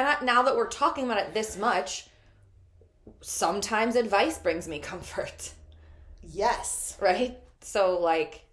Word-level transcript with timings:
And 0.00 0.08
I, 0.08 0.16
now 0.24 0.40
that 0.44 0.56
we're 0.56 0.66
talking 0.66 1.04
about 1.04 1.18
it 1.18 1.34
this 1.34 1.58
much, 1.58 2.06
sometimes 3.20 3.96
advice 3.96 4.38
brings 4.38 4.66
me 4.66 4.78
comfort, 4.92 5.52
Yes. 6.22 6.96
right? 7.02 7.36
So, 7.60 7.98
like, 8.00 8.46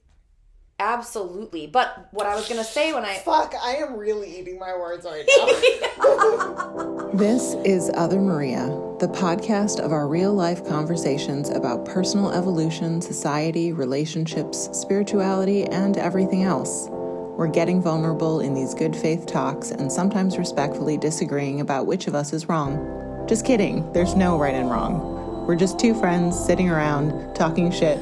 absolutely. 0.78 1.66
But 1.66 2.10
what 2.12 2.26
I 2.28 2.36
was 2.36 2.50
going 2.50 2.60
to 2.60 2.68
say 2.70 2.94
when 2.94 3.06
I. 3.06 3.20
Fuck, 3.20 3.54
I 3.64 3.76
am 3.76 3.96
really 3.96 4.38
eating 4.38 4.60
my 4.60 4.74
words 4.76 5.06
right 5.06 5.26
now. 5.98 7.12
This 7.14 7.54
is 7.64 7.90
Other 7.94 8.20
Maria, 8.20 8.66
the 9.00 9.08
podcast 9.08 9.80
of 9.80 9.94
our 9.94 10.06
real 10.10 10.34
life 10.34 10.68
conversations 10.68 11.50
about 11.50 11.86
personal 11.86 12.30
evolution, 12.34 13.02
society, 13.02 13.72
relationships, 13.72 14.68
spirituality, 14.74 15.64
and 15.64 15.96
everything 15.96 16.44
else. 16.44 16.90
We're 17.38 17.46
getting 17.46 17.84
vulnerable 17.84 18.40
in 18.40 18.56
these 18.56 18.74
good 18.74 18.96
faith 18.96 19.28
talks 19.28 19.70
and 19.70 19.92
sometimes 19.92 20.40
respectfully 20.40 20.98
disagreeing 20.98 21.62
about 21.62 21.86
which 21.86 22.08
of 22.08 22.16
us 22.16 22.34
is 22.34 22.50
wrong. 22.50 23.26
Just 23.30 23.46
kidding, 23.46 23.94
there's 23.94 24.16
no 24.16 24.40
right 24.40 24.56
and 24.56 24.72
wrong. 24.72 25.46
We're 25.46 25.56
just 25.56 25.78
two 25.78 25.94
friends 25.94 26.36
sitting 26.36 26.68
around 26.68 27.36
talking 27.36 27.70
shit. 27.70 28.00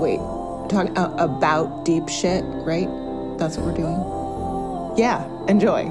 Wait, 0.00 0.16
talking 0.70 0.96
uh, 0.96 1.14
about 1.18 1.84
deep 1.84 2.08
shit, 2.08 2.42
right? 2.46 2.88
That's 3.38 3.58
what 3.58 3.66
we're 3.66 3.76
doing. 3.76 4.96
Yeah, 4.96 5.28
enjoy. 5.46 5.82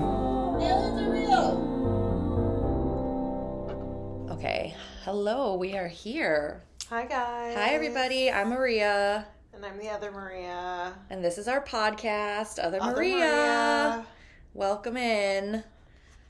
Okay. 4.32 4.74
Hello, 5.04 5.54
we 5.58 5.78
are 5.78 5.88
here. 5.88 6.64
Hi, 6.90 7.06
guys. 7.06 7.56
Hi, 7.56 7.70
everybody. 7.70 8.32
I'm 8.32 8.50
Maria, 8.50 9.28
And 9.64 9.72
I'm 9.72 9.80
the 9.80 9.90
other 9.90 10.12
Maria. 10.12 10.94
and 11.10 11.24
this 11.24 11.38
is 11.38 11.48
our 11.48 11.64
podcast, 11.64 12.60
Other, 12.62 12.82
Other 12.82 12.98
Maria. 12.98 13.18
Maria. 13.18 14.06
Welcome 14.54 14.98
in. 14.98 15.64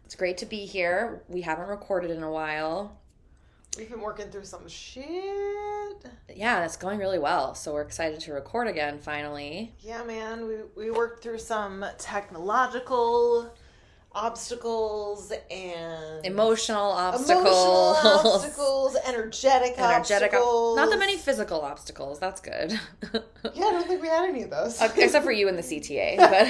It's 0.05 0.13
great 0.13 0.37
to 0.39 0.45
be 0.45 0.67
here. 0.67 1.23
We 1.27 1.41
haven't 1.41 1.67
recorded 1.67 2.11
in 2.11 2.21
a 2.21 2.29
while. 2.29 2.99
We've 3.75 3.89
been 3.89 4.01
working 4.01 4.27
through 4.29 4.45
some 4.45 4.67
shit. 4.67 5.07
Yeah, 6.35 6.63
it's 6.63 6.77
going 6.77 6.99
really 6.99 7.17
well. 7.17 7.55
So 7.55 7.73
we're 7.73 7.81
excited 7.81 8.19
to 8.19 8.33
record 8.33 8.67
again 8.67 8.99
finally. 8.99 9.73
Yeah, 9.79 10.03
man. 10.03 10.45
We, 10.45 10.57
we 10.75 10.91
worked 10.91 11.23
through 11.23 11.39
some 11.39 11.83
technological 11.97 13.51
obstacles 14.15 15.31
and 15.49 16.23
Emotional 16.25 16.91
obstacles. 16.91 17.41
emotional 17.41 18.31
obstacles, 18.33 18.95
energetic, 19.07 19.73
Energetic. 19.77 20.33
obstacles. 20.33 20.75
Not 20.77 20.89
that 20.91 20.99
many 20.99 21.17
physical 21.17 21.61
obstacles. 21.61 22.19
That's 22.19 22.41
good. 22.41 22.79
Yeah, 23.53 23.65
I 23.65 23.71
don't 23.73 23.87
think 23.87 24.01
we 24.01 24.07
had 24.07 24.29
any 24.29 24.43
of 24.43 24.49
those. 24.49 24.81
Uh, 24.81 24.89
except 24.97 25.25
for 25.25 25.31
you 25.31 25.47
in 25.49 25.55
the 25.57 25.61
CTA. 25.61 26.15
But 26.17 26.47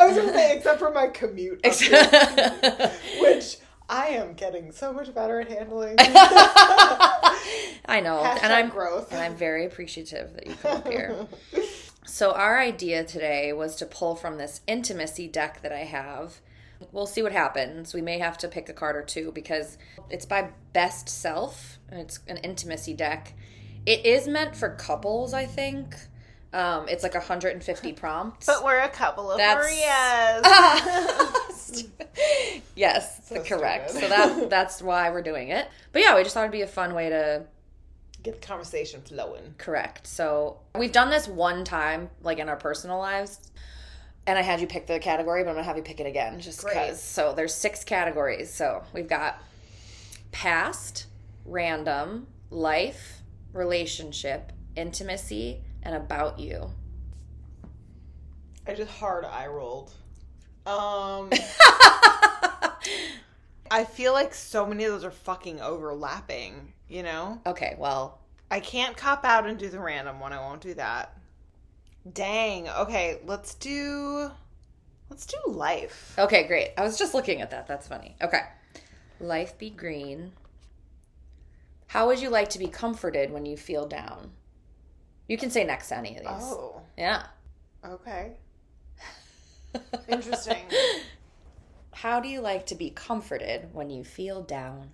I 0.00 0.06
was 0.06 0.16
gonna 0.16 0.32
say, 0.32 0.56
except 0.56 0.78
for 0.78 0.90
my 0.92 1.08
commute, 1.08 1.60
which 1.64 3.58
I 3.88 4.06
am 4.08 4.34
getting 4.34 4.70
so 4.72 4.92
much 4.92 5.12
better 5.12 5.40
at 5.40 5.48
handling. 5.48 5.96
I 5.98 8.00
know. 8.02 8.22
Hashtag 8.22 8.42
and 8.44 8.52
I'm 8.52 8.68
growth. 8.68 9.12
And 9.12 9.20
I'm 9.20 9.34
very 9.36 9.66
appreciative 9.66 10.34
that 10.34 10.46
you 10.46 10.54
come 10.54 10.76
up 10.78 10.88
here. 10.88 11.26
So, 12.06 12.32
our 12.32 12.58
idea 12.60 13.04
today 13.04 13.52
was 13.52 13.76
to 13.76 13.86
pull 13.86 14.14
from 14.14 14.38
this 14.38 14.60
intimacy 14.66 15.26
deck 15.28 15.62
that 15.62 15.72
I 15.72 15.84
have. 15.84 16.40
We'll 16.92 17.06
see 17.06 17.22
what 17.22 17.32
happens. 17.32 17.94
We 17.94 18.02
may 18.02 18.18
have 18.18 18.38
to 18.38 18.48
pick 18.48 18.68
a 18.68 18.72
card 18.72 18.96
or 18.96 19.02
two 19.02 19.32
because 19.32 19.78
it's 20.10 20.26
by 20.26 20.50
Best 20.72 21.08
Self 21.08 21.78
and 21.88 22.00
it's 22.00 22.20
an 22.28 22.36
intimacy 22.38 22.94
deck. 22.94 23.34
It 23.86 24.04
is 24.06 24.26
meant 24.28 24.54
for 24.56 24.70
couples, 24.70 25.34
I 25.34 25.46
think. 25.46 25.94
Um, 26.52 26.88
it's 26.88 27.02
like 27.02 27.14
150 27.14 27.92
prompts. 27.94 28.46
but 28.46 28.64
we're 28.64 28.78
a 28.78 28.88
couple 28.88 29.30
of 29.30 29.38
That's- 29.38 29.64
Marias. 30.44 31.84
yes, 32.76 33.20
So 33.28 33.42
correct. 33.42 33.90
stupid. 33.90 34.08
So 34.08 34.08
that 34.08 34.50
that's 34.50 34.80
why 34.82 35.10
we're 35.10 35.22
doing 35.22 35.48
it. 35.48 35.68
But 35.92 36.02
yeah, 36.02 36.14
we 36.16 36.22
just 36.22 36.34
thought 36.34 36.42
it'd 36.42 36.52
be 36.52 36.62
a 36.62 36.66
fun 36.66 36.94
way 36.94 37.08
to 37.10 37.44
Get 38.22 38.40
the 38.40 38.46
conversation 38.46 39.02
flowing. 39.02 39.54
Correct. 39.58 40.06
So 40.06 40.56
we've 40.74 40.92
done 40.92 41.10
this 41.10 41.28
one 41.28 41.62
time, 41.62 42.08
like 42.22 42.38
in 42.38 42.48
our 42.48 42.56
personal 42.56 42.96
lives, 42.98 43.38
and 44.26 44.38
I 44.38 44.42
had 44.42 44.60
you 44.60 44.66
pick 44.66 44.86
the 44.86 44.98
category, 44.98 45.42
but 45.42 45.50
I'm 45.50 45.56
gonna 45.56 45.66
have 45.66 45.76
you 45.76 45.82
pick 45.82 46.00
it 46.00 46.06
again, 46.06 46.40
just 46.40 46.64
because. 46.64 47.02
So 47.02 47.32
there's 47.34 47.54
six 47.54 47.84
categories. 47.84 48.52
So 48.52 48.82
we've 48.92 49.08
got 49.08 49.42
past, 50.32 51.06
random, 51.44 52.26
life, 52.50 53.22
relationship, 53.52 54.52
intimacy, 54.76 55.62
and 55.82 55.94
about 55.94 56.38
you. 56.38 56.70
I 58.66 58.74
just 58.74 58.90
hard 58.92 59.24
eye 59.24 59.46
rolled. 59.46 59.92
Um, 60.66 61.28
I 63.70 63.84
feel 63.84 64.14
like 64.14 64.32
so 64.32 64.64
many 64.64 64.84
of 64.84 64.92
those 64.92 65.04
are 65.04 65.10
fucking 65.10 65.60
overlapping. 65.60 66.72
You 66.88 67.02
know, 67.02 67.40
Okay, 67.46 67.76
well, 67.78 68.20
I 68.50 68.60
can't 68.60 68.96
cop 68.96 69.24
out 69.24 69.46
and 69.46 69.58
do 69.58 69.68
the 69.68 69.80
random 69.80 70.20
one. 70.20 70.32
I 70.32 70.38
won't 70.38 70.60
do 70.60 70.74
that. 70.74 71.16
Dang. 72.12 72.68
Okay, 72.68 73.18
let's 73.24 73.54
do. 73.54 74.30
Let's 75.10 75.26
do 75.26 75.36
life. 75.46 76.14
okay, 76.18 76.46
great. 76.46 76.70
I 76.76 76.82
was 76.82 76.98
just 76.98 77.14
looking 77.14 77.40
at 77.40 77.50
that. 77.50 77.66
That's 77.66 77.86
funny. 77.86 78.16
Okay, 78.22 78.40
life 79.20 79.56
be 79.58 79.70
green. 79.70 80.32
How 81.86 82.06
would 82.08 82.20
you 82.20 82.30
like 82.30 82.48
to 82.50 82.58
be 82.58 82.66
comforted 82.66 83.30
when 83.30 83.46
you 83.46 83.56
feel 83.56 83.86
down? 83.86 84.32
You 85.28 85.38
can 85.38 85.50
say 85.50 85.62
next 85.64 85.88
to 85.88 85.96
any 85.98 86.16
of 86.16 86.22
these. 86.22 86.30
Oh, 86.32 86.80
Yeah. 86.98 87.26
okay. 87.84 88.32
Interesting. 90.08 90.64
How 91.92 92.18
do 92.20 92.28
you 92.28 92.40
like 92.40 92.66
to 92.66 92.74
be 92.74 92.90
comforted 92.90 93.72
when 93.72 93.90
you 93.90 94.02
feel 94.04 94.42
down? 94.42 94.90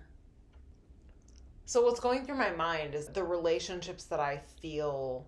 So 1.65 1.81
what's 1.83 1.99
going 1.99 2.25
through 2.25 2.37
my 2.37 2.51
mind 2.51 2.93
is 2.93 3.07
the 3.07 3.23
relationships 3.23 4.03
that 4.05 4.19
I 4.19 4.41
feel 4.61 5.25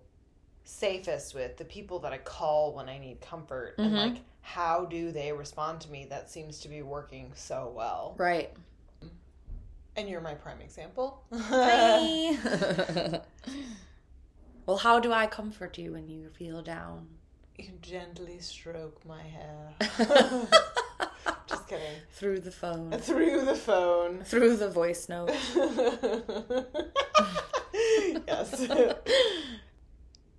safest 0.64 1.34
with, 1.34 1.56
the 1.56 1.64
people 1.64 1.98
that 2.00 2.12
I 2.12 2.18
call 2.18 2.74
when 2.74 2.88
I 2.88 2.98
need 2.98 3.20
comfort, 3.20 3.74
and 3.78 3.88
mm-hmm. 3.88 3.96
like 3.96 4.16
how 4.40 4.84
do 4.84 5.10
they 5.10 5.32
respond 5.32 5.80
to 5.82 5.90
me? 5.90 6.06
That 6.08 6.30
seems 6.30 6.60
to 6.60 6.68
be 6.68 6.82
working 6.82 7.32
so 7.34 7.72
well. 7.74 8.14
Right. 8.18 8.52
And 9.96 10.08
you're 10.08 10.20
my 10.20 10.34
prime 10.34 10.60
example. 10.60 11.24
well, 11.30 13.22
how 14.78 14.98
do 14.98 15.12
I 15.12 15.26
comfort 15.26 15.78
you 15.78 15.92
when 15.92 16.08
you 16.08 16.28
feel 16.30 16.62
down? 16.62 17.06
you 17.56 17.70
gently 17.80 18.38
stroke 18.40 19.00
my 19.06 19.22
hair. 19.22 19.74
Just 21.46 21.68
kidding. 21.68 21.84
Through 22.10 22.40
the 22.40 22.50
phone. 22.50 22.90
Through 22.98 23.44
the 23.44 23.54
phone. 23.54 24.24
Through 24.24 24.56
the 24.56 24.68
voice 24.68 25.08
note. 25.08 25.30
yes. 28.26 28.66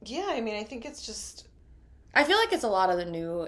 Yeah, 0.05 0.27
I 0.29 0.41
mean, 0.41 0.55
I 0.55 0.63
think 0.63 0.85
it's 0.85 1.05
just 1.05 1.47
I 2.13 2.23
feel 2.23 2.37
like 2.37 2.53
it's 2.53 2.63
a 2.63 2.69
lot 2.69 2.89
of 2.89 2.97
the 2.97 3.05
new 3.05 3.47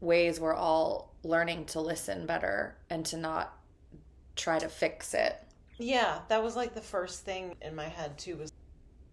ways 0.00 0.38
we're 0.38 0.54
all 0.54 1.14
learning 1.24 1.64
to 1.66 1.80
listen 1.80 2.26
better 2.26 2.76
and 2.88 3.04
to 3.06 3.16
not 3.16 3.58
try 4.36 4.58
to 4.58 4.68
fix 4.68 5.14
it. 5.14 5.36
Yeah, 5.78 6.20
that 6.28 6.42
was 6.42 6.54
like 6.54 6.74
the 6.74 6.80
first 6.80 7.24
thing 7.24 7.56
in 7.60 7.74
my 7.74 7.88
head 7.88 8.16
too 8.18 8.36
was 8.36 8.52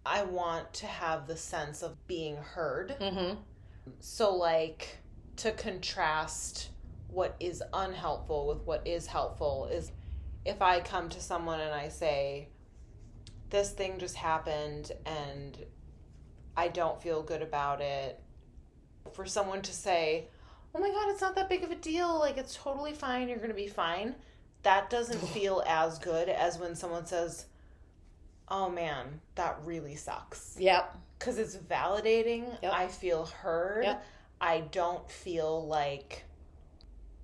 I 0.06 0.22
want 0.22 0.72
to 0.74 0.86
have 0.86 1.26
the 1.26 1.36
sense 1.36 1.82
of 1.82 2.06
being 2.06 2.36
heard. 2.36 2.96
Mm-hmm. 3.00 3.40
So 4.00 4.34
like 4.34 4.98
to 5.36 5.50
contrast 5.52 6.70
what 7.08 7.34
is 7.40 7.62
unhelpful 7.72 8.46
with 8.46 8.62
what 8.62 8.86
is 8.86 9.06
helpful 9.06 9.68
is 9.70 9.92
if 10.44 10.62
I 10.62 10.80
come 10.80 11.08
to 11.08 11.20
someone 11.20 11.60
and 11.60 11.74
I 11.74 11.88
say 11.88 12.48
this 13.50 13.70
thing 13.70 13.98
just 13.98 14.16
happened 14.16 14.92
and 15.06 15.58
I 16.56 16.68
don't 16.68 17.00
feel 17.02 17.22
good 17.22 17.42
about 17.42 17.80
it 17.80 18.20
for 19.12 19.26
someone 19.26 19.62
to 19.62 19.72
say, 19.72 20.28
"Oh 20.74 20.80
my 20.80 20.88
god, 20.90 21.10
it's 21.10 21.20
not 21.20 21.34
that 21.36 21.48
big 21.48 21.64
of 21.64 21.70
a 21.70 21.76
deal. 21.76 22.18
Like 22.18 22.36
it's 22.36 22.56
totally 22.56 22.92
fine. 22.92 23.28
You're 23.28 23.38
going 23.38 23.50
to 23.50 23.54
be 23.54 23.68
fine." 23.68 24.14
That 24.62 24.90
doesn't 24.90 25.18
feel 25.28 25.62
as 25.66 25.98
good 25.98 26.28
as 26.28 26.58
when 26.58 26.74
someone 26.74 27.06
says, 27.06 27.46
"Oh 28.48 28.68
man, 28.68 29.20
that 29.34 29.58
really 29.64 29.96
sucks." 29.96 30.56
Yep. 30.58 30.96
Cuz 31.18 31.38
it's 31.38 31.56
validating. 31.56 32.60
Yep. 32.62 32.72
I 32.72 32.88
feel 32.88 33.26
heard. 33.26 33.84
Yep. 33.84 34.04
I 34.40 34.60
don't 34.60 35.10
feel 35.10 35.66
like 35.66 36.24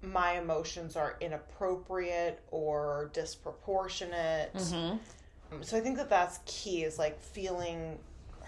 my 0.03 0.38
emotions 0.38 0.97
are 0.97 1.17
inappropriate 1.21 2.41
or 2.50 3.11
disproportionate. 3.12 4.55
Mm-hmm. 4.55 5.62
So 5.62 5.76
I 5.76 5.81
think 5.81 5.97
that 5.99 6.09
that's 6.09 6.41
key 6.47 6.85
is 6.85 6.99
like 6.99 7.21
feeling 7.21 7.99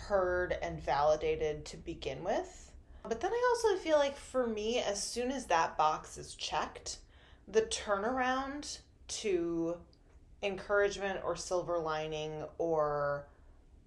heard 0.08 0.56
and 0.62 0.80
validated 0.80 1.64
to 1.66 1.76
begin 1.76 2.22
with. 2.24 2.70
But 3.08 3.20
then 3.20 3.32
I 3.32 3.54
also 3.56 3.82
feel 3.82 3.98
like 3.98 4.16
for 4.16 4.46
me, 4.46 4.78
as 4.78 5.02
soon 5.02 5.30
as 5.30 5.46
that 5.46 5.76
box 5.76 6.16
is 6.18 6.34
checked, 6.34 6.98
the 7.48 7.62
turnaround 7.62 8.78
to 9.08 9.76
encouragement 10.42 11.20
or 11.24 11.36
silver 11.36 11.78
lining 11.78 12.44
or 12.58 13.26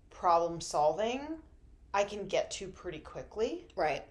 problem 0.09 0.59
solving, 0.61 1.21
I 1.93 2.03
can 2.03 2.27
get 2.27 2.51
to 2.51 2.67
pretty 2.67 2.99
quickly. 2.99 3.67
Right. 3.75 4.03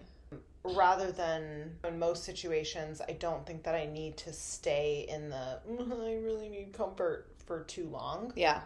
rather 0.63 1.11
than 1.11 1.77
in 1.83 1.99
most 1.99 2.23
situations, 2.23 2.99
I 2.99 3.11
don't 3.11 3.45
think 3.45 3.61
that 3.63 3.75
I 3.75 3.85
need 3.85 4.17
to 4.17 4.33
stay 4.33 5.05
in 5.07 5.29
the 5.29 5.59
"Mm, 5.69 5.91
I 6.03 6.15
really 6.15 6.49
need 6.49 6.73
comfort 6.73 7.27
for 7.45 7.63
too 7.65 7.87
long. 7.89 8.33
Yeah. 8.35 8.61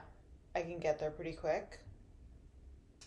I 0.56 0.62
can 0.62 0.80
get 0.80 0.97
there 1.00 1.12
pretty 1.12 1.33
quick. 1.33 1.80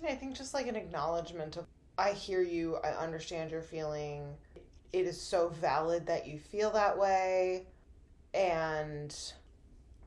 I 0.06 0.14
think 0.14 0.36
just 0.36 0.54
like 0.54 0.66
an 0.66 0.76
acknowledgement 0.76 1.56
of 1.56 1.66
I 1.98 2.12
hear 2.12 2.42
you, 2.42 2.76
I 2.76 2.90
understand 2.90 3.50
your 3.50 3.62
feeling. 3.62 4.24
It 4.92 5.06
is 5.06 5.20
so 5.20 5.48
valid 5.48 6.06
that 6.06 6.26
you 6.26 6.38
feel 6.38 6.70
that 6.72 6.98
way 6.98 7.66
and 8.34 9.14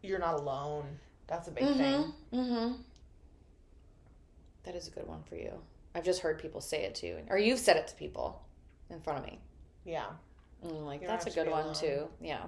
you're 0.02 0.20
not 0.20 0.36
alone. 0.36 0.86
That's 1.28 1.48
a 1.48 1.52
big 1.52 1.66
thing. 1.76 2.14
Mm-hmm. 2.34 2.74
That 4.64 4.76
is 4.76 4.88
a 4.88 4.92
good 4.92 5.08
one 5.08 5.24
for 5.28 5.36
you. 5.36 5.52
I've 5.94 6.04
just 6.04 6.22
heard 6.22 6.40
people 6.40 6.60
say 6.62 6.84
it 6.84 6.96
too, 6.96 7.18
or 7.30 7.38
you've 7.38 7.60
said 7.60 7.78
it 7.78 7.88
to 7.88 7.96
people 7.96 8.42
in 8.90 9.00
front 9.00 9.20
of 9.20 9.26
me. 9.26 9.40
Yeah. 9.86 10.08
And 10.62 10.72
I'm 10.72 10.86
like, 10.86 11.02
You 11.02 11.08
don't 11.08 11.18
that's 11.20 11.34
a 11.34 11.40
good 11.40 11.50
one 11.50 11.64
alone. 11.64 11.76
too. 11.76 12.08
Yeah. 12.22 12.44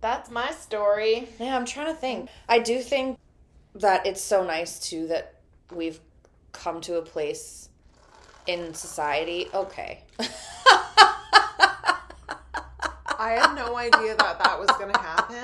That's 0.00 0.30
my 0.30 0.50
story. 0.52 1.28
Yeah, 1.40 1.56
I'm 1.56 1.64
trying 1.64 1.86
to 1.86 1.94
think. 1.94 2.28
I 2.48 2.58
do 2.58 2.80
think 2.80 3.18
that 3.74 4.06
it's 4.06 4.20
so 4.20 4.44
nice 4.44 4.78
too 4.78 5.06
that 5.08 5.35
we've 5.74 6.00
come 6.52 6.80
to 6.82 6.96
a 6.98 7.02
place 7.02 7.68
in 8.46 8.74
society. 8.74 9.48
Okay. 9.54 10.02
I 13.18 13.30
had 13.40 13.54
no 13.54 13.76
idea 13.76 14.14
that 14.16 14.38
that 14.42 14.58
was 14.58 14.68
going 14.78 14.92
to 14.92 14.98
happen. 15.00 15.34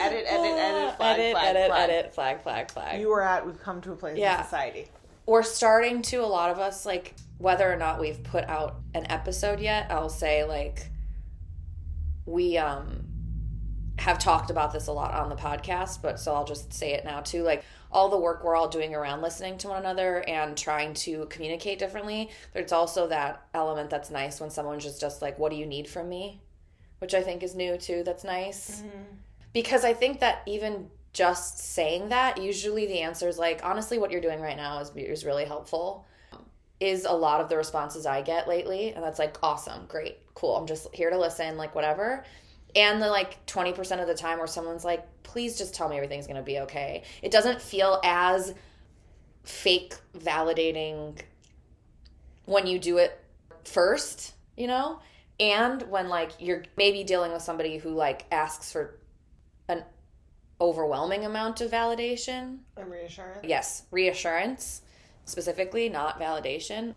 Edit, 0.00 0.24
edit, 0.26 0.52
edit, 0.58 0.96
flag, 0.96 1.18
edit, 1.18 1.32
flag, 1.32 1.56
edit, 1.56 1.68
flag. 1.68 1.90
edit, 1.90 2.14
flag, 2.14 2.40
flag, 2.42 2.70
flag. 2.70 3.00
You 3.00 3.08
were 3.10 3.22
at, 3.22 3.44
we've 3.46 3.60
come 3.60 3.80
to 3.82 3.92
a 3.92 3.96
place 3.96 4.16
Yeah. 4.18 4.38
in 4.38 4.44
society. 4.44 4.88
we're 5.26 5.42
starting 5.42 6.00
to 6.02 6.16
a 6.18 6.26
lot 6.26 6.50
of 6.50 6.58
us 6.58 6.86
like 6.86 7.14
whether 7.38 7.70
or 7.70 7.76
not 7.76 8.00
we've 8.00 8.22
put 8.22 8.44
out 8.44 8.76
an 8.94 9.04
episode 9.10 9.58
yet 9.60 9.86
i'll 9.90 10.08
say 10.08 10.44
like 10.44 10.86
we 12.24 12.56
um 12.56 13.05
have 13.98 14.18
talked 14.18 14.50
about 14.50 14.72
this 14.72 14.88
a 14.88 14.92
lot 14.92 15.14
on 15.14 15.28
the 15.28 15.36
podcast 15.36 16.02
but 16.02 16.20
so 16.20 16.34
i'll 16.34 16.44
just 16.44 16.72
say 16.72 16.92
it 16.92 17.04
now 17.04 17.20
too 17.20 17.42
like 17.42 17.64
all 17.90 18.08
the 18.08 18.18
work 18.18 18.44
we're 18.44 18.54
all 18.54 18.68
doing 18.68 18.94
around 18.94 19.22
listening 19.22 19.56
to 19.56 19.68
one 19.68 19.78
another 19.78 20.22
and 20.28 20.56
trying 20.56 20.92
to 20.92 21.24
communicate 21.26 21.78
differently 21.78 22.28
there's 22.52 22.72
also 22.72 23.06
that 23.06 23.46
element 23.54 23.88
that's 23.88 24.10
nice 24.10 24.40
when 24.40 24.50
someone's 24.50 24.84
just 24.84 25.00
just 25.00 25.22
like 25.22 25.38
what 25.38 25.50
do 25.50 25.56
you 25.56 25.66
need 25.66 25.88
from 25.88 26.08
me 26.08 26.40
which 26.98 27.14
i 27.14 27.22
think 27.22 27.42
is 27.42 27.54
new 27.54 27.78
too 27.78 28.02
that's 28.04 28.24
nice 28.24 28.82
mm-hmm. 28.82 29.02
because 29.52 29.84
I 29.84 29.94
think 29.94 30.20
that 30.20 30.42
even 30.46 30.90
just 31.16 31.58
saying 31.60 32.10
that, 32.10 32.42
usually 32.42 32.86
the 32.86 33.00
answer 33.00 33.26
is 33.26 33.38
like, 33.38 33.62
honestly, 33.64 33.98
what 33.98 34.10
you're 34.10 34.20
doing 34.20 34.38
right 34.38 34.56
now 34.56 34.80
is 34.80 34.92
is 34.94 35.24
really 35.24 35.46
helpful. 35.46 36.06
Is 36.78 37.06
a 37.06 37.12
lot 37.12 37.40
of 37.40 37.48
the 37.48 37.56
responses 37.56 38.04
I 38.04 38.20
get 38.20 38.46
lately, 38.46 38.92
and 38.92 39.02
that's 39.02 39.18
like 39.18 39.38
awesome, 39.42 39.86
great, 39.88 40.18
cool. 40.34 40.54
I'm 40.54 40.66
just 40.66 40.94
here 40.94 41.08
to 41.08 41.18
listen, 41.18 41.56
like 41.56 41.74
whatever. 41.74 42.22
And 42.76 43.00
the 43.00 43.08
like 43.08 43.44
20% 43.46 44.00
of 44.00 44.06
the 44.06 44.14
time 44.14 44.38
where 44.38 44.46
someone's 44.46 44.84
like, 44.84 45.04
please 45.22 45.58
just 45.58 45.74
tell 45.74 45.88
me 45.88 45.96
everything's 45.96 46.26
gonna 46.26 46.42
be 46.42 46.60
okay. 46.60 47.02
It 47.22 47.32
doesn't 47.32 47.60
feel 47.60 48.00
as 48.04 48.54
fake 49.44 49.94
validating 50.16 51.18
when 52.44 52.66
you 52.66 52.78
do 52.78 52.98
it 52.98 53.18
first, 53.64 54.34
you 54.56 54.66
know? 54.66 55.00
And 55.40 55.82
when 55.90 56.08
like 56.08 56.32
you're 56.38 56.64
maybe 56.76 57.02
dealing 57.02 57.32
with 57.32 57.42
somebody 57.42 57.78
who 57.78 57.90
like 57.90 58.26
asks 58.30 58.70
for 58.70 58.98
an 59.68 59.82
overwhelming 60.60 61.24
amount 61.24 61.60
of 61.60 61.70
validation. 61.70 62.58
And 62.76 62.90
reassurance. 62.90 63.40
Yes, 63.42 63.82
reassurance 63.90 64.82
specifically, 65.24 65.88
not 65.88 66.20
validation. 66.20 66.94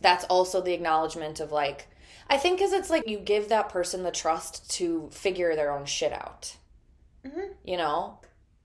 That's 0.00 0.24
also 0.26 0.60
the 0.60 0.72
acknowledgement 0.72 1.40
of 1.40 1.52
like, 1.52 1.88
I 2.30 2.36
think 2.36 2.58
because 2.58 2.72
it's 2.72 2.90
like 2.90 3.08
you 3.08 3.18
give 3.18 3.48
that 3.48 3.68
person 3.70 4.02
the 4.02 4.10
trust 4.10 4.70
to 4.72 5.08
figure 5.12 5.56
their 5.56 5.72
own 5.72 5.86
shit 5.86 6.12
out. 6.12 6.56
Mhm. 7.24 7.54
You 7.64 7.76
know? 7.78 8.18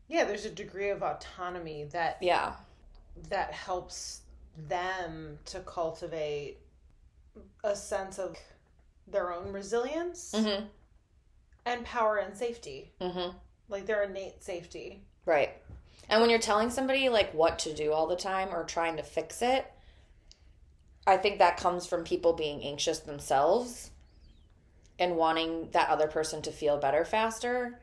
Yeah, 0.08 0.26
there's 0.26 0.46
a 0.46 0.50
degree 0.50 0.90
of 0.90 1.02
autonomy 1.02 1.86
that 1.86 2.18
Yeah. 2.22 2.56
that 3.30 3.52
helps 3.54 4.22
them 4.58 5.40
to 5.46 5.60
cultivate 5.62 6.60
a 7.64 7.76
sense 7.76 8.20
of 8.20 8.38
their 9.08 9.32
own 9.34 9.52
resilience 9.52 10.32
Mm 10.34 10.68
and 11.66 11.86
power 11.86 12.18
and 12.18 12.38
safety. 12.38 12.92
hmm. 13.00 13.06
Mm 13.08 13.14
hmm. 13.32 13.38
Like 13.70 13.86
their 13.86 14.04
innate 14.04 14.44
safety. 14.44 15.02
Right. 15.26 15.52
And 16.10 16.20
when 16.20 16.30
you're 16.30 16.40
telling 16.40 16.70
somebody 16.70 17.08
like 17.10 17.34
what 17.34 17.58
to 17.60 17.74
do 17.74 17.94
all 17.94 18.06
the 18.08 18.18
time 18.18 18.54
or 18.54 18.66
trying 18.66 18.98
to 18.98 19.04
fix 19.04 19.42
it, 19.42 19.72
I 21.06 21.18
think 21.18 21.40
that 21.40 21.58
comes 21.58 21.86
from 21.86 22.04
people 22.04 22.34
being 22.34 22.64
anxious 22.64 23.00
themselves 23.00 23.92
and 25.00 25.16
wanting 25.16 25.70
that 25.72 25.90
other 25.90 26.08
person 26.08 26.42
to 26.44 26.52
feel 26.52 26.78
better 26.78 27.04
faster. 27.04 27.80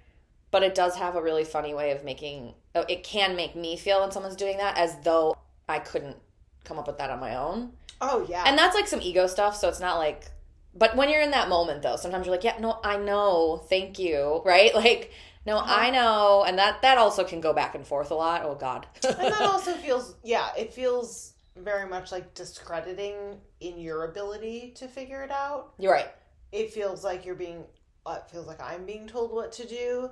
But 0.50 0.62
it 0.62 0.74
does 0.74 0.96
have 0.96 1.16
a 1.16 1.22
really 1.22 1.44
funny 1.44 1.74
way 1.74 1.92
of 1.92 2.04
making 2.04 2.54
oh, 2.74 2.84
it 2.88 3.04
can 3.04 3.36
make 3.36 3.54
me 3.54 3.76
feel 3.76 4.00
when 4.00 4.10
someone's 4.10 4.36
doing 4.36 4.56
that 4.58 4.76
as 4.78 4.96
though 5.04 5.36
I 5.68 5.78
couldn't 5.78 6.16
come 6.64 6.78
up 6.78 6.86
with 6.86 6.98
that 6.98 7.10
on 7.10 7.20
my 7.20 7.36
own. 7.36 7.72
Oh 8.00 8.26
yeah. 8.28 8.44
And 8.46 8.58
that's 8.58 8.74
like 8.74 8.88
some 8.88 9.00
ego 9.02 9.26
stuff, 9.26 9.56
so 9.56 9.68
it's 9.68 9.80
not 9.80 9.98
like 9.98 10.30
but 10.74 10.96
when 10.96 11.08
you're 11.08 11.20
in 11.20 11.32
that 11.32 11.48
moment 11.48 11.82
though, 11.82 11.96
sometimes 11.96 12.26
you're 12.26 12.34
like, 12.34 12.44
yeah, 12.44 12.56
no, 12.60 12.78
I 12.84 12.96
know, 12.96 13.64
thank 13.68 13.98
you, 13.98 14.42
right? 14.46 14.74
Like, 14.74 15.12
no, 15.46 15.58
uh-huh. 15.58 15.74
I 15.74 15.90
know, 15.90 16.44
and 16.46 16.58
that 16.58 16.82
that 16.82 16.98
also 16.98 17.24
can 17.24 17.40
go 17.40 17.52
back 17.52 17.74
and 17.74 17.86
forth 17.86 18.10
a 18.10 18.14
lot. 18.14 18.42
Oh 18.44 18.54
god. 18.54 18.86
and 19.04 19.16
that 19.16 19.40
also 19.40 19.72
feels 19.74 20.14
yeah, 20.22 20.48
it 20.58 20.72
feels 20.72 21.34
very 21.56 21.88
much 21.88 22.12
like 22.12 22.34
discrediting 22.34 23.40
in 23.60 23.78
your 23.78 24.04
ability 24.04 24.72
to 24.76 24.88
figure 24.88 25.22
it 25.22 25.30
out. 25.30 25.72
you're 25.78 25.92
right. 25.92 26.10
It 26.52 26.72
feels 26.72 27.04
like 27.04 27.24
you're 27.24 27.34
being 27.34 27.64
uh, 28.06 28.18
it 28.24 28.30
feels 28.30 28.46
like 28.46 28.60
I'm 28.60 28.86
being 28.86 29.06
told 29.06 29.32
what 29.32 29.52
to 29.52 29.66
do 29.66 30.10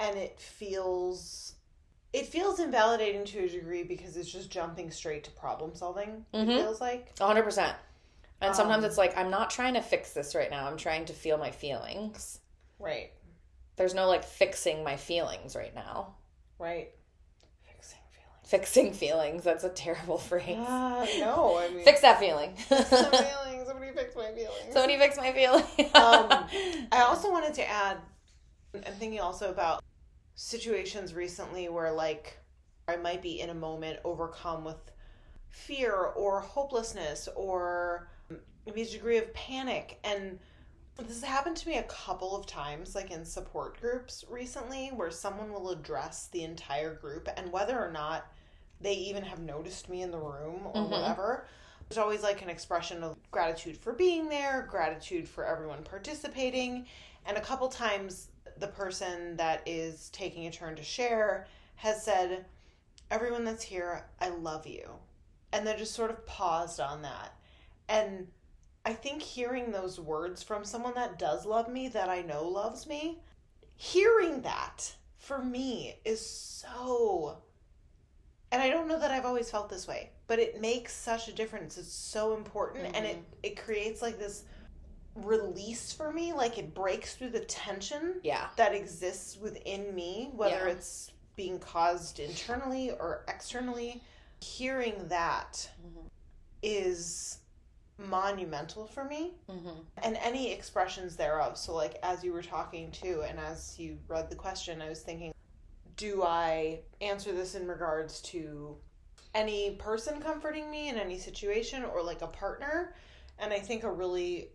and 0.00 0.16
it 0.16 0.40
feels 0.40 1.54
it 2.12 2.26
feels 2.26 2.58
invalidating 2.58 3.24
to 3.26 3.40
a 3.44 3.48
degree 3.48 3.82
because 3.82 4.16
it's 4.16 4.30
just 4.30 4.50
jumping 4.50 4.90
straight 4.90 5.24
to 5.24 5.30
problem 5.32 5.74
solving. 5.74 6.24
Mhm. 6.32 6.48
It 6.48 6.62
feels 6.62 6.80
like 6.80 7.14
100%. 7.18 7.74
And 8.40 8.54
sometimes 8.56 8.84
Um, 8.84 8.88
it's 8.88 8.98
like 8.98 9.16
I'm 9.16 9.30
not 9.30 9.50
trying 9.50 9.74
to 9.74 9.82
fix 9.82 10.12
this 10.12 10.34
right 10.34 10.50
now. 10.50 10.66
I'm 10.66 10.76
trying 10.78 11.04
to 11.06 11.12
feel 11.12 11.36
my 11.38 11.50
feelings. 11.50 12.40
right, 12.78 13.10
There's 13.76 13.94
no 13.94 14.06
like 14.08 14.24
fixing 14.24 14.82
my 14.84 14.96
feelings 14.96 15.54
right 15.56 15.74
now. 15.74 16.14
right. 16.58 16.92
Fixing 18.48 18.94
feelings. 18.94 19.44
That's 19.44 19.64
a 19.64 19.68
terrible 19.68 20.16
phrase. 20.30 20.56
Uh, 20.56 21.06
no, 21.18 21.58
I 21.58 21.68
mean 21.68 21.84
Fix 21.84 22.00
that 22.00 22.18
feeling. 22.18 22.56
some 22.66 22.78
feelings. 22.84 23.66
Somebody 23.66 23.92
fix 23.94 24.16
my 24.16 24.32
feelings. 24.32 24.72
Somebody 24.72 24.96
fix 24.96 25.16
my 25.18 25.32
feeling. 25.32 25.64
Um, 25.94 26.46
I 26.92 27.04
also 27.06 27.30
wanted 27.30 27.52
to 27.54 27.68
add, 27.70 27.98
I'm 28.74 28.94
thinking 28.94 29.20
also 29.20 29.50
about 29.50 29.84
situations 30.34 31.12
recently 31.12 31.68
where, 31.68 31.92
like, 31.92 32.38
I 32.88 32.96
might 32.96 33.20
be 33.20 33.38
in 33.40 33.50
a 33.50 33.54
moment 33.54 33.98
overcome 34.02 34.64
with 34.64 34.92
fear 35.50 35.92
or 35.94 36.40
hopelessness 36.40 37.28
or 37.36 38.08
maybe 38.64 38.80
a 38.80 38.86
degree 38.86 39.18
of 39.18 39.32
panic. 39.34 39.98
And 40.04 40.38
this 40.96 41.08
has 41.08 41.22
happened 41.22 41.58
to 41.58 41.68
me 41.68 41.76
a 41.76 41.82
couple 41.82 42.34
of 42.34 42.46
times, 42.46 42.94
like 42.94 43.10
in 43.10 43.26
support 43.26 43.78
groups 43.78 44.24
recently, 44.30 44.88
where 44.88 45.10
someone 45.10 45.52
will 45.52 45.68
address 45.68 46.28
the 46.32 46.44
entire 46.44 46.94
group, 46.94 47.28
and 47.36 47.52
whether 47.52 47.78
or 47.78 47.92
not 47.92 48.24
they 48.80 48.94
even 48.94 49.24
have 49.24 49.40
noticed 49.40 49.88
me 49.88 50.02
in 50.02 50.10
the 50.10 50.18
room 50.18 50.66
or 50.66 50.82
Mhm. 50.82 50.90
whatever, 50.90 51.46
there's 51.88 51.98
always 51.98 52.22
like 52.22 52.42
an 52.42 52.50
expression 52.50 53.02
of 53.02 53.16
gratitude 53.30 53.76
for 53.76 53.92
being 53.92 54.28
there, 54.28 54.66
gratitude 54.70 55.28
for 55.28 55.44
everyone 55.44 55.82
participating. 55.84 56.86
And 57.24 57.36
a 57.36 57.42
couple 57.42 57.68
times, 57.68 58.28
the 58.58 58.68
person 58.68 59.36
that 59.36 59.62
is 59.66 60.10
taking 60.10 60.46
a 60.46 60.50
turn 60.50 60.76
to 60.76 60.82
share 60.82 61.46
has 61.76 62.02
said, 62.02 62.44
Everyone 63.10 63.44
that's 63.44 63.62
here, 63.64 64.04
I 64.20 64.28
love 64.28 64.66
you. 64.66 64.98
And 65.52 65.66
they 65.66 65.74
just 65.76 65.94
sort 65.94 66.10
of 66.10 66.26
paused 66.26 66.78
on 66.78 67.02
that. 67.02 67.34
And 67.88 68.30
I 68.84 68.92
think 68.92 69.22
hearing 69.22 69.70
those 69.70 69.98
words 69.98 70.42
from 70.42 70.64
someone 70.64 70.94
that 70.94 71.18
does 71.18 71.46
love 71.46 71.68
me, 71.68 71.88
that 71.88 72.10
I 72.10 72.20
know 72.20 72.46
loves 72.46 72.86
me, 72.86 73.22
hearing 73.76 74.42
that 74.42 74.94
for 75.16 75.42
me 75.42 76.00
is 76.04 76.24
so 76.24 77.38
and 78.50 78.62
I 78.62 78.70
don't 78.70 78.88
know 78.88 78.98
that 78.98 79.10
I've 79.10 79.26
always 79.26 79.50
felt 79.50 79.68
this 79.68 79.86
way, 79.86 80.10
but 80.26 80.38
it 80.38 80.60
makes 80.60 80.94
such 80.94 81.28
a 81.28 81.32
difference. 81.32 81.76
It's 81.78 81.92
so 81.92 82.36
important 82.36 82.94
and 82.94 83.04
it 83.06 83.18
it 83.42 83.56
creates 83.56 84.02
like 84.02 84.18
this 84.18 84.44
release 85.14 85.92
for 85.92 86.12
me, 86.12 86.32
like 86.32 86.58
it 86.58 86.74
breaks 86.74 87.14
through 87.14 87.30
the 87.30 87.40
tension 87.40 88.20
yeah. 88.22 88.48
that 88.56 88.74
exists 88.74 89.36
within 89.36 89.94
me, 89.94 90.30
whether 90.34 90.66
Yeah. 90.66 90.72
it's 90.72 91.12
being 91.36 91.58
caused 91.58 92.20
internally 92.20 92.90
or 92.90 93.24
externally. 93.28 94.02
Hearing 94.40 95.08
that 95.08 95.68
is 96.62 97.38
monumental 97.98 98.86
for 98.86 99.04
me 99.04 99.32
hmm 99.48 99.70
and 100.04 100.16
any 100.18 100.52
expressions 100.52 101.16
thereof. 101.16 101.56
So, 101.58 101.74
like, 101.74 101.98
as 102.04 102.22
you 102.22 102.32
were 102.32 102.42
talking 102.42 102.92
too, 102.92 103.24
and 103.28 103.38
as 103.40 103.76
you 103.78 103.98
read 104.06 104.30
the 104.30 104.36
question, 104.36 104.80
I 104.80 104.88
was 104.88 105.00
thinking, 105.00 105.32
do 105.98 106.22
I 106.22 106.78
answer 107.02 107.32
this 107.32 107.54
in 107.54 107.66
regards 107.68 108.22
to 108.22 108.76
any 109.34 109.72
person 109.72 110.20
comforting 110.20 110.70
me 110.70 110.88
in 110.88 110.96
any 110.96 111.18
situation 111.18 111.84
or 111.84 112.02
like 112.02 112.22
a 112.22 112.26
partner? 112.28 112.94
And 113.38 113.52
I 113.52 113.58
think 113.58 113.82
a 113.84 113.92
really 113.92 114.48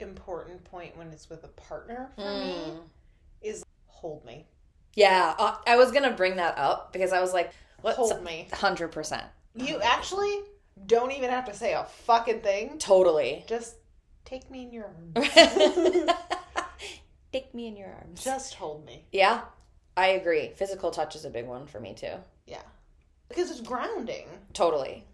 important 0.00 0.64
point 0.64 0.96
when 0.96 1.08
it's 1.08 1.28
with 1.28 1.44
a 1.44 1.48
partner 1.48 2.10
for 2.16 2.22
me 2.34 2.72
Mm. 2.72 2.80
is 3.42 3.64
hold 3.86 4.24
me. 4.24 4.46
Yeah, 4.94 5.34
uh, 5.38 5.56
I 5.66 5.76
was 5.76 5.90
gonna 5.92 6.12
bring 6.12 6.36
that 6.36 6.56
up 6.56 6.92
because 6.92 7.12
I 7.12 7.20
was 7.20 7.32
like, 7.34 7.52
what? 7.82 7.96
Hold 7.96 8.22
me. 8.24 8.48
Hundred 8.52 8.88
percent, 8.88 9.24
You 9.54 9.80
actually 9.82 10.40
don't 10.86 11.12
even 11.12 11.30
have 11.30 11.44
to 11.46 11.54
say 11.54 11.74
a 11.74 11.84
fucking 11.84 12.40
thing. 12.40 12.78
totally. 12.78 13.44
Just 13.48 13.74
take 14.24 14.50
me 14.50 14.62
in 14.62 14.72
your 14.72 14.86
arms. 14.86 15.28
Take 17.32 17.52
me 17.52 17.66
in 17.66 17.76
your 17.76 17.88
arms. 17.88 18.22
Just 18.22 18.54
hold 18.54 18.84
me. 18.86 19.04
Yeah, 19.10 19.42
I 19.96 20.08
agree. 20.08 20.52
Physical 20.56 20.90
touch 20.90 21.14
is 21.14 21.24
a 21.24 21.30
big 21.30 21.46
one 21.46 21.66
for 21.66 21.80
me 21.80 21.94
too. 21.94 22.14
Yeah. 22.46 22.62
Because 23.28 23.50
it's 23.50 23.60
grounding. 23.60 24.26
Totally. 24.52 25.04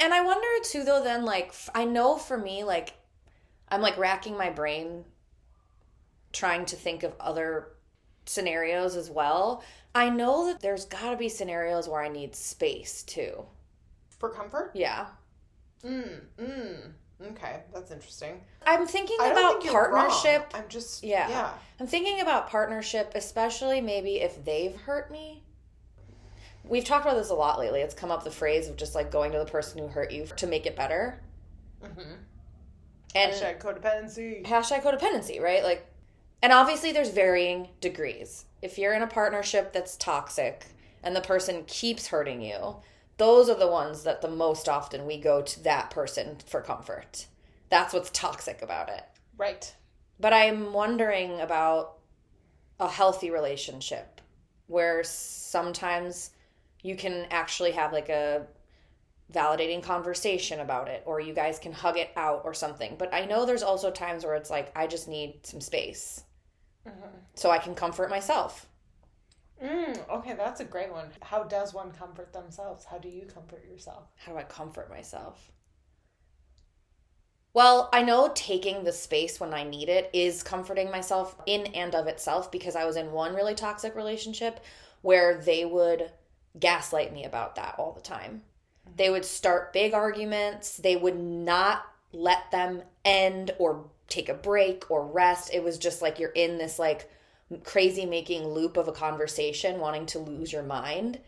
And 0.00 0.14
I 0.14 0.22
wonder 0.24 0.46
too, 0.64 0.84
though, 0.84 1.02
then, 1.02 1.24
like, 1.24 1.48
f- 1.48 1.70
I 1.74 1.84
know 1.84 2.16
for 2.16 2.38
me, 2.38 2.62
like, 2.62 2.94
I'm 3.68 3.80
like 3.80 3.98
racking 3.98 4.36
my 4.36 4.50
brain 4.50 5.04
trying 6.32 6.66
to 6.66 6.76
think 6.76 7.02
of 7.02 7.14
other 7.18 7.68
scenarios 8.26 8.96
as 8.96 9.10
well. 9.10 9.62
I 9.94 10.10
know 10.10 10.46
that 10.46 10.60
there's 10.60 10.84
got 10.84 11.10
to 11.10 11.16
be 11.16 11.28
scenarios 11.28 11.88
where 11.88 12.02
I 12.02 12.08
need 12.08 12.34
space 12.36 13.02
too. 13.02 13.44
For 14.18 14.30
comfort? 14.30 14.72
Yeah. 14.74 15.06
Mm, 15.84 16.20
mm. 16.38 16.80
Okay, 17.20 17.60
that's 17.74 17.90
interesting. 17.90 18.40
I'm 18.64 18.86
thinking 18.86 19.16
about 19.18 19.60
think 19.60 19.72
wrong. 19.74 19.90
partnership. 19.90 20.50
I'm 20.54 20.68
just 20.68 21.02
Yeah. 21.02 21.28
yeah. 21.28 21.50
I'm 21.80 21.86
thinking 21.86 22.20
about 22.20 22.48
partnership, 22.48 23.12
especially 23.14 23.80
maybe 23.80 24.20
if 24.20 24.44
they've 24.44 24.74
hurt 24.76 25.10
me. 25.10 25.42
We've 26.64 26.84
talked 26.84 27.06
about 27.06 27.16
this 27.16 27.30
a 27.30 27.34
lot 27.34 27.58
lately. 27.58 27.80
It's 27.80 27.94
come 27.94 28.10
up 28.10 28.24
the 28.24 28.30
phrase 28.30 28.68
of 28.68 28.76
just 28.76 28.94
like 28.94 29.10
going 29.10 29.32
to 29.32 29.38
the 29.38 29.46
person 29.46 29.78
who 29.78 29.88
hurt 29.88 30.12
you 30.12 30.26
to 30.36 30.46
make 30.46 30.66
it 30.66 30.76
better. 30.76 31.20
Mm-hmm. 31.82 32.12
And 33.14 33.32
Hashtag 33.32 33.60
codependency. 33.60 34.44
hashtag 34.44 34.82
codependency, 34.82 35.40
right? 35.40 35.64
Like, 35.64 35.86
and 36.42 36.52
obviously 36.52 36.92
there's 36.92 37.10
varying 37.10 37.68
degrees. 37.80 38.44
If 38.62 38.78
you're 38.78 38.92
in 38.94 39.02
a 39.02 39.06
partnership 39.06 39.72
that's 39.72 39.96
toxic 39.96 40.66
and 41.02 41.16
the 41.16 41.20
person 41.20 41.64
keeps 41.66 42.08
hurting 42.08 42.42
you, 42.42 42.76
those 43.18 43.50
are 43.50 43.58
the 43.58 43.68
ones 43.68 44.04
that 44.04 44.22
the 44.22 44.30
most 44.30 44.68
often 44.68 45.06
we 45.06 45.18
go 45.20 45.42
to 45.42 45.64
that 45.64 45.90
person 45.90 46.38
for 46.46 46.62
comfort. 46.62 47.26
That's 47.68 47.92
what's 47.92 48.10
toxic 48.10 48.62
about 48.62 48.88
it. 48.88 49.04
Right. 49.36 49.74
But 50.18 50.32
I'm 50.32 50.72
wondering 50.72 51.40
about 51.40 51.98
a 52.80 52.88
healthy 52.88 53.30
relationship 53.30 54.20
where 54.66 55.02
sometimes 55.04 56.30
you 56.82 56.96
can 56.96 57.26
actually 57.30 57.72
have 57.72 57.92
like 57.92 58.08
a 58.08 58.46
validating 59.32 59.82
conversation 59.82 60.60
about 60.60 60.88
it 60.88 61.02
or 61.04 61.20
you 61.20 61.34
guys 61.34 61.58
can 61.58 61.72
hug 61.72 61.98
it 61.98 62.10
out 62.16 62.42
or 62.44 62.54
something. 62.54 62.96
But 62.98 63.12
I 63.12 63.26
know 63.26 63.44
there's 63.44 63.62
also 63.62 63.90
times 63.90 64.24
where 64.24 64.36
it's 64.36 64.50
like 64.50 64.72
I 64.76 64.86
just 64.86 65.08
need 65.08 65.44
some 65.44 65.60
space 65.60 66.22
mm-hmm. 66.86 67.18
so 67.34 67.50
I 67.50 67.58
can 67.58 67.74
comfort 67.74 68.10
myself. 68.10 68.66
Mm, 69.62 70.08
okay, 70.08 70.34
that's 70.34 70.60
a 70.60 70.64
great 70.64 70.92
one. 70.92 71.08
How 71.20 71.42
does 71.42 71.74
one 71.74 71.90
comfort 71.90 72.32
themselves? 72.32 72.84
How 72.84 72.98
do 72.98 73.08
you 73.08 73.22
comfort 73.26 73.64
yourself? 73.68 74.04
How 74.16 74.32
do 74.32 74.38
I 74.38 74.44
comfort 74.44 74.88
myself? 74.88 75.50
Well, 77.54 77.88
I 77.92 78.02
know 78.02 78.30
taking 78.34 78.84
the 78.84 78.92
space 78.92 79.40
when 79.40 79.52
I 79.52 79.64
need 79.64 79.88
it 79.88 80.10
is 80.12 80.44
comforting 80.44 80.90
myself 80.90 81.34
in 81.46 81.66
and 81.74 81.94
of 81.94 82.06
itself 82.06 82.52
because 82.52 82.76
I 82.76 82.84
was 82.84 82.96
in 82.96 83.10
one 83.10 83.34
really 83.34 83.54
toxic 83.54 83.96
relationship 83.96 84.60
where 85.02 85.36
they 85.40 85.64
would 85.64 86.10
gaslight 86.60 87.12
me 87.12 87.24
about 87.24 87.56
that 87.56 87.74
all 87.78 87.92
the 87.92 88.00
time. 88.00 88.42
They 88.96 89.10
would 89.10 89.24
start 89.24 89.72
big 89.72 89.92
arguments, 89.92 90.76
they 90.76 90.96
would 90.96 91.18
not 91.18 91.84
let 92.12 92.50
them 92.52 92.82
end 93.04 93.52
or 93.58 93.86
take 94.08 94.28
a 94.28 94.34
break 94.34 94.90
or 94.90 95.04
rest. 95.04 95.50
It 95.52 95.62
was 95.62 95.78
just 95.78 96.00
like 96.00 96.18
you're 96.18 96.30
in 96.30 96.58
this 96.58 96.78
like 96.78 97.10
crazy 97.64 98.04
making 98.04 98.46
loop 98.46 98.76
of 98.76 98.88
a 98.88 98.92
conversation 98.92 99.80
wanting 99.80 100.06
to 100.06 100.18
lose 100.18 100.52
your 100.52 100.62
mind. 100.62 101.20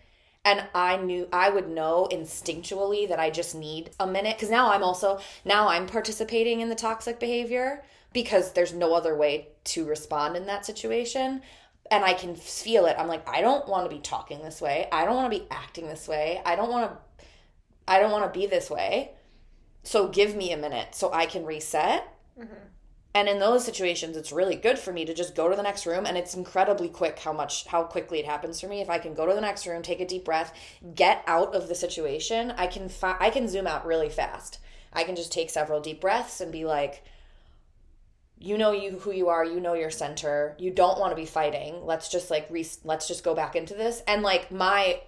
And 0.44 0.64
i 0.74 0.96
knew 0.96 1.28
i 1.32 1.50
would 1.50 1.68
know 1.68 2.08
instinctually 2.10 3.06
that 3.08 3.20
i 3.20 3.28
just 3.28 3.54
need 3.54 3.90
a 4.00 4.06
minute 4.06 4.36
because 4.36 4.50
now 4.50 4.72
i'm 4.72 4.82
also 4.82 5.20
now 5.44 5.68
i'm 5.68 5.86
participating 5.86 6.60
in 6.60 6.70
the 6.70 6.74
toxic 6.74 7.20
behavior 7.20 7.84
because 8.14 8.52
there's 8.52 8.72
no 8.72 8.94
other 8.94 9.14
way 9.14 9.48
to 9.64 9.84
respond 9.84 10.36
in 10.36 10.46
that 10.46 10.64
situation. 10.64 11.42
And 11.90 12.04
i 12.04 12.14
can 12.14 12.36
feel 12.36 12.86
it. 12.86 12.96
I'm 12.98 13.08
like 13.08 13.28
i 13.28 13.40
don't 13.42 13.68
want 13.68 13.88
to 13.88 13.94
be 13.94 14.00
talking 14.00 14.40
this 14.42 14.60
way. 14.62 14.88
I 14.90 15.04
don't 15.04 15.16
want 15.16 15.30
to 15.30 15.38
be 15.38 15.46
acting 15.50 15.88
this 15.88 16.08
way. 16.08 16.40
I 16.44 16.56
don't 16.56 16.70
want 16.70 16.90
to 16.90 17.26
i 17.86 17.98
don't 17.98 18.12
want 18.12 18.32
to 18.32 18.38
be 18.38 18.46
this 18.46 18.70
way. 18.70 19.12
So 19.82 20.08
give 20.08 20.34
me 20.34 20.52
a 20.52 20.56
minute 20.56 20.94
so 20.94 21.12
i 21.12 21.26
can 21.26 21.44
reset 21.44 22.06
mm-hmm. 22.38 22.54
And 23.14 23.28
in 23.28 23.38
those 23.38 23.64
situations 23.64 24.16
it's 24.16 24.32
really 24.32 24.56
good 24.56 24.78
for 24.78 24.92
me 24.92 25.04
to 25.04 25.14
just 25.14 25.34
go 25.34 25.48
to 25.48 25.56
the 25.56 25.62
next 25.62 25.86
room 25.86 26.06
and 26.06 26.16
it's 26.16 26.34
incredibly 26.34 26.88
quick 26.88 27.18
how 27.18 27.32
much 27.32 27.66
how 27.66 27.82
quickly 27.82 28.18
it 28.18 28.26
happens 28.26 28.60
for 28.60 28.68
me. 28.68 28.80
If 28.80 28.90
i 28.90 28.98
can 28.98 29.14
go 29.14 29.26
to 29.26 29.34
the 29.34 29.40
next 29.40 29.66
room 29.66 29.82
take 29.82 30.00
a 30.00 30.06
deep 30.06 30.24
breath 30.24 30.54
get 30.94 31.22
out 31.26 31.54
of 31.54 31.68
the 31.68 31.74
situation 31.74 32.52
i 32.56 32.66
can 32.66 32.88
fi- 32.88 33.16
i 33.20 33.30
can 33.30 33.48
zoom 33.48 33.66
out 33.66 33.86
really 33.86 34.08
fast. 34.08 34.58
I 34.92 35.04
can 35.04 35.14
just 35.16 35.32
take 35.32 35.50
several 35.50 35.80
deep 35.80 36.00
breaths 36.00 36.40
and 36.40 36.50
be 36.50 36.64
like 36.64 37.04
you 38.38 38.56
know 38.56 38.72
you 38.72 38.98
who 38.98 39.12
you 39.12 39.28
are 39.28 39.44
you 39.44 39.60
know 39.60 39.74
your 39.74 39.90
center 39.90 40.56
you 40.58 40.70
don't 40.70 40.98
want 40.98 41.12
to 41.12 41.16
be 41.16 41.26
fighting 41.26 41.84
let's 41.84 42.08
just 42.08 42.30
like 42.30 42.46
re- 42.50 42.66
let's 42.84 43.06
just 43.06 43.22
go 43.24 43.34
back 43.34 43.54
into 43.54 43.74
this. 43.74 44.02
And 44.06 44.22
like 44.22 44.50
my 44.50 45.00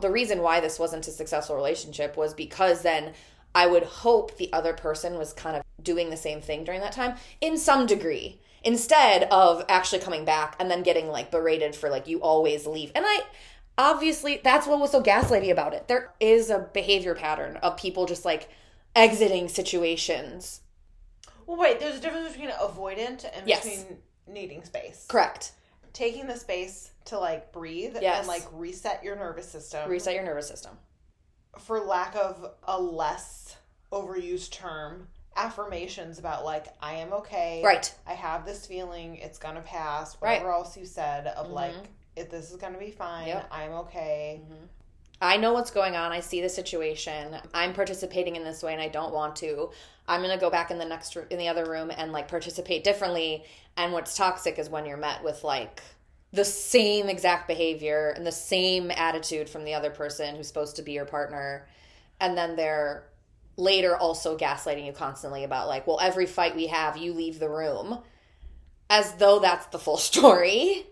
the 0.00 0.10
reason 0.10 0.42
why 0.42 0.60
this 0.60 0.78
wasn't 0.78 1.08
a 1.08 1.10
successful 1.10 1.56
relationship 1.56 2.16
was 2.16 2.34
because 2.34 2.82
then 2.82 3.14
I 3.56 3.66
would 3.66 3.84
hope 3.84 4.36
the 4.36 4.52
other 4.52 4.74
person 4.74 5.16
was 5.16 5.32
kind 5.32 5.56
of 5.56 5.62
doing 5.82 6.10
the 6.10 6.16
same 6.18 6.42
thing 6.42 6.62
during 6.62 6.82
that 6.82 6.92
time 6.92 7.16
in 7.40 7.56
some 7.56 7.86
degree 7.86 8.38
instead 8.62 9.22
of 9.30 9.64
actually 9.66 10.00
coming 10.02 10.26
back 10.26 10.56
and 10.60 10.70
then 10.70 10.82
getting 10.82 11.08
like 11.08 11.30
berated 11.30 11.74
for 11.74 11.88
like 11.88 12.06
you 12.06 12.20
always 12.20 12.66
leave. 12.66 12.92
And 12.94 13.06
I 13.08 13.22
obviously 13.78 14.42
that's 14.44 14.66
what 14.66 14.78
was 14.78 14.90
so 14.90 15.02
gaslighty 15.02 15.50
about 15.50 15.72
it. 15.72 15.88
There 15.88 16.12
is 16.20 16.50
a 16.50 16.68
behavior 16.74 17.14
pattern 17.14 17.56
of 17.62 17.78
people 17.78 18.04
just 18.04 18.26
like 18.26 18.50
exiting 18.94 19.48
situations. 19.48 20.60
Well, 21.46 21.56
wait, 21.56 21.80
there's 21.80 21.96
a 21.96 22.00
difference 22.00 22.32
between 22.32 22.50
avoidant 22.50 23.24
and 23.34 23.48
Yes. 23.48 23.64
between 23.64 23.98
needing 24.26 24.64
space. 24.64 25.06
Correct. 25.08 25.52
Taking 25.94 26.26
the 26.26 26.36
space 26.36 26.90
to 27.06 27.18
like 27.18 27.52
breathe 27.52 27.96
Yes. 28.02 28.18
and 28.18 28.28
like 28.28 28.44
reset 28.52 29.02
your 29.02 29.16
nervous 29.16 29.48
system. 29.48 29.88
Reset 29.88 30.12
your 30.12 30.24
nervous 30.24 30.46
system. 30.46 30.76
For 31.58 31.80
lack 31.80 32.14
of 32.16 32.52
a 32.64 32.80
less 32.80 33.56
overused 33.92 34.50
term, 34.50 35.08
affirmations 35.36 36.18
about 36.18 36.44
like 36.44 36.66
I 36.80 36.94
am 36.94 37.12
okay. 37.12 37.62
Right. 37.64 37.92
I 38.06 38.14
have 38.14 38.44
this 38.46 38.66
feeling. 38.66 39.16
It's 39.16 39.38
gonna 39.38 39.62
pass. 39.62 40.16
Right. 40.20 40.40
Whatever 40.40 40.52
else 40.52 40.76
you 40.76 40.84
said 40.86 41.26
of 41.28 41.50
like 41.50 41.74
Mhm. 41.74 41.86
if 42.16 42.30
this 42.30 42.50
is 42.50 42.56
gonna 42.56 42.78
be 42.78 42.90
fine. 42.90 43.28
Yep. 43.28 43.48
I'm 43.50 43.72
okay. 43.72 44.40
I 45.20 45.38
know 45.38 45.54
what's 45.54 45.70
going 45.70 45.96
on. 45.96 46.12
I 46.12 46.20
see 46.20 46.42
the 46.42 46.48
situation. 46.48 47.36
I'm 47.54 47.72
participating 47.72 48.36
in 48.36 48.44
this 48.44 48.62
way 48.62 48.74
and 48.74 48.82
I 48.82 48.88
don't 48.88 49.14
want 49.14 49.36
to. 49.36 49.70
I'm 50.06 50.20
going 50.20 50.32
to 50.32 50.38
go 50.40 50.50
back 50.50 50.70
in 50.70 50.78
the 50.78 50.84
next 50.84 51.16
in 51.16 51.38
the 51.38 51.48
other 51.48 51.64
room 51.64 51.90
and 51.90 52.12
like 52.12 52.28
participate 52.28 52.84
differently. 52.84 53.44
And 53.78 53.94
what's 53.94 54.14
toxic 54.14 54.58
is 54.58 54.68
when 54.68 54.84
you're 54.84 54.98
met 54.98 55.24
with 55.24 55.42
like 55.42 55.82
the 56.32 56.44
same 56.44 57.08
exact 57.08 57.48
behavior 57.48 58.12
and 58.16 58.26
the 58.26 58.32
same 58.32 58.90
attitude 58.90 59.48
from 59.48 59.64
the 59.64 59.74
other 59.74 59.90
person 59.90 60.36
who's 60.36 60.48
supposed 60.48 60.76
to 60.76 60.82
be 60.82 60.92
your 60.92 61.04
partner 61.04 61.66
and 62.20 62.36
then 62.36 62.56
they're 62.56 63.04
later 63.56 63.96
also 63.96 64.36
gaslighting 64.36 64.86
you 64.86 64.92
constantly 64.92 65.44
about 65.44 65.68
like, 65.68 65.86
well, 65.86 65.98
every 66.00 66.26
fight 66.26 66.54
we 66.54 66.66
have, 66.68 66.96
you 66.96 67.12
leave 67.12 67.38
the 67.38 67.48
room 67.48 67.98
as 68.88 69.12
though 69.14 69.38
that's 69.38 69.66
the 69.66 69.78
full 69.78 69.96
story. 69.96 70.86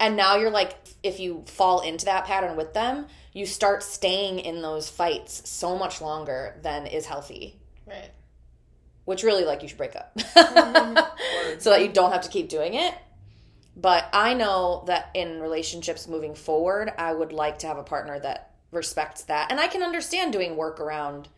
And 0.00 0.16
now 0.16 0.36
you're 0.36 0.50
like, 0.50 0.76
if 1.02 1.20
you 1.20 1.44
fall 1.46 1.80
into 1.80 2.06
that 2.06 2.24
pattern 2.24 2.56
with 2.56 2.74
them, 2.74 3.06
you 3.32 3.46
start 3.46 3.82
staying 3.82 4.40
in 4.40 4.60
those 4.60 4.88
fights 4.88 5.48
so 5.48 5.78
much 5.78 6.00
longer 6.00 6.58
than 6.62 6.86
is 6.86 7.06
healthy. 7.06 7.56
Right. 7.86 8.10
Which 9.04 9.22
really, 9.22 9.44
like, 9.44 9.62
you 9.62 9.68
should 9.68 9.78
break 9.78 9.94
up 9.94 10.12
mm-hmm. 10.16 11.58
so 11.58 11.70
that 11.70 11.82
you 11.82 11.88
don't 11.88 12.12
have 12.12 12.22
to 12.22 12.28
keep 12.28 12.48
doing 12.48 12.74
it. 12.74 12.94
But 13.76 14.08
I 14.12 14.34
know 14.34 14.84
that 14.86 15.10
in 15.14 15.40
relationships 15.40 16.06
moving 16.06 16.34
forward, 16.34 16.92
I 16.98 17.12
would 17.12 17.32
like 17.32 17.58
to 17.60 17.66
have 17.66 17.78
a 17.78 17.82
partner 17.82 18.18
that 18.20 18.50
respects 18.70 19.22
that. 19.24 19.50
And 19.50 19.60
I 19.60 19.66
can 19.66 19.82
understand 19.82 20.32
doing 20.32 20.56
work 20.56 20.78
around 20.78 21.28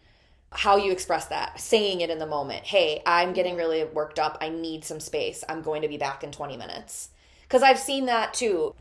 how 0.51 0.77
you 0.77 0.93
express 0.93 1.27
that, 1.27 1.61
saying 1.61 2.01
it 2.01 2.11
in 2.11 2.19
the 2.19 2.27
moment. 2.27 2.65
Hey, 2.65 3.03
I'm 3.07 3.33
getting 3.33 3.57
really 3.57 3.85
worked 3.85 4.19
up. 4.19 4.39
I 4.41 4.49
need 4.49 4.85
some 4.85 5.01
space. 5.01 5.45
I'm 5.49 5.63
going 5.63 5.83
to 5.83 5.89
be 5.89 5.97
back 5.97 6.23
in 6.23 6.31
20 6.31 6.57
minutes. 6.57 7.11
Because 7.43 7.63
I've 7.63 7.79
seen 7.79 8.07
that 8.07 8.35
too, 8.35 8.75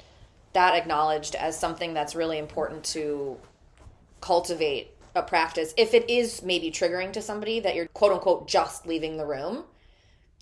that 0.53 0.75
acknowledged 0.75 1.35
as 1.35 1.59
something 1.59 1.93
that's 1.93 2.15
really 2.15 2.37
important 2.37 2.83
to 2.85 3.37
cultivate 4.21 4.91
a 5.15 5.21
practice. 5.21 5.73
If 5.77 5.93
it 5.93 6.09
is 6.09 6.41
maybe 6.43 6.71
triggering 6.71 7.11
to 7.13 7.21
somebody 7.21 7.59
that 7.59 7.75
you're 7.75 7.87
quote 7.87 8.13
unquote 8.13 8.47
just 8.47 8.87
leaving 8.87 9.17
the 9.17 9.25
room, 9.25 9.65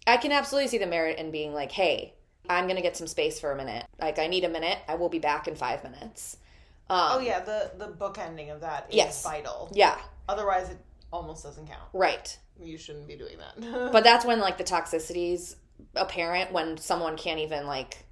I 0.05 0.17
can 0.17 0.31
absolutely 0.31 0.69
see 0.69 0.77
the 0.77 0.87
merit 0.87 1.17
in 1.17 1.31
being 1.31 1.53
like, 1.53 1.71
hey, 1.71 2.13
I'm 2.49 2.65
going 2.65 2.75
to 2.75 2.81
get 2.81 2.97
some 2.97 3.07
space 3.07 3.39
for 3.39 3.51
a 3.51 3.55
minute. 3.55 3.85
Like, 3.99 4.19
I 4.19 4.27
need 4.27 4.43
a 4.43 4.49
minute. 4.49 4.77
I 4.87 4.95
will 4.95 5.09
be 5.09 5.19
back 5.19 5.47
in 5.47 5.55
five 5.55 5.83
minutes. 5.83 6.37
Um, 6.89 7.07
Oh 7.13 7.19
yeah, 7.19 7.39
the 7.39 7.71
the 7.77 7.87
book 7.87 8.17
ending 8.17 8.49
of 8.49 8.61
that 8.61 8.87
is 8.89 8.95
Yes. 8.95 9.23
vital. 9.23 9.69
Yeah, 9.73 9.97
Otherwise, 10.27 10.69
it 10.69 10.77
almost 11.11 11.43
doesn't 11.43 11.67
count. 11.67 11.83
right. 11.93 12.37
you 12.61 12.77
shouldn't 12.77 13.07
be 13.07 13.15
doing 13.15 13.37
that. 13.37 13.91
But 13.91 14.03
that's 14.03 14.25
when 14.25 14.39
like 14.39 14.57
the 14.57 14.63
toxicity's 14.63 15.55
apparent 15.95 16.51
when 16.51 16.77
someone 16.77 17.17
can't 17.17 17.39
even 17.39 17.65
like 17.65 18.05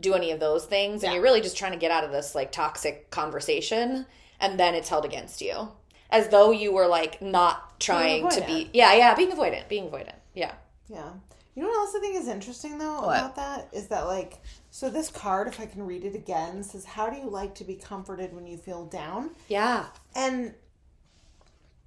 do 0.00 0.14
any 0.14 0.30
of 0.32 0.40
those 0.40 0.64
things 0.64 1.02
and 1.02 1.10
Yeah. 1.10 1.14
you're 1.14 1.22
really 1.22 1.40
just 1.40 1.56
trying 1.56 1.72
to 1.72 1.78
get 1.78 1.90
out 1.90 2.02
of 2.04 2.10
this 2.10 2.34
like 2.34 2.50
toxic 2.50 3.10
conversation 3.10 4.06
and 4.40 4.58
then 4.58 4.74
it's 4.74 4.88
held 4.88 5.04
against 5.04 5.40
you. 5.40 5.68
As 6.10 6.28
though 6.28 6.50
you 6.50 6.72
were 6.72 6.86
like 6.88 7.22
not 7.22 7.78
trying 7.80 8.28
to 8.30 8.40
be. 8.42 8.70
Yeah, 8.72 8.94
yeah, 8.94 9.14
being 9.14 9.30
avoidant, 9.30 9.68
being 9.68 9.88
avoidant. 9.88 10.16
Yeah. 10.34 10.52
Yeah. 10.88 11.10
You 11.54 11.62
know 11.62 11.68
what 11.68 11.78
else 11.80 11.94
I 11.94 12.00
think 12.00 12.16
is 12.16 12.28
interesting 12.28 12.78
though 12.78 13.02
What? 13.02 13.18
about 13.18 13.36
that 13.36 13.68
is 13.72 13.88
that 13.88 14.06
like 14.06 14.40
so 14.70 14.88
this 14.88 15.10
card, 15.10 15.48
if 15.48 15.60
I 15.60 15.66
can 15.66 15.84
read 15.84 16.04
it 16.04 16.14
again, 16.14 16.62
says 16.62 16.84
how 16.84 17.10
do 17.10 17.18
you 17.18 17.28
like 17.28 17.54
to 17.56 17.64
be 17.64 17.74
comforted 17.74 18.34
when 18.34 18.46
you 18.46 18.56
feel 18.56 18.86
down? 18.86 19.30
Yeah. 19.48 19.86
And 20.16 20.54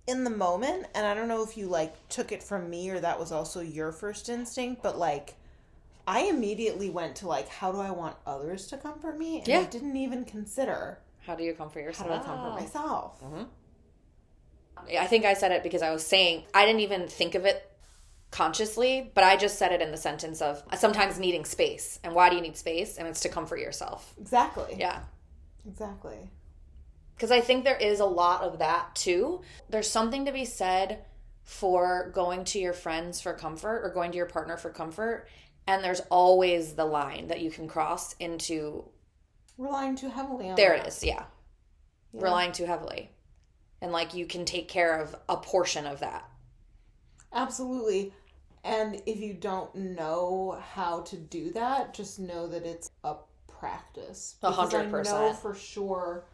in 0.07 0.23
the 0.23 0.29
moment, 0.29 0.85
and 0.93 1.03
I 1.07 1.15
don't 1.15 1.27
know 1.27 1.41
if 1.43 1.57
you 1.57 1.65
like 1.67 1.95
took 2.09 2.31
it 2.31 2.43
from 2.43 2.69
me 2.69 2.91
or 2.91 2.99
that 2.99 3.19
was 3.19 3.31
also 3.31 3.61
your 3.61 3.91
first 3.91 4.29
instinct, 4.29 4.83
but 4.83 4.99
like 4.99 5.33
I 6.07 6.25
immediately 6.25 6.91
went 6.91 7.15
to 7.17 7.27
like 7.27 7.47
how 7.49 7.71
do 7.71 7.79
I 7.79 7.89
want 7.89 8.17
others 8.27 8.67
to 8.67 8.77
comfort 8.77 9.17
me? 9.17 9.39
And 9.39 9.47
I 9.47 9.61
Yeah. 9.61 9.67
didn't 9.67 9.97
even 9.97 10.25
consider 10.25 10.99
How 11.25 11.33
do 11.33 11.43
you 11.43 11.55
comfort 11.55 11.79
yourself? 11.79 12.07
how 12.07 12.15
do 12.17 12.21
I 12.21 12.25
comfort 12.25 12.61
myself. 12.61 13.19
Mm-hmm. 13.23 13.43
I 14.99 15.07
think 15.07 15.25
I 15.25 15.33
said 15.33 15.51
it 15.51 15.63
because 15.63 15.81
I 15.81 15.89
was 15.91 16.05
saying 16.05 16.43
I 16.53 16.65
didn't 16.67 16.81
even 16.81 17.07
think 17.07 17.33
of 17.33 17.45
it 17.45 17.71
consciously, 18.35 19.11
but 19.15 19.23
I 19.23 19.37
just 19.37 19.57
said 19.57 19.71
it 19.71 19.81
in 19.81 19.91
the 19.91 19.97
sentence 19.97 20.41
of 20.41 20.61
sometimes 20.77 21.17
needing 21.17 21.45
space. 21.45 21.99
And 22.03 22.13
why 22.13 22.29
do 22.29 22.35
you 22.35 22.41
need 22.41 22.57
space? 22.57 22.97
And 22.97 23.07
it's 23.07 23.21
to 23.21 23.29
comfort 23.29 23.59
yourself. 23.59 24.13
Exactly. 24.19 24.75
Yeah. 24.77 24.99
Exactly. 25.65 26.17
Because 27.15 27.31
I 27.31 27.39
think 27.39 27.63
there 27.63 27.77
is 27.77 28.01
a 28.01 28.05
lot 28.05 28.41
of 28.41 28.59
that 28.59 28.93
too. 28.93 29.41
There's 29.69 29.89
something 29.89 30.25
to 30.25 30.33
be 30.33 30.43
said 30.43 31.05
for 31.43 32.11
going 32.13 32.43
to 32.45 32.59
your 32.59 32.73
friends 32.73 33.21
for 33.21 33.31
comfort 33.31 33.85
or 33.85 33.89
going 33.89 34.11
to 34.11 34.17
your 34.17 34.25
partner 34.25 34.57
for 34.57 34.69
comfort. 34.69 35.29
And 35.65 35.81
there's 35.81 36.01
always 36.11 36.73
the 36.73 36.85
line 36.85 37.27
that 37.27 37.41
you 37.41 37.49
can 37.49 37.69
cross 37.69 38.15
into 38.19 38.83
Relying 39.57 39.95
too 39.95 40.09
heavily 40.09 40.49
on 40.49 40.55
there 40.55 40.73
it 40.73 40.85
is, 40.85 41.01
yeah. 41.01 41.23
Relying 42.11 42.51
too 42.51 42.65
heavily. 42.65 43.09
And 43.81 43.93
like 43.93 44.13
you 44.13 44.25
can 44.25 44.43
take 44.43 44.67
care 44.67 44.99
of 44.99 45.15
a 45.29 45.37
portion 45.37 45.87
of 45.87 46.01
that. 46.01 46.29
Absolutely. 47.31 48.13
And 48.65 49.01
if 49.05 49.19
you 49.19 49.35
don't 49.35 49.73
know 49.75 50.59
how 50.73 51.01
to 51.01 51.15
do 51.17 51.51
that, 51.51 51.93
just 51.93 52.19
know 52.19 52.47
that 52.47 52.65
it's 52.65 52.89
a 53.03 53.15
practice. 53.47 54.35
A 54.41 54.49
Because 54.49 54.71
hundred 54.73 54.87
I 54.87 54.89
know 54.89 54.97
percent. 54.97 55.37
for 55.37 55.53
sure 55.55 56.25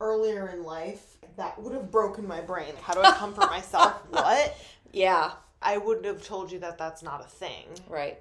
earlier 0.00 0.48
in 0.48 0.64
life 0.64 1.18
that 1.36 1.60
would 1.62 1.74
have 1.74 1.90
broken 1.90 2.26
my 2.26 2.40
brain. 2.40 2.72
How 2.80 2.94
do 2.94 3.02
I 3.02 3.12
comfort 3.12 3.50
myself? 3.50 4.02
what? 4.10 4.56
Yeah, 4.92 5.32
I 5.60 5.76
wouldn't 5.76 6.06
have 6.06 6.22
told 6.24 6.50
you 6.50 6.58
that 6.60 6.78
that's 6.78 7.02
not 7.02 7.20
a 7.20 7.28
thing. 7.28 7.66
right. 7.86 8.18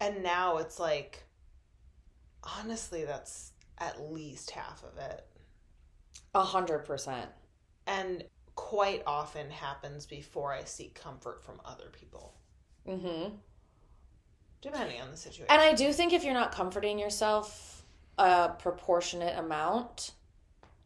And 0.00 0.22
now 0.22 0.56
it's 0.58 0.80
like, 0.80 1.22
honestly, 2.58 3.04
that's 3.04 3.52
at 3.78 4.10
least 4.10 4.50
half 4.50 4.82
of 4.84 4.98
it. 4.98 5.24
A 6.34 6.42
hundred 6.42 6.80
percent. 6.80 7.30
And 7.86 8.24
quite 8.54 9.02
often 9.06 9.50
happens 9.50 10.06
before 10.06 10.52
I 10.52 10.64
seek 10.64 10.94
comfort 10.94 11.42
from 11.44 11.60
other 11.64 11.86
people, 11.92 12.34
Mm-hmm. 12.88 13.34
depending 14.62 15.00
on 15.00 15.10
the 15.10 15.16
situation. 15.16 15.46
And 15.50 15.60
I 15.60 15.74
do 15.74 15.92
think 15.92 16.12
if 16.12 16.24
you're 16.24 16.34
not 16.34 16.52
comforting 16.52 16.98
yourself 16.98 17.84
a 18.18 18.50
proportionate 18.58 19.38
amount, 19.38 20.12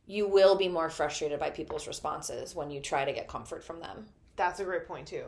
you 0.07 0.27
will 0.27 0.57
be 0.57 0.69
more 0.69 0.89
frustrated 0.91 1.39
by 1.39 1.51
people's 1.51 1.87
responses 1.87 2.55
when 2.55 2.71
you 2.71 2.81
try 2.81 3.05
to 3.05 3.13
get 3.13 3.29
comfort 3.29 3.63
from 3.63 3.81
them. 3.81 4.07
that's 4.37 4.61
a 4.61 4.65
great 4.65 4.87
point, 4.87 5.07
too. 5.09 5.25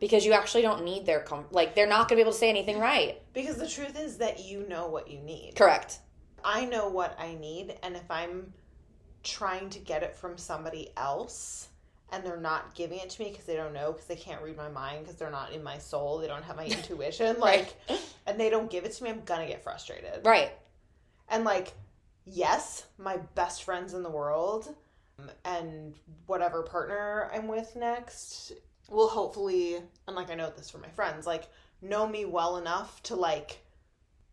Because 0.00 0.24
you 0.26 0.32
actually 0.32 0.62
don't 0.62 0.84
need 0.84 1.06
their 1.06 1.20
com- 1.20 1.46
like 1.50 1.74
they're 1.74 1.86
not 1.86 2.08
going 2.08 2.10
to 2.10 2.14
be 2.16 2.20
able 2.22 2.32
to 2.32 2.38
say 2.38 2.48
anything 2.50 2.78
right. 2.78 3.20
Because 3.32 3.56
the 3.56 3.68
truth 3.68 3.98
is 3.98 4.18
that 4.18 4.44
you 4.44 4.66
know 4.68 4.86
what 4.88 5.08
you 5.10 5.20
need. 5.20 5.54
Correct. 5.56 5.98
I 6.44 6.64
know 6.66 6.88
what 6.88 7.16
I 7.18 7.34
need, 7.34 7.74
and 7.82 7.96
if 7.96 8.10
I'm 8.10 8.52
trying 9.22 9.70
to 9.70 9.78
get 9.78 10.02
it 10.02 10.14
from 10.14 10.36
somebody 10.36 10.90
else 10.96 11.68
and 12.14 12.24
they're 12.24 12.36
not 12.36 12.74
giving 12.74 12.98
it 13.00 13.10
to 13.10 13.22
me 13.22 13.30
because 13.30 13.44
they 13.44 13.56
don't 13.56 13.74
know, 13.74 13.90
because 13.92 14.06
they 14.06 14.14
can't 14.14 14.40
read 14.40 14.56
my 14.56 14.68
mind, 14.68 15.00
because 15.00 15.16
they're 15.16 15.30
not 15.30 15.52
in 15.52 15.62
my 15.62 15.78
soul, 15.78 16.18
they 16.18 16.28
don't 16.28 16.44
have 16.44 16.56
my 16.56 16.64
intuition, 16.64 17.38
like, 17.40 17.74
and 18.26 18.38
they 18.38 18.48
don't 18.48 18.70
give 18.70 18.84
it 18.84 18.92
to 18.92 19.04
me, 19.04 19.10
I'm 19.10 19.22
gonna 19.24 19.48
get 19.48 19.62
frustrated. 19.64 20.24
Right. 20.24 20.52
And, 21.28 21.44
like, 21.44 21.72
yes, 22.24 22.86
my 22.98 23.16
best 23.34 23.64
friends 23.64 23.94
in 23.94 24.04
the 24.04 24.10
world 24.10 24.72
um, 25.18 25.30
and 25.44 25.94
whatever 26.26 26.62
partner 26.62 27.30
I'm 27.34 27.48
with 27.48 27.74
next 27.74 28.52
will 28.88 29.08
hopefully, 29.08 29.76
and 30.06 30.14
like 30.14 30.30
I 30.30 30.34
know 30.34 30.52
this 30.56 30.70
from 30.70 30.82
my 30.82 30.90
friends, 30.90 31.26
like, 31.26 31.48
know 31.82 32.06
me 32.06 32.24
well 32.24 32.58
enough 32.58 33.02
to, 33.04 33.16
like, 33.16 33.58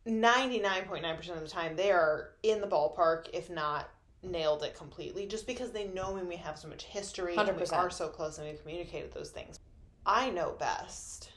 99.9% 0.07 1.29
of 1.29 1.41
the 1.41 1.47
time 1.47 1.75
they 1.75 1.91
are 1.91 2.31
in 2.43 2.61
the 2.61 2.67
ballpark 2.67 3.27
if 3.33 3.49
not 3.49 3.89
nailed 4.23 4.63
it 4.63 4.75
completely 4.75 5.25
just 5.25 5.47
because 5.47 5.71
they 5.71 5.87
know 5.87 6.17
and 6.17 6.27
we 6.27 6.35
have 6.35 6.57
so 6.57 6.67
much 6.67 6.83
history 6.83 7.35
and 7.35 7.57
we 7.57 7.65
are 7.65 7.89
so 7.89 8.07
close 8.07 8.37
and 8.37 8.47
we've 8.47 8.61
communicated 8.61 9.13
those 9.13 9.31
things. 9.31 9.59
I 10.05 10.29
know 10.29 10.55
best 10.59 11.31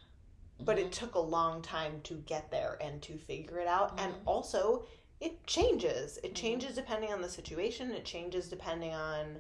but 0.61 0.79
it 0.79 0.91
mm-hmm. 0.91 0.91
took 0.91 1.15
a 1.15 1.21
long 1.21 1.63
time 1.63 2.01
to 2.05 2.15
get 2.15 2.51
there 2.51 2.79
and 2.81 3.03
to 3.03 3.19
figure 3.19 3.59
it 3.59 3.67
out. 3.67 3.99
And 3.99 4.13
mm-hmm. 4.13 4.29
also 4.29 4.87
it 5.21 5.47
changes. 5.47 6.19
It 6.19 6.29
mm-hmm. 6.29 6.35
changes 6.35 6.75
depending 6.75 7.13
on 7.13 7.23
the 7.23 7.29
situation. 7.29 7.91
It 7.91 8.05
changes 8.05 8.49
depending 8.49 8.93
on 8.93 9.37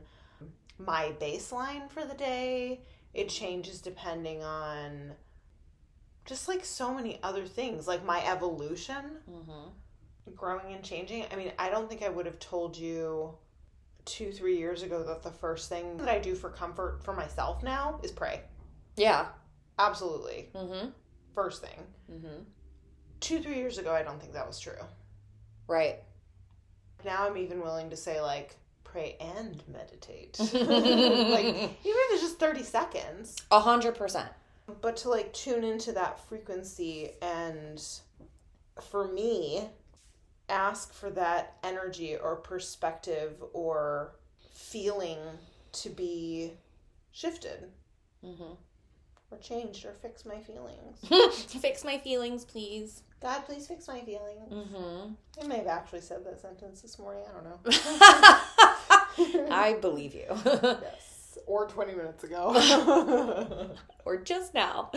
my 0.78 1.12
baseline 1.20 1.90
for 1.90 2.04
the 2.04 2.14
day. 2.14 2.80
It 3.12 3.28
changes 3.28 3.80
depending 3.80 4.42
on 4.42 5.12
just 6.24 6.48
like 6.48 6.64
so 6.64 6.92
many 6.92 7.20
other 7.22 7.46
things 7.46 7.87
like 7.87 8.04
my 8.04 8.26
evolution. 8.26 9.18
Mm-hmm. 9.30 9.68
Growing 10.34 10.72
and 10.74 10.82
changing 10.82 11.24
i 11.32 11.37
mean 11.37 11.52
i 11.58 11.68
don't 11.68 11.88
think 11.88 12.02
i 12.02 12.08
would 12.08 12.26
have 12.26 12.38
told 12.38 12.76
you 12.76 13.30
two 14.04 14.32
three 14.32 14.56
years 14.58 14.82
ago 14.82 15.02
that 15.02 15.22
the 15.22 15.30
first 15.30 15.68
thing 15.68 15.96
that 15.98 16.08
i 16.08 16.18
do 16.18 16.34
for 16.34 16.50
comfort 16.50 17.00
for 17.04 17.12
myself 17.14 17.62
now 17.62 18.00
is 18.02 18.10
pray 18.10 18.40
Yeah. 18.96 19.26
absolutely 19.78 20.48
Mm-hmm. 20.54 20.88
first 21.34 21.62
thing 21.62 21.78
Mm-hmm. 22.10 22.42
two 23.20 23.40
three 23.40 23.56
years 23.56 23.78
ago 23.78 23.92
i 23.92 24.02
don't 24.02 24.20
think 24.20 24.32
that 24.34 24.46
was 24.46 24.58
true 24.60 24.72
Right. 25.66 26.00
now 27.04 27.26
i'm 27.26 27.37
even 27.37 27.60
willing 27.60 27.90
to 27.90 27.96
say 27.96 28.20
like 28.20 28.56
pray 28.82 29.16
and 29.20 29.62
meditate 29.72 30.38
like 30.38 30.52
even 30.54 31.70
if 31.84 32.12
it's 32.12 32.22
just 32.22 32.38
30 32.38 32.62
seconds 32.62 33.37
A 33.50 33.60
hundred 33.60 33.94
percent. 33.96 34.28
but 34.80 34.96
to 34.98 35.08
like 35.10 35.32
tune 35.32 35.64
into 35.64 35.92
that 35.92 36.20
frequency 36.28 37.10
and 37.20 37.82
for 38.90 39.08
me 39.08 39.68
ask 40.48 40.92
for 40.92 41.11
that 41.11 41.57
energy 41.64 42.16
or 42.16 42.37
perspective 42.37 43.42
or 43.52 44.12
feeling 44.52 45.18
to 45.72 45.88
be 45.90 46.52
shifted 47.12 47.70
Mm-hmm. 48.24 48.54
or 49.30 49.38
changed 49.42 49.85
or 49.85 49.92
fix 49.92 50.24
my 50.24 50.38
feelings 50.40 50.98
Fix 51.61 51.85
my 51.85 51.98
feelings, 51.98 52.44
please. 52.44 53.02
god 53.20 53.40
please 53.44 53.66
fix 53.66 53.87
my 53.88 54.00
feelings 54.00 54.50
Mm-hmm. 54.52 55.12
i 55.42 55.46
may 55.46 55.57
have 55.59 55.66
actually 55.66 56.00
said 56.00 56.24
that 56.24 56.40
sentence 56.40 56.80
this 56.80 56.98
morning 56.98 57.22
i 57.28 57.33
don't 57.33 57.44
know 57.44 57.59
I 59.50 59.74
believe 59.80 60.14
you. 60.14 60.24
yes 60.44 61.38
or 61.46 61.66
20 61.68 61.94
minutes 61.94 62.24
ago 62.24 63.68
or 64.04 64.16
just 64.22 64.54
now. 64.54 64.90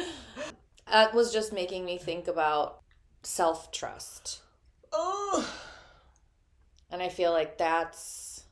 That 0.91 1.13
was 1.13 1.31
just 1.33 1.51
making 1.53 1.86
me 1.86 1.97
think 1.97 2.27
about 2.27 2.79
self 3.23 3.71
trust. 3.71 4.41
Oh 4.91 5.54
And 6.89 7.02
I 7.02 7.10
feel 7.10 7.32
like 7.32 7.58
that's 7.58 8.43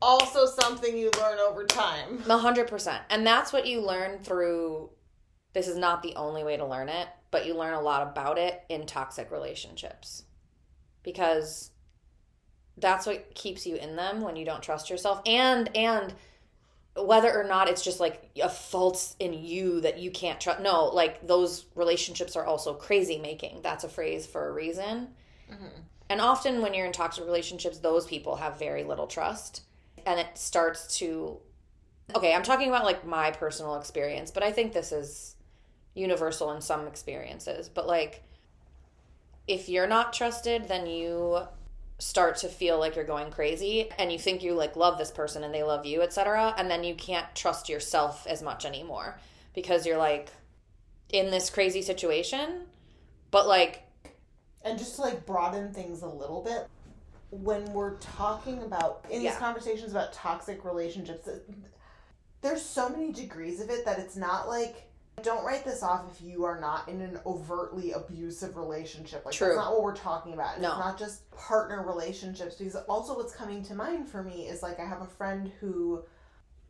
also 0.00 0.46
something 0.46 0.96
you 0.96 1.10
learn 1.18 1.38
over 1.38 1.64
time 1.64 2.22
a 2.28 2.38
hundred 2.38 2.68
percent. 2.68 3.02
And 3.10 3.26
that's 3.26 3.52
what 3.52 3.66
you 3.66 3.80
learn 3.80 4.18
through 4.18 4.90
this 5.52 5.68
is 5.68 5.78
not 5.78 6.02
the 6.02 6.14
only 6.16 6.44
way 6.44 6.58
to 6.58 6.66
learn 6.66 6.90
it, 6.90 7.08
but 7.30 7.46
you 7.46 7.54
learn 7.54 7.72
a 7.72 7.80
lot 7.80 8.02
about 8.02 8.36
it 8.36 8.62
in 8.68 8.84
toxic 8.84 9.30
relationships. 9.30 10.24
Because 11.02 11.70
that's 12.76 13.06
what 13.06 13.34
keeps 13.34 13.66
you 13.66 13.76
in 13.76 13.96
them 13.96 14.20
when 14.20 14.36
you 14.36 14.44
don't 14.44 14.62
trust 14.62 14.90
yourself. 14.90 15.22
And 15.24 15.74
and 15.74 16.12
whether 16.96 17.32
or 17.38 17.44
not 17.44 17.68
it's 17.68 17.82
just 17.82 18.00
like 18.00 18.30
a 18.42 18.48
fault 18.48 19.14
in 19.18 19.32
you 19.32 19.80
that 19.82 19.98
you 19.98 20.10
can't 20.10 20.40
trust 20.40 20.60
no 20.60 20.86
like 20.86 21.26
those 21.26 21.66
relationships 21.74 22.36
are 22.36 22.44
also 22.44 22.72
crazy 22.72 23.18
making 23.18 23.60
that's 23.62 23.84
a 23.84 23.88
phrase 23.88 24.26
for 24.26 24.48
a 24.48 24.52
reason. 24.52 25.08
Mm-hmm. 25.50 25.80
And 26.08 26.20
often 26.20 26.62
when 26.62 26.72
you're 26.72 26.86
in 26.86 26.92
toxic 26.92 27.24
relationships 27.24 27.78
those 27.78 28.06
people 28.06 28.36
have 28.36 28.58
very 28.58 28.84
little 28.84 29.06
trust 29.06 29.62
and 30.06 30.20
it 30.20 30.26
starts 30.34 30.98
to 30.98 31.38
okay 32.14 32.34
i'm 32.34 32.42
talking 32.42 32.68
about 32.68 32.84
like 32.84 33.06
my 33.06 33.30
personal 33.30 33.76
experience 33.76 34.30
but 34.30 34.42
i 34.42 34.52
think 34.52 34.72
this 34.72 34.92
is 34.92 35.34
universal 35.94 36.52
in 36.52 36.60
some 36.60 36.86
experiences 36.86 37.68
but 37.68 37.86
like 37.86 38.22
if 39.48 39.68
you're 39.68 39.86
not 39.86 40.12
trusted 40.12 40.68
then 40.68 40.86
you 40.86 41.40
start 41.98 42.36
to 42.36 42.48
feel 42.48 42.78
like 42.78 42.94
you're 42.94 43.04
going 43.04 43.30
crazy 43.30 43.88
and 43.98 44.12
you 44.12 44.18
think 44.18 44.42
you 44.42 44.52
like 44.52 44.76
love 44.76 44.98
this 44.98 45.10
person 45.10 45.42
and 45.42 45.54
they 45.54 45.62
love 45.62 45.86
you 45.86 46.02
etc 46.02 46.54
and 46.58 46.70
then 46.70 46.84
you 46.84 46.94
can't 46.94 47.26
trust 47.34 47.70
yourself 47.70 48.26
as 48.26 48.42
much 48.42 48.66
anymore 48.66 49.18
because 49.54 49.86
you're 49.86 49.96
like 49.96 50.30
in 51.10 51.30
this 51.30 51.50
crazy 51.50 51.82
situation. 51.82 52.66
But 53.30 53.48
like 53.48 53.82
and 54.62 54.78
just 54.78 54.96
to 54.96 55.02
like 55.02 55.26
broaden 55.26 55.72
things 55.72 56.02
a 56.02 56.08
little 56.08 56.42
bit 56.42 56.68
when 57.30 57.64
we're 57.72 57.96
talking 57.96 58.62
about 58.62 59.04
in 59.10 59.22
these 59.22 59.36
conversations 59.36 59.90
about 59.90 60.12
toxic 60.12 60.64
relationships 60.64 61.28
there's 62.40 62.62
so 62.62 62.88
many 62.88 63.12
degrees 63.12 63.60
of 63.60 63.68
it 63.68 63.84
that 63.84 63.98
it's 63.98 64.16
not 64.16 64.48
like 64.48 64.88
don't 65.22 65.44
write 65.44 65.64
this 65.64 65.82
off 65.82 66.04
if 66.12 66.20
you 66.20 66.44
are 66.44 66.60
not 66.60 66.88
in 66.88 67.00
an 67.00 67.18
overtly 67.24 67.92
abusive 67.92 68.56
relationship 68.56 69.24
like 69.24 69.34
True. 69.34 69.48
that's 69.48 69.56
not 69.58 69.72
what 69.72 69.82
we're 69.82 69.96
talking 69.96 70.34
about 70.34 70.60
No. 70.60 70.70
it's 70.70 70.78
not 70.78 70.98
just 70.98 71.30
partner 71.30 71.84
relationships 71.86 72.56
because 72.56 72.76
also 72.76 73.16
what's 73.16 73.34
coming 73.34 73.62
to 73.64 73.74
mind 73.74 74.08
for 74.08 74.22
me 74.22 74.46
is 74.46 74.62
like 74.62 74.78
i 74.78 74.84
have 74.84 75.00
a 75.00 75.06
friend 75.06 75.50
who 75.60 76.02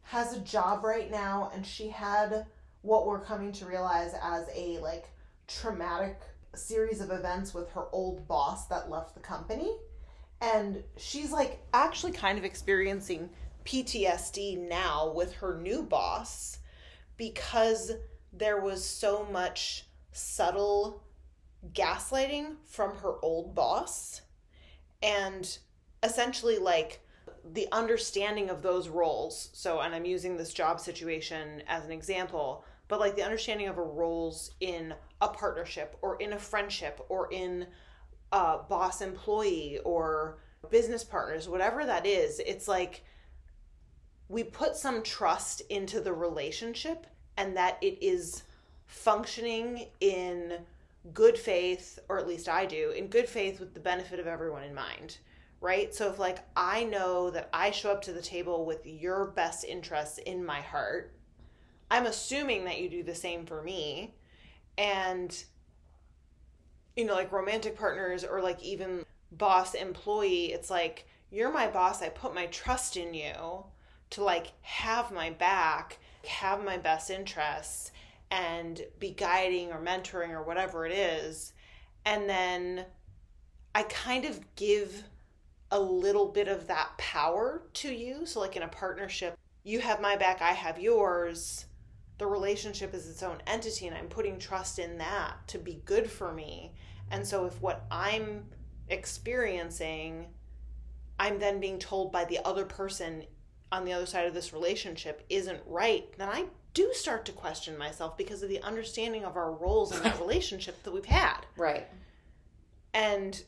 has 0.03 0.37
a 0.37 0.41
job 0.41 0.85
right 0.85 1.11
now 1.11 1.51
and 1.55 1.67
she 1.67 1.89
had 1.89 2.47
what 2.83 3.07
we're 3.07 3.21
coming 3.21 3.51
to 3.53 3.67
realize 3.67 4.13
as 4.23 4.47
a 4.55 4.79
like 4.79 5.07
traumatic 5.49 6.21
series 6.55 7.01
of 7.01 7.11
events 7.11 7.53
with 7.53 7.69
her 7.71 7.87
old 7.93 8.27
boss 8.29 8.67
that 8.69 8.89
left 8.89 9.15
the 9.15 9.21
company 9.21 9.77
and 10.41 10.83
she's 10.97 11.33
like 11.33 11.59
actually 11.75 12.13
kind 12.13 12.39
of 12.39 12.45
experiencing 12.45 13.29
PTSD 13.65 14.69
now 14.69 15.13
with 15.15 15.33
her 15.35 15.59
new 15.61 15.83
boss 15.83 16.59
because 17.17 17.93
there 18.33 18.61
was 18.61 18.85
so 18.85 19.27
much 19.31 19.87
subtle 20.13 21.03
gaslighting 21.73 22.57
from 22.65 22.97
her 22.99 23.15
old 23.23 23.55
boss 23.55 24.23
and 25.03 25.59
essentially 26.03 26.59
like 26.59 27.01
the 27.53 27.69
understanding 27.73 28.51
of 28.51 28.63
those 28.63 28.89
roles. 28.89 29.51
So 29.53 29.81
and 29.81 29.95
i'm 29.95 30.05
using 30.05 30.37
this 30.37 30.53
job 30.53 30.81
situation 30.81 31.63
as 31.67 31.85
an 31.85 31.93
example 31.93 32.65
but 32.89 33.01
like 33.01 33.17
the 33.17 33.25
understanding 33.25 33.69
of 33.69 33.79
a 33.79 33.83
roles 33.83 34.53
in 34.61 34.95
a 35.21 35.29
partnership 35.29 35.97
or 36.03 36.21
in 36.21 36.33
a 36.33 36.39
friendship 36.39 37.05
or 37.09 37.33
in 37.33 37.67
a 38.33 38.59
boss 38.69 39.01
employee 39.01 39.79
or 39.85 40.39
business 40.71 41.05
partners 41.05 41.49
whatever 41.49 41.85
that 41.85 42.07
is 42.07 42.41
it's 42.41 42.69
like 42.69 43.05
we 44.29 44.43
put 44.43 44.77
some 44.77 45.03
trust 45.03 45.63
into 45.71 46.01
the 46.01 46.13
relationship 46.13 47.07
and 47.37 47.57
that 47.57 47.79
it 47.83 47.99
is 48.03 48.43
functioning 48.87 49.87
in 50.01 50.59
good 51.15 51.39
faith 51.39 51.99
or 52.09 52.19
at 52.19 52.27
least 52.27 52.49
i 52.49 52.67
do 52.67 52.91
in 52.91 53.07
good 53.07 53.29
faith 53.29 53.61
with 53.61 53.75
the 53.75 53.81
benefit 53.81 54.19
of 54.19 54.27
everyone 54.27 54.63
in 54.63 54.75
mind 54.75 55.19
right? 55.61 55.95
So 55.95 56.11
if 56.11 56.19
like 56.19 56.39
i 56.57 56.85
know 56.85 57.31
that 57.31 57.49
i 57.53 57.71
show 57.71 57.91
up 57.91 58.03
to 58.03 58.13
the 58.13 58.23
table 58.23 58.65
with 58.65 58.87
your 58.87 59.27
best 59.27 59.65
interests 59.65 60.19
in 60.19 60.45
my 60.45 60.61
heart 60.61 61.13
i'm 61.91 62.07
assuming 62.07 62.65
that 62.65 62.81
you 62.81 62.89
do 62.89 63.03
the 63.03 63.15
same 63.15 63.47
for 63.47 63.63
me. 63.63 64.15
And 64.79 65.45
you 66.97 67.05
know 67.05 67.15
like 67.15 67.31
romantic 67.31 67.79
partners 67.79 68.25
or 68.25 68.41
like 68.41 68.63
even 68.63 69.05
boss 69.33 69.75
employee 69.75 70.53
it's 70.53 70.71
like 70.71 71.07
you're 71.31 71.53
my 71.53 71.67
boss 71.67 72.03
i 72.03 72.09
put 72.09 72.35
my 72.35 72.47
trust 72.47 72.97
in 72.97 73.13
you 73.13 73.65
to 74.11 74.25
like 74.25 74.53
have 74.63 75.13
my 75.13 75.31
back 75.31 75.99
have 76.27 76.65
my 76.65 76.77
best 76.77 77.11
interests 77.11 77.93
and 78.31 78.83
be 78.99 79.11
guiding 79.11 79.71
or 79.71 79.81
mentoring 79.81 80.31
or 80.31 80.43
whatever 80.43 80.87
it 80.87 80.93
is. 80.93 81.53
And 82.05 82.29
then 82.29 82.87
i 83.75 83.83
kind 83.85 84.25
of 84.25 84.41
give 84.57 85.05
a 85.71 85.79
little 85.79 86.29
bit 86.29 86.49
of 86.49 86.67
that 86.69 86.91
power 86.97 87.63
to 87.75 87.93
you. 87.93 88.27
So 88.27 88.41
like 88.41 88.57
in 88.57 88.63
a 88.63 88.69
partnership 88.69 89.37
you 89.65 89.81
have 89.81 90.01
my 90.01 90.17
back 90.17 90.43
i 90.43 90.53
have 90.53 90.79
yours. 90.79 91.67
The 92.19 92.27
relationship 92.27 92.95
is 92.95 93.09
its 93.09 93.23
own 93.23 93.39
entity 93.47 93.87
and 93.87 93.97
i'm 93.97 94.09
putting 94.09 94.39
trust 94.39 94.79
in 94.79 94.99
that 94.99 95.35
to 95.49 95.59
be 95.59 95.83
good 95.85 96.11
for 96.11 96.33
me. 96.33 96.73
And 97.11 97.27
so 97.27 97.47
if 97.47 97.61
what 97.61 97.85
i'm 97.91 98.47
experiencing 98.89 100.27
i'm 101.19 101.39
then 101.39 101.59
being 101.59 101.79
told 101.79 102.13
by 102.13 102.25
the 102.25 102.39
other 102.45 102.65
person 102.65 103.25
on 103.73 103.85
the 103.85 103.93
other 103.93 104.07
side 104.07 104.27
of 104.27 104.35
this 104.35 104.53
relationship 104.53 105.25
isn't 105.29 105.61
right 105.67 106.07
then 106.19 106.29
i 106.29 106.45
do 106.75 106.93
start 106.93 107.25
to 107.25 107.33
question 107.33 107.77
myself 107.79 108.17
because 108.17 108.43
of 108.43 108.49
the 108.49 108.61
understanding 108.63 109.25
of 109.25 109.37
our 109.37 109.53
roles 109.53 109.97
in 109.97 110.03
that 110.03 110.19
relationship 110.21 110.83
that 110.83 110.93
we've 110.93 111.05
had 111.05 111.41
right 111.57 111.87
and 112.97 113.45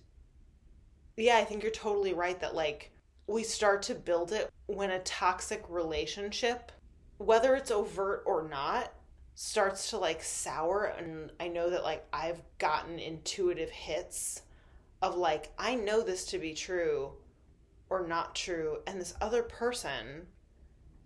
yeah, 1.17 1.39
I 1.39 1.45
think 1.45 1.63
you're 1.63 1.73
totally 1.73 2.15
right 2.15 2.39
that 2.41 2.55
like 2.55 2.91
we 3.27 3.43
start 3.43 3.83
to 3.83 3.95
build 3.95 4.33
it 4.33 4.51
when 4.67 4.91
a 4.91 5.01
toxic 5.01 5.65
relationship, 5.69 6.71
whether 7.19 7.55
it's 7.57 7.71
overt 7.71 8.23
or 8.27 8.49
not, 8.49 8.93
starts 9.35 9.91
to 9.91 9.99
like 9.99 10.23
sour. 10.23 10.93
And 10.99 11.33
I 11.41 11.49
know 11.49 11.71
that 11.71 11.83
like 11.83 12.07
I've 12.13 12.43
gotten 12.59 12.99
intuitive 12.99 13.71
hits 13.71 14.43
of 15.03 15.17
like, 15.17 15.51
I 15.59 15.75
know 15.75 16.03
this 16.03 16.27
to 16.27 16.39
be 16.39 16.55
true 16.55 17.13
or 17.91 18.07
not 18.07 18.35
true. 18.35 18.79
And 18.87 19.01
this 19.01 19.15
other 19.21 19.43
person 19.43 20.27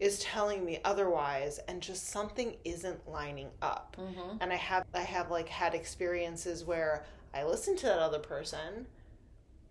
is 0.00 0.18
telling 0.20 0.64
me 0.64 0.80
otherwise 0.84 1.60
and 1.68 1.80
just 1.80 2.08
something 2.08 2.56
isn't 2.64 3.08
lining 3.08 3.48
up 3.60 3.96
mm-hmm. 4.00 4.36
and 4.40 4.52
I 4.52 4.56
have 4.56 4.84
I 4.92 5.02
have 5.02 5.30
like 5.30 5.48
had 5.48 5.74
experiences 5.74 6.64
where 6.64 7.04
I 7.32 7.44
listen 7.44 7.76
to 7.76 7.86
that 7.86 8.00
other 8.00 8.18
person 8.18 8.88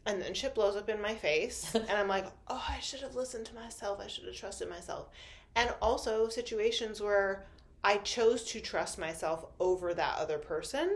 and 0.05 0.21
then 0.21 0.33
shit 0.33 0.55
blows 0.55 0.77
up 0.77 0.87
in 0.87 1.01
my 1.01 1.15
face 1.15 1.75
and 1.75 1.91
I'm 1.91 2.07
like, 2.07 2.27
"Oh, 2.47 2.63
I 2.69 2.79
should 2.79 3.01
have 3.01 3.13
listened 3.15 3.45
to 3.47 3.55
myself. 3.55 3.99
I 4.01 4.07
should 4.07 4.23
have 4.23 4.35
trusted 4.35 4.69
myself." 4.69 5.09
And 5.55 5.73
also 5.81 6.29
situations 6.29 7.01
where 7.01 7.45
I 7.83 7.97
chose 7.97 8.43
to 8.51 8.61
trust 8.61 8.97
myself 8.97 9.47
over 9.59 9.93
that 9.93 10.17
other 10.17 10.37
person 10.37 10.95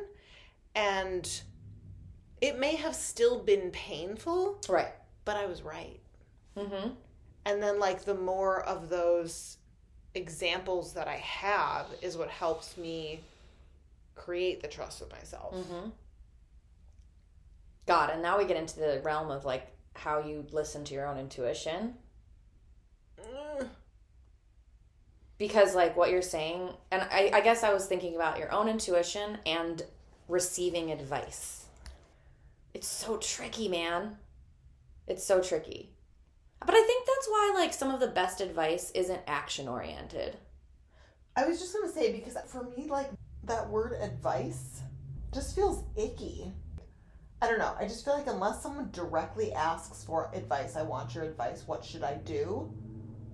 and 0.75 1.41
it 2.39 2.57
may 2.57 2.75
have 2.75 2.95
still 2.95 3.43
been 3.43 3.69
painful, 3.71 4.61
right 4.69 4.93
but 5.25 5.35
I 5.35 5.47
was 5.47 5.63
right. 5.63 5.99
Mm-hmm. 6.57 6.89
And 7.45 7.61
then 7.61 7.79
like 7.79 8.05
the 8.05 8.15
more 8.15 8.63
of 8.63 8.89
those 8.89 9.57
examples 10.15 10.93
that 10.93 11.07
I 11.07 11.17
have 11.17 11.87
is 12.01 12.17
what 12.17 12.29
helps 12.29 12.77
me 12.77 13.21
create 14.15 14.61
the 14.61 14.67
trust 14.67 15.01
with 15.01 15.11
myself. 15.11 15.53
Mm-hmm. 15.53 15.89
God, 17.85 18.09
and 18.09 18.21
now 18.21 18.37
we 18.37 18.45
get 18.45 18.57
into 18.57 18.79
the 18.79 19.01
realm 19.03 19.29
of 19.29 19.45
like 19.45 19.67
how 19.93 20.19
you 20.19 20.45
listen 20.51 20.83
to 20.85 20.93
your 20.93 21.05
own 21.05 21.17
intuition. 21.17 21.93
Mm. 23.19 23.67
Because 25.37 25.75
like 25.75 25.95
what 25.95 26.09
you're 26.09 26.21
saying, 26.21 26.69
and 26.91 27.03
I, 27.11 27.29
I 27.33 27.41
guess 27.41 27.63
I 27.63 27.73
was 27.73 27.85
thinking 27.85 28.15
about 28.15 28.39
your 28.39 28.51
own 28.51 28.67
intuition 28.67 29.37
and 29.45 29.83
receiving 30.27 30.91
advice. 30.91 31.65
It's 32.73 32.87
so 32.87 33.17
tricky, 33.17 33.67
man. 33.67 34.17
It's 35.07 35.23
so 35.23 35.41
tricky. 35.41 35.91
But 36.65 36.75
I 36.75 36.83
think 36.83 37.05
that's 37.05 37.27
why 37.27 37.53
like 37.55 37.73
some 37.73 37.91
of 37.91 37.99
the 37.99 38.07
best 38.07 38.41
advice 38.41 38.91
isn't 38.91 39.21
action 39.27 39.67
oriented. 39.67 40.37
I 41.35 41.45
was 41.45 41.59
just 41.59 41.73
gonna 41.73 41.91
say 41.91 42.11
because 42.11 42.37
for 42.47 42.63
me, 42.75 42.87
like 42.87 43.09
that 43.43 43.69
word 43.69 43.93
advice 44.01 44.81
just 45.33 45.55
feels 45.55 45.83
icky. 45.95 46.51
I 47.41 47.47
don't 47.47 47.59
know. 47.59 47.75
I 47.77 47.83
just 47.83 48.05
feel 48.05 48.15
like 48.15 48.27
unless 48.27 48.63
someone 48.63 48.89
directly 48.91 49.53
asks 49.53 50.03
for 50.03 50.31
advice, 50.33 50.75
I 50.75 50.83
want 50.83 51.13
your 51.13 51.25
advice. 51.25 51.63
What 51.67 51.83
should 51.83 52.03
I 52.03 52.15
do? 52.15 52.73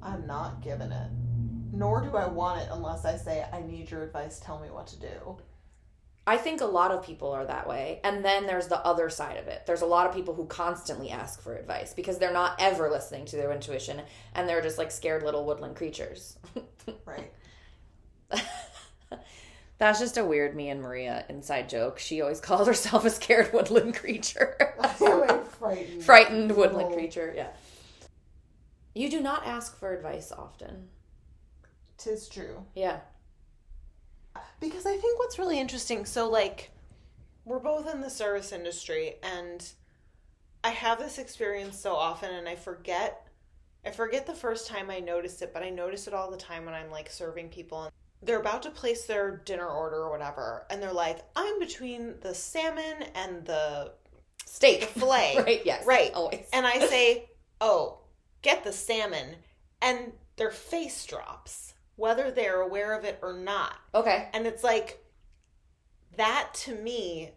I'm 0.02 0.26
not 0.26 0.62
giving 0.62 0.92
it. 0.92 1.10
Nor 1.72 2.02
do 2.02 2.18
I 2.18 2.28
want 2.28 2.62
it 2.62 2.70
unless 2.72 3.06
I 3.06 3.16
say 3.16 3.46
I 3.54 3.62
need 3.62 3.90
your 3.90 4.04
advice. 4.04 4.40
Tell 4.40 4.60
me 4.60 4.70
what 4.70 4.88
to 4.88 5.00
do. 5.00 5.38
I 6.28 6.38
think 6.38 6.62
a 6.62 6.66
lot 6.66 6.92
of 6.92 7.04
people 7.04 7.32
are 7.32 7.46
that 7.46 7.68
way. 7.68 8.00
And 8.04 8.24
then 8.24 8.46
there's 8.46 8.68
the 8.68 8.78
other 8.86 9.10
side 9.10 9.38
of 9.38 9.48
it. 9.48 9.64
There's 9.66 9.82
a 9.82 9.88
lot 9.88 10.08
of 10.08 10.14
people 10.16 10.36
who 10.36 10.46
constantly 10.46 11.10
ask 11.10 11.42
for 11.42 11.56
advice 11.56 11.94
because 11.94 12.20
they're 12.20 12.32
not 12.32 12.56
ever 12.60 12.90
listening 12.90 13.26
to 13.26 13.36
their 13.38 13.52
intuition 13.52 14.02
and 14.36 14.48
they're 14.48 14.62
just 14.62 14.78
like 14.78 14.92
scared 14.92 15.24
little 15.24 15.46
woodland 15.46 15.76
creatures. 15.76 16.38
Right. 17.06 17.32
That's 19.78 20.00
just 20.00 20.18
a 20.18 20.24
weird 20.26 20.56
me 20.56 20.70
and 20.70 20.82
Maria 20.82 21.26
inside 21.30 21.70
joke. 21.70 22.00
She 22.00 22.22
always 22.22 22.40
calls 22.42 22.68
herself 22.68 23.06
a 23.06 23.10
scared 23.10 23.52
woodland 23.54 23.96
creature. 23.96 24.56
frightened. 25.60 26.04
Frightened 26.04 26.52
woodland 26.56 26.90
Little- 26.90 26.94
creature, 26.94 27.34
yeah. 27.36 27.50
You 28.94 29.10
do 29.10 29.22
not 29.22 29.46
ask 29.46 29.78
for 29.78 29.94
advice 29.94 30.32
often. 30.32 30.90
Tis 31.98 32.28
true. 32.28 32.66
Yeah. 32.76 33.00
Because 34.60 34.86
I 34.86 34.98
think 34.98 35.20
what's 35.20 35.40
really 35.40 35.60
interesting, 35.60 36.06
so 36.06 36.30
like 36.30 36.72
we're 37.46 37.60
both 37.60 37.92
in 37.92 38.02
the 38.02 38.10
service 38.10 38.52
industry 38.52 39.16
and 39.24 39.68
I 40.64 40.70
have 40.70 41.00
this 41.00 41.18
experience 41.18 41.80
so 41.80 41.96
often 41.96 42.34
and 42.34 42.48
I 42.48 42.56
forget 42.56 43.28
I 43.84 43.90
forget 43.90 44.28
the 44.28 44.36
first 44.36 44.68
time 44.68 44.92
I 44.92 45.00
noticed 45.00 45.42
it, 45.42 45.54
but 45.54 45.64
I 45.64 45.72
notice 45.72 46.08
it 46.08 46.14
all 46.14 46.30
the 46.30 46.38
time 46.38 46.66
when 46.66 46.76
I'm 46.76 46.92
like 46.92 47.10
serving 47.10 47.50
people 47.50 47.84
and 47.84 47.92
they're 48.22 48.40
about 48.40 48.62
to 48.64 48.70
place 48.70 49.06
their 49.06 49.38
dinner 49.38 49.68
order 49.68 49.98
or 50.04 50.12
whatever 50.12 50.68
and 50.70 50.82
they're 50.82 50.94
like, 50.94 51.20
"I'm 51.36 51.58
between 51.60 52.20
the 52.22 52.36
salmon 52.36 53.06
and 53.16 53.44
the 53.46 53.94
steak 54.46 54.84
fillet. 54.84 55.36
right? 55.46 55.62
Yes, 55.66 55.86
Right. 55.86 56.12
always. 56.14 56.46
And 56.54 56.68
I 56.68 56.80
say, 56.88 57.30
oh, 57.60 58.00
get 58.42 58.64
the 58.64 58.72
salmon. 58.74 59.36
And 59.82 60.12
their 60.36 60.52
face 60.52 61.06
drops, 61.06 61.71
whether 61.96 62.32
they're 62.32 62.62
aware 62.62 62.94
of 62.98 63.06
it 63.06 63.20
or 63.22 63.34
not. 63.34 63.76
okay, 63.94 64.30
And 64.34 64.46
it's 64.48 64.64
like, 64.64 65.04
that 66.18 66.50
to 66.54 66.76
me 66.76 67.32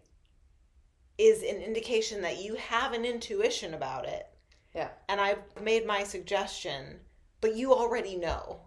is 1.17 1.41
an 1.43 1.61
indication 1.61 2.21
that 2.21 2.43
you 2.43 2.55
have 2.55 2.93
an 2.93 3.05
intuition 3.05 3.73
about 3.73 4.05
it. 4.05 4.27
yeah, 4.73 4.89
And 5.07 5.21
I've 5.21 5.39
made 5.61 5.85
my 5.85 6.03
suggestion, 6.03 6.99
but 7.41 7.55
you 7.55 7.73
already 7.73 8.15
know. 8.17 8.59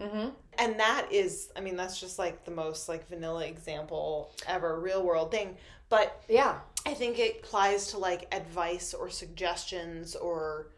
mm-hmm. 0.00 0.30
And 0.58 0.78
that 0.80 1.08
is, 1.10 1.50
I 1.56 1.60
mean, 1.60 1.76
that's 1.76 2.00
just 2.00 2.18
like 2.18 2.44
the 2.44 2.50
most 2.50 2.88
like 2.88 3.08
vanilla 3.08 3.46
example 3.46 4.32
ever, 4.46 4.80
real 4.80 5.02
world 5.02 5.30
thing. 5.30 5.56
But 5.88 6.22
yeah, 6.28 6.60
I 6.86 6.94
think 6.94 7.18
it 7.18 7.40
applies 7.42 7.88
to 7.88 7.98
like 7.98 8.32
advice 8.34 8.94
or 8.94 9.10
suggestions 9.10 10.14
or 10.16 10.68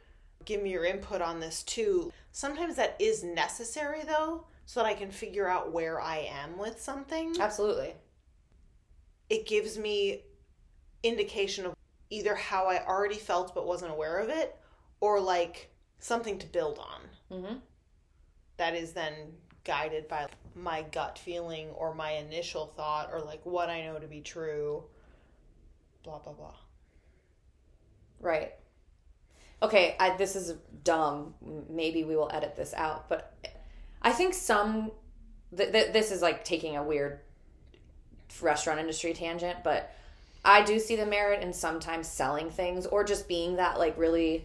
give 0.44 0.62
me 0.62 0.70
your 0.70 0.84
input 0.84 1.20
on 1.20 1.38
this 1.38 1.62
too. 1.62 2.12
Sometimes 2.32 2.76
that 2.76 2.96
is 2.98 3.22
necessary 3.22 4.02
though, 4.04 4.44
so 4.72 4.80
that 4.80 4.86
I 4.86 4.94
can 4.94 5.10
figure 5.10 5.46
out 5.46 5.70
where 5.70 6.00
I 6.00 6.30
am 6.32 6.56
with 6.56 6.80
something. 6.80 7.38
absolutely. 7.38 7.92
It 9.28 9.46
gives 9.46 9.76
me 9.76 10.22
indication 11.02 11.66
of 11.66 11.74
either 12.08 12.34
how 12.34 12.68
I 12.68 12.82
already 12.86 13.16
felt 13.16 13.54
but 13.54 13.66
wasn't 13.66 13.92
aware 13.92 14.16
of 14.16 14.30
it 14.30 14.56
or 15.02 15.20
like 15.20 15.68
something 15.98 16.38
to 16.38 16.46
build 16.46 16.78
on 16.78 17.00
Mm-hmm. 17.38 17.56
that 18.56 18.74
is 18.74 18.92
then 18.94 19.12
guided 19.64 20.08
by 20.08 20.26
my 20.54 20.80
gut 20.90 21.18
feeling 21.18 21.68
or 21.70 21.94
my 21.94 22.12
initial 22.12 22.66
thought 22.74 23.10
or 23.12 23.20
like 23.20 23.44
what 23.44 23.68
I 23.68 23.82
know 23.82 23.98
to 23.98 24.06
be 24.06 24.22
true. 24.22 24.84
Blah 26.02 26.20
blah 26.20 26.32
blah. 26.32 26.54
Right. 28.20 28.52
Okay, 29.62 29.96
I, 30.00 30.16
this 30.16 30.34
is 30.34 30.54
dumb. 30.82 31.34
Maybe 31.68 32.04
we 32.04 32.16
will 32.16 32.30
edit 32.32 32.56
this 32.56 32.72
out, 32.74 33.08
but 33.10 33.34
I 34.02 34.12
think 34.12 34.34
some. 34.34 34.90
Th- 35.56 35.70
th- 35.70 35.92
this 35.92 36.10
is 36.10 36.22
like 36.22 36.44
taking 36.44 36.76
a 36.76 36.82
weird 36.82 37.20
restaurant 38.40 38.80
industry 38.80 39.12
tangent, 39.12 39.58
but 39.62 39.94
I 40.44 40.62
do 40.62 40.78
see 40.78 40.96
the 40.96 41.06
merit 41.06 41.42
in 41.42 41.52
sometimes 41.52 42.08
selling 42.08 42.50
things 42.50 42.86
or 42.86 43.04
just 43.04 43.28
being 43.28 43.56
that 43.56 43.78
like 43.78 43.96
really 43.98 44.44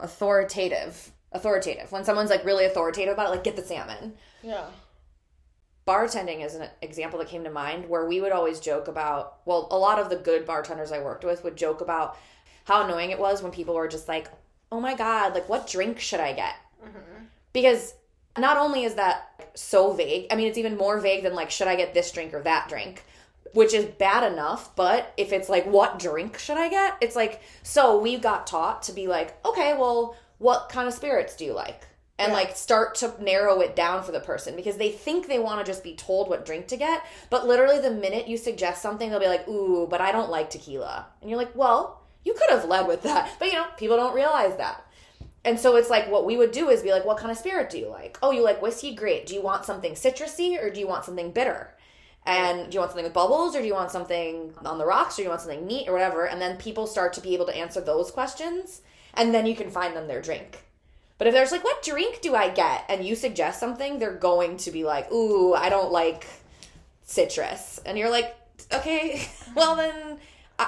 authoritative. 0.00 1.10
Authoritative. 1.32 1.90
When 1.90 2.04
someone's 2.04 2.30
like 2.30 2.44
really 2.44 2.64
authoritative 2.66 3.14
about 3.14 3.28
it, 3.28 3.30
like 3.30 3.44
get 3.44 3.56
the 3.56 3.62
salmon. 3.62 4.14
Yeah. 4.42 4.64
bartending 5.86 6.44
is 6.44 6.54
an 6.54 6.68
example 6.80 7.18
that 7.18 7.28
came 7.28 7.44
to 7.44 7.50
mind 7.50 7.88
where 7.88 8.06
we 8.06 8.20
would 8.20 8.32
always 8.32 8.60
joke 8.60 8.86
about 8.88 9.38
well 9.44 9.66
a 9.70 9.78
lot 9.78 9.98
of 9.98 10.10
the 10.10 10.16
good 10.16 10.46
bartenders 10.46 10.92
i 10.92 11.00
worked 11.00 11.24
with 11.24 11.42
would 11.42 11.56
joke 11.56 11.80
about 11.80 12.16
how 12.64 12.84
annoying 12.84 13.10
it 13.10 13.18
was 13.18 13.42
when 13.42 13.50
people 13.50 13.74
were 13.74 13.88
just 13.88 14.08
like 14.08 14.28
oh 14.70 14.80
my 14.80 14.94
god 14.94 15.34
like 15.34 15.48
what 15.48 15.66
drink 15.66 15.98
should 15.98 16.20
i 16.20 16.32
get 16.32 16.54
mm-hmm. 16.80 17.24
because 17.52 17.94
not 18.38 18.56
only 18.56 18.84
is 18.84 18.94
that 18.94 19.28
so 19.54 19.92
vague 19.92 20.26
i 20.30 20.34
mean 20.34 20.46
it's 20.48 20.56
even 20.58 20.76
more 20.76 20.98
vague 20.98 21.22
than 21.22 21.34
like 21.34 21.50
should 21.50 21.68
i 21.68 21.76
get 21.76 21.92
this 21.94 22.10
drink 22.12 22.32
or 22.34 22.42
that 22.42 22.68
drink? 22.68 23.04
Which 23.54 23.74
is 23.74 23.84
bad 23.84 24.32
enough 24.32 24.74
but 24.76 25.12
if 25.18 25.30
it's 25.32 25.50
like 25.50 25.66
what 25.66 25.98
drink 25.98 26.38
should 26.38 26.56
i 26.56 26.68
get? 26.70 26.96
It's 27.02 27.16
like 27.16 27.42
so 27.62 28.00
we 28.00 28.16
got 28.16 28.46
taught 28.46 28.82
to 28.84 28.92
be 28.92 29.06
like 29.06 29.36
okay 29.44 29.74
well 29.74 30.16
what 30.38 30.68
kind 30.70 30.88
of 30.88 30.94
spirits 30.94 31.36
do 31.36 31.44
you 31.44 31.52
like? 31.52 31.86
And 32.18 32.30
Yeah. 32.30 32.36
like 32.38 32.56
start 32.56 32.94
to 32.96 33.12
narrow 33.22 33.60
it 33.60 33.76
down 33.76 34.02
for 34.04 34.12
the 34.12 34.20
person 34.20 34.56
because 34.56 34.76
they 34.76 34.90
think 34.90 35.26
they 35.26 35.38
want 35.38 35.64
to 35.64 35.70
just 35.70 35.84
be 35.84 35.94
told 35.94 36.28
what 36.30 36.46
drink 36.46 36.66
to 36.68 36.76
get 36.76 37.04
but 37.28 37.46
literally 37.46 37.78
the 37.80 37.90
minute 37.90 38.26
you 38.28 38.36
suggest 38.38 38.80
something 38.80 39.10
they'll 39.10 39.20
be 39.20 39.26
like 39.26 39.46
ooh 39.48 39.86
but 39.90 40.00
i 40.00 40.10
don't 40.12 40.30
like 40.30 40.48
tequila. 40.48 41.06
And 41.20 41.28
you're 41.28 41.38
like 41.38 41.54
well 41.54 42.00
you 42.24 42.32
could 42.34 42.50
have 42.50 42.64
led 42.66 42.86
with 42.86 43.02
that. 43.02 43.30
But 43.38 43.48
you 43.48 43.54
know 43.54 43.66
people 43.76 43.96
don't 43.96 44.14
realize 44.14 44.56
that 44.56 44.86
and 45.44 45.58
so 45.58 45.76
it's 45.76 45.90
like 45.90 46.08
what 46.10 46.24
we 46.24 46.36
would 46.36 46.52
do 46.52 46.68
is 46.68 46.82
be 46.82 46.92
like, 46.92 47.04
what 47.04 47.18
kind 47.18 47.30
of 47.30 47.38
spirit 47.38 47.70
do 47.70 47.78
you 47.78 47.88
like? 47.88 48.18
Oh, 48.22 48.30
you 48.30 48.42
like 48.42 48.62
whiskey? 48.62 48.94
Great. 48.94 49.26
Do 49.26 49.34
you 49.34 49.42
want 49.42 49.64
something 49.64 49.92
citrusy 49.94 50.62
or 50.62 50.70
do 50.70 50.78
you 50.78 50.86
want 50.86 51.04
something 51.04 51.32
bitter? 51.32 51.74
And 52.24 52.70
do 52.70 52.76
you 52.76 52.80
want 52.80 52.92
something 52.92 53.04
with 53.04 53.12
bubbles 53.12 53.56
or 53.56 53.60
do 53.60 53.66
you 53.66 53.74
want 53.74 53.90
something 53.90 54.54
on 54.64 54.78
the 54.78 54.86
rocks 54.86 55.14
or 55.14 55.22
do 55.22 55.22
you 55.24 55.28
want 55.30 55.40
something 55.40 55.66
neat 55.66 55.88
or 55.88 55.92
whatever? 55.92 56.26
And 56.26 56.40
then 56.40 56.56
people 56.56 56.86
start 56.86 57.12
to 57.14 57.20
be 57.20 57.34
able 57.34 57.46
to 57.46 57.56
answer 57.56 57.80
those 57.80 58.12
questions 58.12 58.82
and 59.14 59.34
then 59.34 59.46
you 59.46 59.56
can 59.56 59.70
find 59.70 59.96
them 59.96 60.06
their 60.06 60.22
drink. 60.22 60.60
But 61.18 61.26
if 61.26 61.34
there's 61.34 61.52
like, 61.52 61.64
what 61.64 61.82
drink 61.82 62.20
do 62.20 62.34
I 62.34 62.48
get? 62.48 62.84
And 62.88 63.04
you 63.04 63.14
suggest 63.16 63.58
something, 63.58 63.98
they're 63.98 64.14
going 64.14 64.56
to 64.58 64.70
be 64.70 64.84
like, 64.84 65.10
ooh, 65.12 65.54
I 65.54 65.68
don't 65.68 65.92
like 65.92 66.26
citrus. 67.04 67.80
And 67.84 67.98
you're 67.98 68.10
like, 68.10 68.36
okay, 68.72 69.28
well 69.54 69.76
then, 69.76 70.18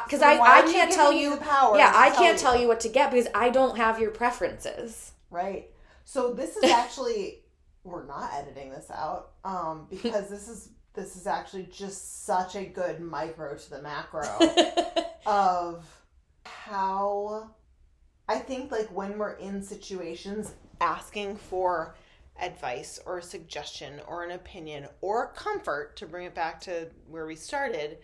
because 0.04 0.22
I, 0.22 0.38
I 0.38 0.62
can't 0.62 0.92
tell 0.92 1.12
you, 1.12 1.30
the 1.30 1.36
power 1.38 1.76
yeah, 1.76 1.92
I 1.94 2.10
tell 2.10 2.18
can't 2.18 2.36
you? 2.36 2.42
tell 2.42 2.60
you 2.60 2.68
what 2.68 2.80
to 2.80 2.88
get 2.88 3.10
because 3.10 3.28
I 3.34 3.50
don't 3.50 3.76
have 3.76 4.00
your 4.00 4.10
preferences. 4.10 5.12
Right. 5.30 5.70
So 6.04 6.32
this 6.32 6.56
is 6.56 6.64
actually 6.70 7.40
we're 7.82 8.06
not 8.06 8.30
editing 8.32 8.70
this 8.70 8.90
out 8.90 9.32
um 9.44 9.86
because 9.90 10.30
this 10.30 10.48
is 10.48 10.70
this 10.94 11.16
is 11.16 11.26
actually 11.26 11.68
just 11.70 12.24
such 12.24 12.54
a 12.54 12.64
good 12.64 13.00
micro 13.00 13.56
to 13.56 13.70
the 13.70 13.82
macro 13.82 14.26
of 15.26 15.84
how 16.44 17.50
I 18.28 18.38
think 18.38 18.70
like 18.70 18.88
when 18.94 19.18
we're 19.18 19.34
in 19.34 19.62
situations 19.62 20.52
Asking 20.80 21.36
for 21.36 21.94
advice 22.42 22.98
or 23.06 23.18
a 23.18 23.22
suggestion 23.22 24.00
or 24.08 24.24
an 24.24 24.32
opinion 24.32 24.86
or 25.00 25.32
comfort 25.34 25.96
to 25.96 26.06
bring 26.06 26.26
it 26.26 26.34
back 26.34 26.60
to 26.62 26.88
where 27.08 27.26
we 27.26 27.36
started, 27.36 27.98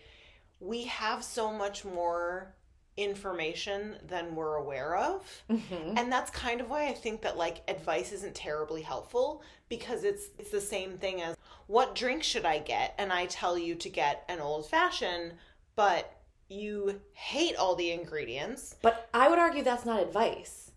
we 0.61 0.83
have 0.83 1.23
so 1.23 1.51
much 1.51 1.83
more 1.83 2.53
information 2.95 3.95
than 4.07 4.35
we're 4.35 4.55
aware 4.55 4.95
of. 4.95 5.43
Mhm. 5.49 5.97
And 5.97 6.11
that's 6.11 6.29
kind 6.29 6.61
of 6.61 6.69
why 6.69 6.87
I 6.87 6.93
think 6.93 7.21
that 7.21 7.35
like 7.35 7.61
advice 7.67 8.11
isn't 8.11 8.35
terribly 8.35 8.81
helpful 8.81 9.41
because 9.69 10.03
it's 10.03 10.29
it's 10.37 10.51
the 10.51 10.61
same 10.61 10.97
thing 10.97 11.21
as 11.21 11.35
what 11.67 11.95
drink 11.95 12.21
should 12.21 12.45
I 12.45 12.59
get 12.59 12.93
and 12.97 13.11
I 13.11 13.25
tell 13.25 13.57
you 13.57 13.75
to 13.75 13.89
get 13.89 14.23
an 14.27 14.39
old 14.39 14.69
fashioned 14.69 15.33
but 15.75 16.21
you 16.49 17.01
hate 17.13 17.55
all 17.55 17.75
the 17.75 17.91
ingredients. 17.91 18.75
But 18.81 19.09
I 19.13 19.29
would 19.29 19.39
argue 19.39 19.63
that's 19.63 19.85
not 19.85 20.03
advice. 20.03 20.71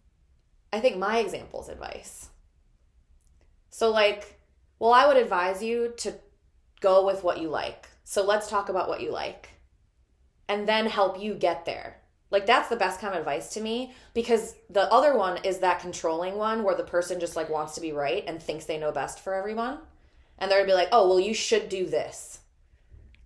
I 0.73 0.81
think 0.81 0.97
my 0.97 1.19
example 1.19 1.63
is 1.63 1.69
advice. 1.69 2.29
So, 3.71 3.91
like, 3.91 4.41
well, 4.79 4.93
I 4.93 5.07
would 5.07 5.17
advise 5.17 5.65
you 5.65 5.93
to 5.99 6.15
go 6.81 7.05
with 7.05 7.25
what 7.25 7.41
you 7.41 7.49
like. 7.49 7.89
So, 8.05 8.23
let's 8.23 8.49
talk 8.49 8.69
about 8.69 8.89
what 8.89 9.01
you 9.01 9.11
like 9.11 9.49
and 10.49 10.69
then 10.69 10.87
help 10.87 11.21
you 11.21 11.35
get 11.35 11.65
there. 11.65 11.97
Like, 12.31 12.47
that's 12.47 12.69
the 12.69 12.77
best 12.77 13.01
kind 13.01 13.15
of 13.15 13.21
advice 13.21 13.55
to 13.55 13.61
me 13.61 13.95
because 14.13 14.55
the 14.69 14.91
other 14.93 15.17
one 15.17 15.39
is 15.45 15.59
that 15.59 15.79
controlling 15.81 16.37
one 16.37 16.65
where 16.65 16.75
the 16.75 16.83
person 16.83 17.21
just 17.21 17.37
like 17.37 17.49
wants 17.49 17.75
to 17.77 17.81
be 17.81 17.93
right 17.93 18.25
and 18.27 18.43
thinks 18.43 18.65
they 18.65 18.79
know 18.79 18.91
best 18.93 19.21
for 19.21 19.35
everyone. 19.35 19.79
And 20.39 20.51
they're 20.51 20.59
gonna 20.59 20.69
be 20.71 20.75
like, 20.75 20.89
oh, 20.91 21.09
well, 21.09 21.21
you 21.21 21.33
should 21.35 21.69
do 21.69 21.87
this. 21.87 22.41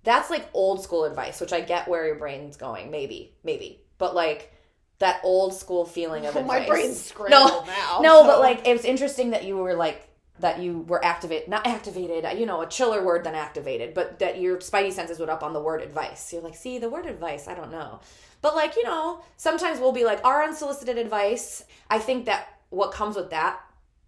That's 0.04 0.31
like 0.31 0.48
old 0.52 0.83
school 0.83 1.04
advice, 1.04 1.40
which 1.40 1.52
I 1.52 1.61
get 1.61 1.88
where 1.88 2.07
your 2.07 2.16
brain's 2.16 2.57
going, 2.57 2.90
maybe, 2.90 3.35
maybe. 3.42 3.81
But 3.96 4.14
like 4.14 4.52
that 4.98 5.20
old 5.22 5.54
school 5.54 5.87
feeling 5.87 6.26
of 6.26 6.37
advice. 6.37 6.46
My 6.46 6.66
brain's 6.66 7.00
scrambled 7.00 7.66
now. 7.66 8.00
No, 8.02 8.22
so- 8.22 8.26
but 8.26 8.40
like 8.40 8.66
it 8.66 8.72
was 8.72 8.85
interesting 8.85 9.31
that 9.31 9.44
you 9.44 9.57
were 9.57 9.74
like 9.74 10.08
that 10.40 10.61
you 10.61 10.81
were 10.88 11.05
activate 11.05 11.48
not 11.48 11.66
activated, 11.66 12.38
you 12.38 12.46
know, 12.46 12.61
a 12.61 12.66
chiller 12.66 13.03
word 13.05 13.24
than 13.24 13.35
activated, 13.35 13.94
but 13.94 14.18
that 14.18 14.40
your 14.40 14.59
spidey 14.59 14.92
senses 14.92 15.18
would 15.18 15.29
up 15.29 15.42
on 15.42 15.53
the 15.53 15.61
word 15.61 15.83
advice. 15.83 16.33
You're 16.33 16.42
like, 16.42 16.55
see, 16.55 16.79
the 16.79 16.90
word 16.90 17.07
advice, 17.07 17.48
I 17.48 17.55
don't 17.55 17.72
know. 17.72 18.01
But 18.40 18.55
like, 18.55 18.77
you 18.77 18.85
know, 18.85 19.22
sometimes 19.37 19.81
we'll 19.81 19.92
be 19.92 20.05
like, 20.05 20.24
our 20.24 20.42
unsolicited 20.42 20.96
advice. 20.96 21.64
I 21.90 21.98
think 21.98 22.27
that 22.27 22.61
what 22.70 22.92
comes 22.92 23.16
with 23.16 23.31
that 23.31 23.61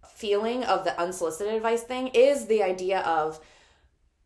feeling 0.07 0.63
of 0.63 0.85
the 0.85 0.99
unsolicited 0.99 1.53
advice 1.53 1.83
thing 1.83 2.07
is 2.09 2.45
the 2.45 2.63
idea 2.63 3.01
of 3.01 3.39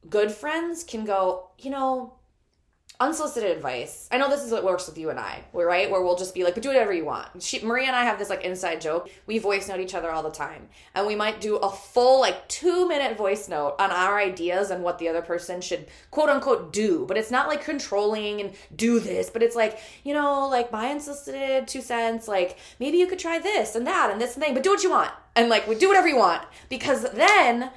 good 0.09 0.31
friends 0.31 0.83
can 0.83 1.05
go, 1.05 1.49
you 1.57 1.71
know, 1.71 2.13
unsolicited 2.99 3.51
advice. 3.55 4.07
I 4.11 4.17
know 4.17 4.29
this 4.29 4.43
is 4.43 4.51
what 4.51 4.63
works 4.63 4.87
with 4.87 4.97
you 4.97 5.09
and 5.09 5.19
I, 5.19 5.43
right, 5.53 5.89
where 5.89 6.01
we'll 6.01 6.15
just 6.15 6.33
be 6.33 6.43
like, 6.43 6.53
but 6.53 6.63
do 6.63 6.69
whatever 6.69 6.93
you 6.93 7.05
want. 7.05 7.43
She, 7.43 7.63
Maria 7.63 7.87
and 7.87 7.95
I 7.95 8.05
have 8.05 8.17
this 8.17 8.29
like 8.29 8.43
inside 8.43 8.79
joke. 8.79 9.09
We 9.25 9.37
voice 9.37 9.67
note 9.67 9.79
each 9.79 9.95
other 9.95 10.11
all 10.11 10.23
the 10.23 10.31
time, 10.31 10.69
and 10.93 11.05
we 11.05 11.15
might 11.15 11.41
do 11.41 11.57
a 11.57 11.69
full 11.69 12.21
like 12.21 12.47
two 12.47 12.87
minute 12.87 13.17
voice 13.17 13.49
note 13.49 13.75
on 13.79 13.91
our 13.91 14.19
ideas 14.19 14.71
and 14.71 14.83
what 14.83 14.99
the 14.99 15.09
other 15.09 15.21
person 15.21 15.61
should 15.61 15.87
quote 16.11 16.29
unquote 16.29 16.71
do. 16.71 17.05
But 17.05 17.17
it's 17.17 17.31
not 17.31 17.47
like 17.47 17.63
controlling 17.63 18.39
and 18.41 18.53
do 18.75 18.99
this, 18.99 19.29
but 19.29 19.43
it's 19.43 19.55
like 19.55 19.79
you 20.03 20.13
know, 20.13 20.47
like 20.47 20.71
my 20.71 20.89
unsolicited 20.89 21.67
two 21.67 21.81
cents. 21.81 22.27
Like 22.27 22.57
maybe 22.79 22.97
you 22.97 23.07
could 23.07 23.19
try 23.19 23.39
this 23.39 23.75
and 23.75 23.85
that 23.87 24.09
and 24.09 24.21
this 24.21 24.35
and 24.35 24.43
thing, 24.43 24.53
but 24.53 24.63
do 24.63 24.69
what 24.69 24.83
you 24.83 24.91
want, 24.91 25.11
and 25.35 25.49
like 25.49 25.67
we 25.67 25.75
do 25.75 25.89
whatever 25.89 26.07
you 26.07 26.17
want 26.17 26.43
because 26.69 27.03
then 27.11 27.71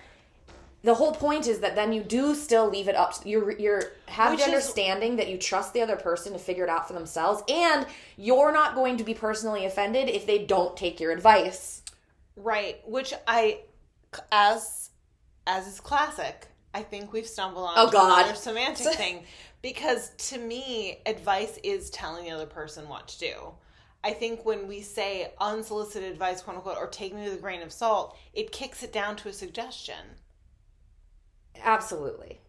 the 0.82 0.94
whole 0.94 1.12
point 1.12 1.46
is 1.46 1.58
that 1.60 1.74
then 1.74 1.92
you 1.92 2.02
do 2.02 2.34
still 2.34 2.68
leave 2.68 2.88
it 2.88 2.94
up 2.94 3.14
you're 3.24 3.50
you're 3.58 3.82
have 4.06 4.30
Which 4.32 4.40
the 4.40 4.46
is- 4.46 4.54
understanding 4.54 5.16
that 5.16 5.28
you 5.28 5.36
trust 5.36 5.72
the 5.72 5.82
other 5.82 5.96
person 5.96 6.32
to 6.34 6.38
figure 6.38 6.64
it 6.64 6.70
out 6.70 6.86
for 6.86 6.94
themselves 6.94 7.42
and 7.48 7.86
you're 8.16 8.52
not 8.52 8.74
going 8.74 8.96
to 8.98 9.04
be 9.04 9.14
personally 9.14 9.64
offended 9.64 10.08
if 10.08 10.26
they 10.26 10.38
don't 10.44 10.76
take 10.76 11.00
your 11.00 11.10
advice 11.12 11.82
Right, 12.36 12.80
which 12.86 13.12
I 13.26 13.60
as 14.30 14.90
as 15.46 15.66
is 15.66 15.80
classic, 15.80 16.46
I 16.74 16.82
think 16.82 17.12
we've 17.12 17.26
stumbled 17.26 17.64
on 17.66 17.74
Oh, 17.76 17.90
God. 17.90 18.20
another 18.20 18.34
semantic 18.36 18.86
thing 18.94 19.24
because 19.62 20.10
to 20.28 20.38
me, 20.38 21.00
advice 21.06 21.58
is 21.64 21.90
telling 21.90 22.24
the 22.26 22.30
other 22.30 22.46
person 22.46 22.88
what 22.88 23.08
to 23.08 23.18
do. 23.18 23.34
I 24.04 24.12
think 24.12 24.44
when 24.44 24.68
we 24.68 24.82
say 24.82 25.32
unsolicited 25.40 26.12
advice, 26.12 26.40
quote 26.42 26.56
unquote, 26.56 26.76
or 26.76 26.86
take 26.86 27.12
me 27.14 27.24
with 27.24 27.32
a 27.34 27.40
grain 27.40 27.62
of 27.62 27.72
salt, 27.72 28.16
it 28.34 28.52
kicks 28.52 28.82
it 28.84 28.92
down 28.92 29.16
to 29.16 29.28
a 29.28 29.32
suggestion. 29.32 29.96
Absolutely. 31.62 32.40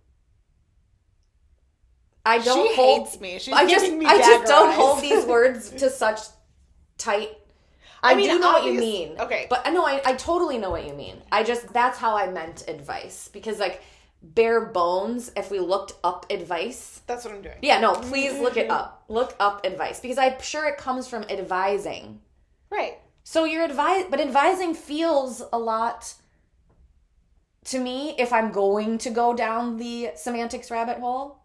I 2.25 2.39
don't 2.39 2.67
she 2.69 2.75
hold. 2.75 3.07
hates 3.07 3.19
me. 3.19 3.39
She's 3.39 3.53
I 3.53 3.67
just, 3.67 3.91
me 3.91 4.05
I 4.05 4.17
just 4.17 4.45
don't 4.45 4.69
eyes. 4.69 4.75
hold 4.75 5.01
these 5.01 5.25
words 5.25 5.69
to 5.71 5.89
such 5.89 6.19
tight. 6.97 7.29
I, 8.03 8.13
I 8.13 8.15
mean, 8.15 8.29
do 8.29 8.39
know 8.39 8.51
what 8.53 8.65
you 8.65 8.79
mean. 8.79 9.15
okay. 9.19 9.47
but 9.49 9.61
I 9.67 9.71
know 9.71 9.85
I, 9.85 10.01
I 10.05 10.13
totally 10.13 10.57
know 10.57 10.69
what 10.69 10.85
you 10.87 10.93
mean. 10.93 11.21
I 11.31 11.43
just 11.43 11.73
that's 11.73 11.97
how 11.97 12.15
I 12.15 12.31
meant 12.31 12.65
advice 12.69 13.29
because 13.33 13.59
like 13.59 13.81
bare 14.21 14.65
bones. 14.65 15.31
If 15.35 15.51
we 15.51 15.59
looked 15.59 15.93
up 16.03 16.25
advice, 16.29 17.01
That's 17.07 17.25
what 17.25 17.33
I'm 17.33 17.41
doing. 17.41 17.55
yeah, 17.61 17.79
no, 17.79 17.93
please 17.95 18.39
look 18.39 18.55
it 18.57 18.69
up. 18.69 19.03
Look 19.09 19.35
up 19.39 19.65
advice 19.65 19.99
because 19.99 20.17
I'm 20.17 20.39
sure 20.41 20.65
it 20.67 20.77
comes 20.77 21.07
from 21.07 21.23
advising. 21.23 22.21
Right. 22.69 22.99
So 23.23 23.43
your 23.43 23.63
advice, 23.65 24.05
but 24.09 24.21
advising 24.21 24.73
feels 24.75 25.43
a 25.51 25.59
lot 25.59 26.13
to 27.65 27.79
me 27.79 28.15
if 28.17 28.31
I'm 28.33 28.51
going 28.51 28.97
to 28.99 29.09
go 29.09 29.33
down 29.33 29.77
the 29.77 30.11
semantics 30.15 30.71
rabbit 30.71 30.99
hole. 30.99 31.37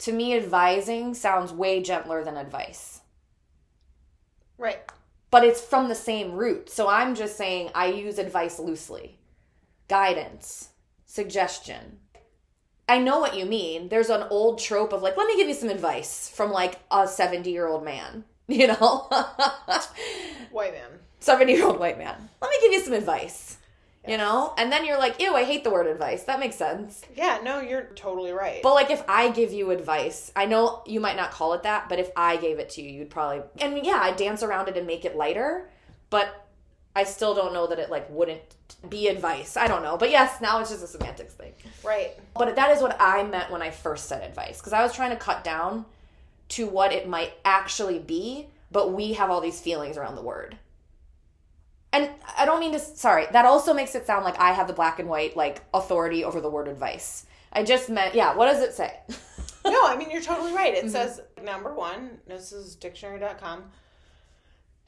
To 0.00 0.12
me, 0.12 0.36
advising 0.36 1.14
sounds 1.14 1.52
way 1.52 1.82
gentler 1.82 2.22
than 2.22 2.36
advice, 2.36 3.00
Right. 4.58 4.80
but 5.30 5.42
it's 5.42 5.60
from 5.60 5.88
the 5.88 5.94
same 5.94 6.32
root. 6.32 6.68
So 6.68 6.86
I'm 6.86 7.14
just 7.14 7.36
saying 7.36 7.70
I 7.74 7.86
use 7.86 8.18
advice 8.18 8.58
loosely 8.58 9.18
guidance, 9.88 10.70
suggestion. 11.06 12.00
I 12.88 12.98
know 12.98 13.18
what 13.20 13.36
you 13.36 13.46
mean. 13.46 13.88
There's 13.88 14.10
an 14.10 14.24
old 14.30 14.58
trope 14.58 14.92
of 14.92 15.02
like, 15.02 15.16
let 15.16 15.26
me 15.26 15.36
give 15.36 15.48
you 15.48 15.54
some 15.54 15.68
advice 15.70 16.28
from 16.28 16.50
like 16.52 16.78
a 16.90 17.08
70 17.08 17.50
year 17.50 17.66
old 17.66 17.84
man, 17.84 18.24
you 18.48 18.66
know? 18.66 19.08
White 20.50 20.72
man. 20.74 20.90
70 21.20 21.52
year 21.52 21.64
old 21.66 21.78
white 21.80 21.98
man. 21.98 22.28
Let 22.42 22.50
me 22.50 22.56
give 22.60 22.72
you 22.72 22.80
some 22.80 22.92
advice. 22.92 23.56
You 24.08 24.18
know? 24.18 24.54
And 24.56 24.70
then 24.70 24.84
you're 24.84 24.98
like, 24.98 25.20
ew, 25.20 25.34
I 25.34 25.44
hate 25.44 25.64
the 25.64 25.70
word 25.70 25.86
advice. 25.86 26.24
That 26.24 26.40
makes 26.40 26.56
sense. 26.56 27.02
Yeah, 27.14 27.40
no, 27.42 27.60
you're 27.60 27.84
totally 27.94 28.32
right. 28.32 28.62
But 28.62 28.74
like 28.74 28.90
if 28.90 29.02
I 29.08 29.30
give 29.30 29.52
you 29.52 29.70
advice, 29.70 30.32
I 30.36 30.46
know 30.46 30.82
you 30.86 31.00
might 31.00 31.16
not 31.16 31.30
call 31.30 31.52
it 31.54 31.62
that, 31.64 31.88
but 31.88 31.98
if 31.98 32.10
I 32.16 32.36
gave 32.36 32.58
it 32.58 32.70
to 32.70 32.82
you, 32.82 32.90
you'd 32.90 33.10
probably 33.10 33.42
and 33.58 33.84
yeah, 33.84 34.00
I 34.02 34.12
dance 34.12 34.42
around 34.42 34.68
it 34.68 34.76
and 34.76 34.86
make 34.86 35.04
it 35.04 35.16
lighter, 35.16 35.68
but 36.10 36.46
I 36.94 37.04
still 37.04 37.34
don't 37.34 37.52
know 37.52 37.66
that 37.66 37.78
it 37.78 37.90
like 37.90 38.08
wouldn't 38.08 38.40
be 38.88 39.08
advice. 39.08 39.56
I 39.56 39.66
don't 39.66 39.82
know. 39.82 39.96
But 39.96 40.10
yes, 40.10 40.40
now 40.40 40.60
it's 40.60 40.70
just 40.70 40.82
a 40.82 40.86
semantics 40.86 41.34
thing. 41.34 41.52
right. 41.84 42.12
But 42.34 42.56
that 42.56 42.70
is 42.70 42.80
what 42.80 42.96
I 43.00 43.22
meant 43.22 43.50
when 43.50 43.60
I 43.62 43.70
first 43.70 44.06
said 44.06 44.22
advice 44.22 44.58
because 44.58 44.72
I 44.72 44.82
was 44.82 44.94
trying 44.94 45.10
to 45.10 45.16
cut 45.16 45.44
down 45.44 45.84
to 46.50 46.66
what 46.66 46.92
it 46.92 47.08
might 47.08 47.34
actually 47.44 47.98
be, 47.98 48.46
but 48.70 48.92
we 48.92 49.14
have 49.14 49.30
all 49.30 49.40
these 49.40 49.60
feelings 49.60 49.96
around 49.96 50.14
the 50.14 50.22
word. 50.22 50.56
And 51.96 52.10
I 52.36 52.44
don't 52.44 52.60
mean 52.60 52.72
to 52.72 52.78
sorry, 52.78 53.26
that 53.32 53.46
also 53.46 53.72
makes 53.72 53.94
it 53.94 54.06
sound 54.06 54.22
like 54.22 54.38
I 54.38 54.52
have 54.52 54.66
the 54.66 54.74
black 54.74 54.98
and 54.98 55.08
white 55.08 55.34
like 55.34 55.62
authority 55.72 56.24
over 56.24 56.42
the 56.42 56.50
word 56.50 56.68
advice. 56.68 57.24
I 57.54 57.62
just 57.62 57.88
meant, 57.88 58.14
yeah, 58.14 58.34
what 58.36 58.46
does 58.52 58.62
it 58.62 58.74
say? 58.74 59.00
No, 59.64 59.84
I 59.84 59.96
mean, 59.96 60.12
you're 60.12 60.22
totally 60.22 60.52
right. 60.52 60.76
Mm-hmm. 60.76 60.86
It 60.86 60.90
says, 60.92 61.20
number 61.42 61.74
one, 61.74 62.18
this 62.28 62.52
is 62.52 62.76
dictionary.com. 62.76 63.64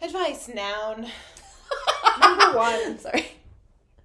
Advice, 0.01 0.47
noun. 0.47 1.09
number 2.21 2.57
one, 2.57 2.97
sorry. 3.01 3.27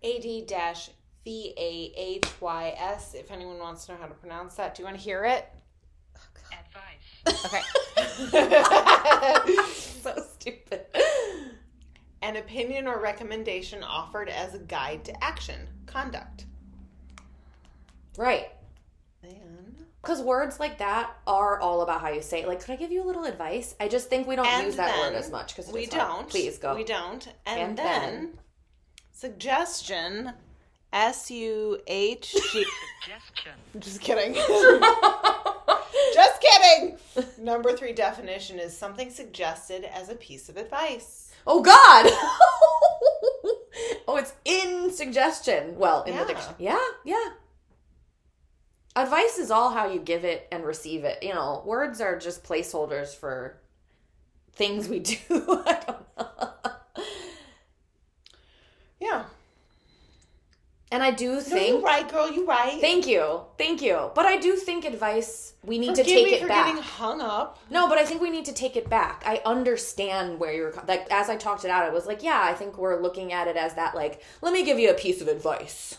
AD 0.04 0.48
dash 0.48 0.90
V 1.24 1.54
A 1.56 1.94
H 1.96 2.26
Y 2.42 2.74
S. 2.76 3.14
If 3.14 3.30
anyone 3.30 3.60
wants 3.60 3.86
to 3.86 3.92
know 3.92 4.00
how 4.00 4.08
to 4.08 4.16
pronounce 4.16 4.56
that, 4.56 4.74
do 4.74 4.82
you 4.82 4.86
want 4.86 4.98
to 4.98 5.04
hear 5.04 5.24
it? 5.26 5.48
Advice. 6.52 7.46
Okay. 7.46 7.62
so 10.02 10.26
stupid. 10.34 10.86
An 12.24 12.38
opinion 12.38 12.88
or 12.88 13.02
recommendation 13.02 13.84
offered 13.84 14.30
as 14.30 14.54
a 14.56 14.60
guide 14.60 15.04
to 15.06 15.24
action, 15.24 15.60
conduct. 15.86 16.46
Right. 18.18 18.48
And, 19.24 19.86
Because 20.02 20.22
words 20.22 20.58
like 20.58 20.78
that 20.78 21.12
are 21.28 21.60
all 21.60 21.82
about 21.82 22.00
how 22.00 22.10
you 22.10 22.22
say 22.22 22.42
it. 22.42 22.48
Like, 22.48 22.62
could 22.62 22.72
I 22.72 22.76
give 22.78 22.94
you 22.94 23.04
a 23.04 23.08
little 23.08 23.26
advice? 23.26 23.76
I 23.80 23.90
just 23.90 24.10
think 24.10 24.26
we 24.26 24.38
don't 24.38 24.48
and 24.48 24.68
use 24.68 24.78
that 24.78 24.98
word 25.00 25.16
as 25.16 25.30
much 25.32 25.54
because 25.56 25.70
we 25.72 25.86
don't. 25.86 26.30
Please 26.30 26.58
go. 26.58 26.74
We 26.76 26.86
don't. 26.86 27.28
And, 27.46 27.60
And 27.60 27.78
then, 27.78 27.86
then- 27.86 28.40
suggestion, 29.12 30.32
S 30.94 31.30
U 31.30 31.78
H 31.88 32.32
G. 32.32 32.40
Suggestion. 33.04 33.54
Just 33.80 34.00
kidding. 34.00 34.34
Just 36.14 36.42
kidding. 36.42 36.98
Number 37.38 37.74
three 37.76 37.92
definition 37.94 38.60
is 38.60 38.78
something 38.78 39.10
suggested 39.10 39.84
as 39.94 40.08
a 40.10 40.16
piece 40.16 40.48
of 40.50 40.56
advice. 40.58 41.23
Oh 41.46 41.62
God! 41.62 42.06
oh, 44.08 44.18
it's 44.18 44.34
in 44.46 44.92
suggestion. 44.92 45.78
Well, 45.78 46.04
in 46.04 46.14
Yeah. 46.14 46.24
the 46.24 46.34
dictionary. 46.34 46.56
Yeah, 46.60 46.88
yeah. 47.06 47.30
Advice 48.96 49.38
is 49.40 49.50
all 49.52 49.72
how 49.72 49.88
you 49.88 50.00
give 50.00 50.24
it 50.24 50.48
and 50.52 50.64
receive 50.64 51.04
it. 51.04 51.22
You 51.24 51.34
know, 51.34 51.64
words 51.66 52.00
are 52.00 52.18
just 52.18 52.44
placeholders 52.44 53.16
for 53.16 53.58
things 54.54 54.88
we 54.88 55.00
do. 55.00 55.16
I 55.30 55.80
don't 55.86 56.18
know. 56.18 56.50
Yeah. 59.00 59.26
And 60.94 61.02
I 61.02 61.10
do 61.10 61.34
No, 61.34 61.40
think. 61.40 61.68
you 61.80 61.84
right, 61.84 62.08
girl. 62.08 62.32
You 62.32 62.46
right. 62.46 62.80
Thank 62.80 63.08
you, 63.08 63.42
thank 63.58 63.82
you. 63.82 64.12
But 64.14 64.28
I 64.28 64.38
do 64.38 64.56
think 64.56 64.86
advice. 64.86 65.54
We 65.64 65.80
need 65.80 65.88
Forgive 65.90 66.06
to 66.06 66.12
take 66.12 66.26
me 66.26 66.34
it 66.36 66.42
for 66.42 66.48
back. 66.48 66.68
getting 66.68 66.84
hung 66.84 67.20
up. 67.20 67.58
No, 67.72 67.88
but 67.90 67.98
I 67.98 68.06
think 68.06 68.22
we 68.22 68.30
need 68.30 68.46
to 68.46 68.54
take 68.54 68.76
it 68.76 68.90
back. 68.92 69.24
I 69.26 69.42
understand 69.44 70.40
where 70.40 70.54
you're 70.54 70.72
like 70.88 71.08
as 71.12 71.30
I 71.30 71.36
talked 71.36 71.66
it 71.66 71.72
out, 71.72 71.84
I 71.84 71.90
was 71.90 72.06
like, 72.06 72.22
yeah, 72.22 72.42
I 72.44 72.54
think 72.54 72.78
we're 72.78 73.02
looking 73.02 73.34
at 73.34 73.48
it 73.48 73.58
as 73.58 73.74
that 73.74 73.96
like, 73.96 74.22
let 74.44 74.54
me 74.54 74.64
give 74.64 74.78
you 74.78 74.92
a 74.92 74.94
piece 74.94 75.20
of 75.20 75.28
advice. 75.28 75.98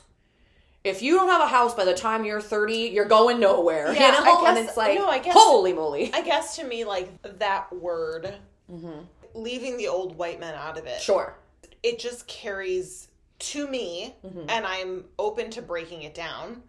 If 0.85 1.03
you 1.03 1.17
don't 1.17 1.29
have 1.29 1.41
a 1.41 1.49
house 1.49 1.75
by 1.75 1.85
the 1.87 1.95
time 1.95 2.25
you're 2.25 2.43
30, 2.43 2.75
you're 2.75 3.07
going 3.07 3.41
nowhere. 3.41 3.93
Yeah, 3.95 4.19
you 4.19 4.25
know? 4.25 4.45
I 4.45 4.51
and 4.51 4.59
it's 4.59 4.77
like, 4.77 4.97
no, 4.97 5.09
I 5.09 5.19
guess- 5.19 5.35
holy 5.37 5.73
moly. 5.73 6.13
I 6.15 6.21
guess 6.23 6.55
to 6.57 6.65
me, 6.65 6.85
like 6.85 7.11
that 7.41 7.75
word, 7.75 8.35
mm-hmm. 8.71 9.01
leaving 9.35 9.77
the 9.77 9.89
old 9.89 10.17
white 10.17 10.39
men 10.39 10.55
out 10.55 10.79
of 10.79 10.87
it, 10.87 11.01
sure. 11.01 11.35
it 11.83 11.99
just 11.99 12.29
carries 12.29 13.09
to 13.53 13.67
me, 13.69 14.15
Mm-hmm. 14.25 14.49
and 14.49 14.67
I'm 14.67 15.05
open 15.19 15.51
to 15.51 15.63
breaking 15.63 16.03
it 16.03 16.15
down 16.15 16.63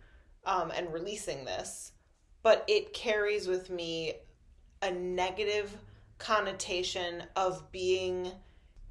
um, 0.45 0.71
and 0.75 0.91
releasing 0.93 1.45
this, 1.45 1.91
but 2.43 2.63
it 2.67 2.93
carries 2.93 3.47
with 3.47 3.69
me 3.69 4.13
a 4.81 4.91
negative 4.91 5.75
connotation 6.17 7.23
of 7.35 7.71
being 7.71 8.31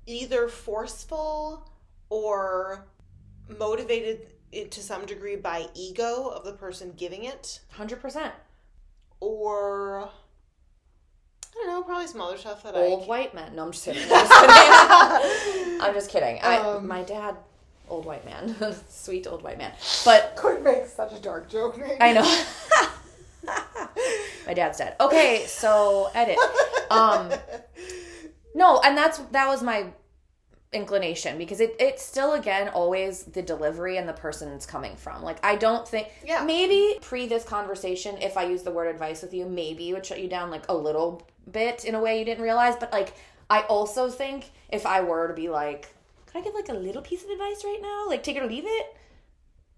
either 0.07 0.49
forceful 0.49 1.71
or 2.11 2.87
motivated 3.59 4.27
to 4.71 4.83
some 4.83 5.05
degree 5.07 5.37
by 5.37 5.67
ego 5.75 6.29
of 6.29 6.45
the 6.45 6.53
person 6.53 6.93
giving 6.97 7.25
it 7.25 7.61
100%. 7.77 8.31
or 9.21 10.09
I 11.57 11.57
don't 11.57 11.67
know, 11.69 11.83
probably 11.85 12.07
some 12.09 12.21
other 12.21 12.37
stuff 12.37 12.63
that 12.65 12.75
Old 12.75 13.05
I 13.05 13.07
white 13.07 13.35
men. 13.35 13.55
No, 13.55 13.65
I'm 13.67 13.73
just 13.73 13.85
kidding. 13.85 14.03
I'm 14.03 14.09
just 14.11 14.33
kidding. 14.41 15.81
I'm 15.81 15.95
just 15.95 16.11
kidding. 16.11 16.41
I, 16.43 16.57
Um, 16.59 16.89
my 16.89 17.03
dad, 17.03 17.37
old 17.89 18.05
white 18.05 18.25
man. 18.25 18.55
Sweet 18.89 19.27
old 19.27 19.43
white 19.43 19.59
man. 19.59 19.73
But 20.05 20.35
could 20.37 20.63
make 20.63 20.87
such 20.87 21.13
a 21.13 21.21
dark 21.21 21.49
joke. 21.49 21.79
I 22.01 22.13
know. 22.13 22.45
My 24.47 24.55
dad's 24.55 24.79
dead. 24.79 24.97
Okay, 25.01 25.45
so 25.47 26.11
edit. 26.15 26.39
Um 26.91 27.31
No, 28.55 28.81
and 28.85 28.97
that's 28.97 29.19
that 29.33 29.49
was 29.49 29.63
my 29.63 29.87
inclination 30.73 31.39
because 31.39 31.61
it 31.61 31.77
it's 31.79 32.03
still 32.05 32.33
again 32.35 32.69
always 32.69 33.23
the 33.25 33.43
delivery 33.43 33.97
and 33.97 34.09
the 34.09 34.13
person 34.13 34.51
it's 34.53 34.67
coming 34.67 34.97
from. 34.97 35.23
Like 35.23 35.39
I 35.45 35.57
don't 35.57 35.87
think 35.87 36.09
Yeah. 36.25 36.45
maybe 36.45 36.99
pre 37.01 37.27
this 37.27 37.45
conversation 37.45 38.17
if 38.21 38.37
I 38.37 38.45
use 38.45 38.63
the 38.63 38.71
word 38.71 38.89
advice 38.89 39.23
with 39.23 39.33
you, 39.35 39.47
maybe 39.47 39.89
it 39.91 39.93
would 39.95 40.05
shut 40.07 40.21
you 40.21 40.29
down 40.29 40.51
like 40.51 40.69
a 40.69 40.75
little 40.75 41.23
bit 41.51 41.85
in 41.85 41.95
a 41.95 42.01
way 42.01 42.19
you 42.19 42.25
didn't 42.25 42.43
realize, 42.43 42.77
but 42.77 42.93
like 42.93 43.15
I 43.51 43.61
also 43.63 44.09
think 44.11 44.51
if 44.71 44.87
I 44.87 45.03
were 45.03 45.29
to 45.29 45.35
be 45.35 45.49
like, 45.49 45.95
could 46.35 46.41
I 46.41 46.45
give 46.45 46.55
like 46.55 46.69
a 46.69 46.75
little 46.75 47.03
piece 47.03 47.23
of 47.25 47.31
advice 47.31 47.65
right 47.65 47.79
now? 47.81 48.07
Like 48.09 48.23
take 48.23 48.37
it 48.37 48.43
or 48.43 48.47
leave 48.47 48.65
it? 48.67 48.97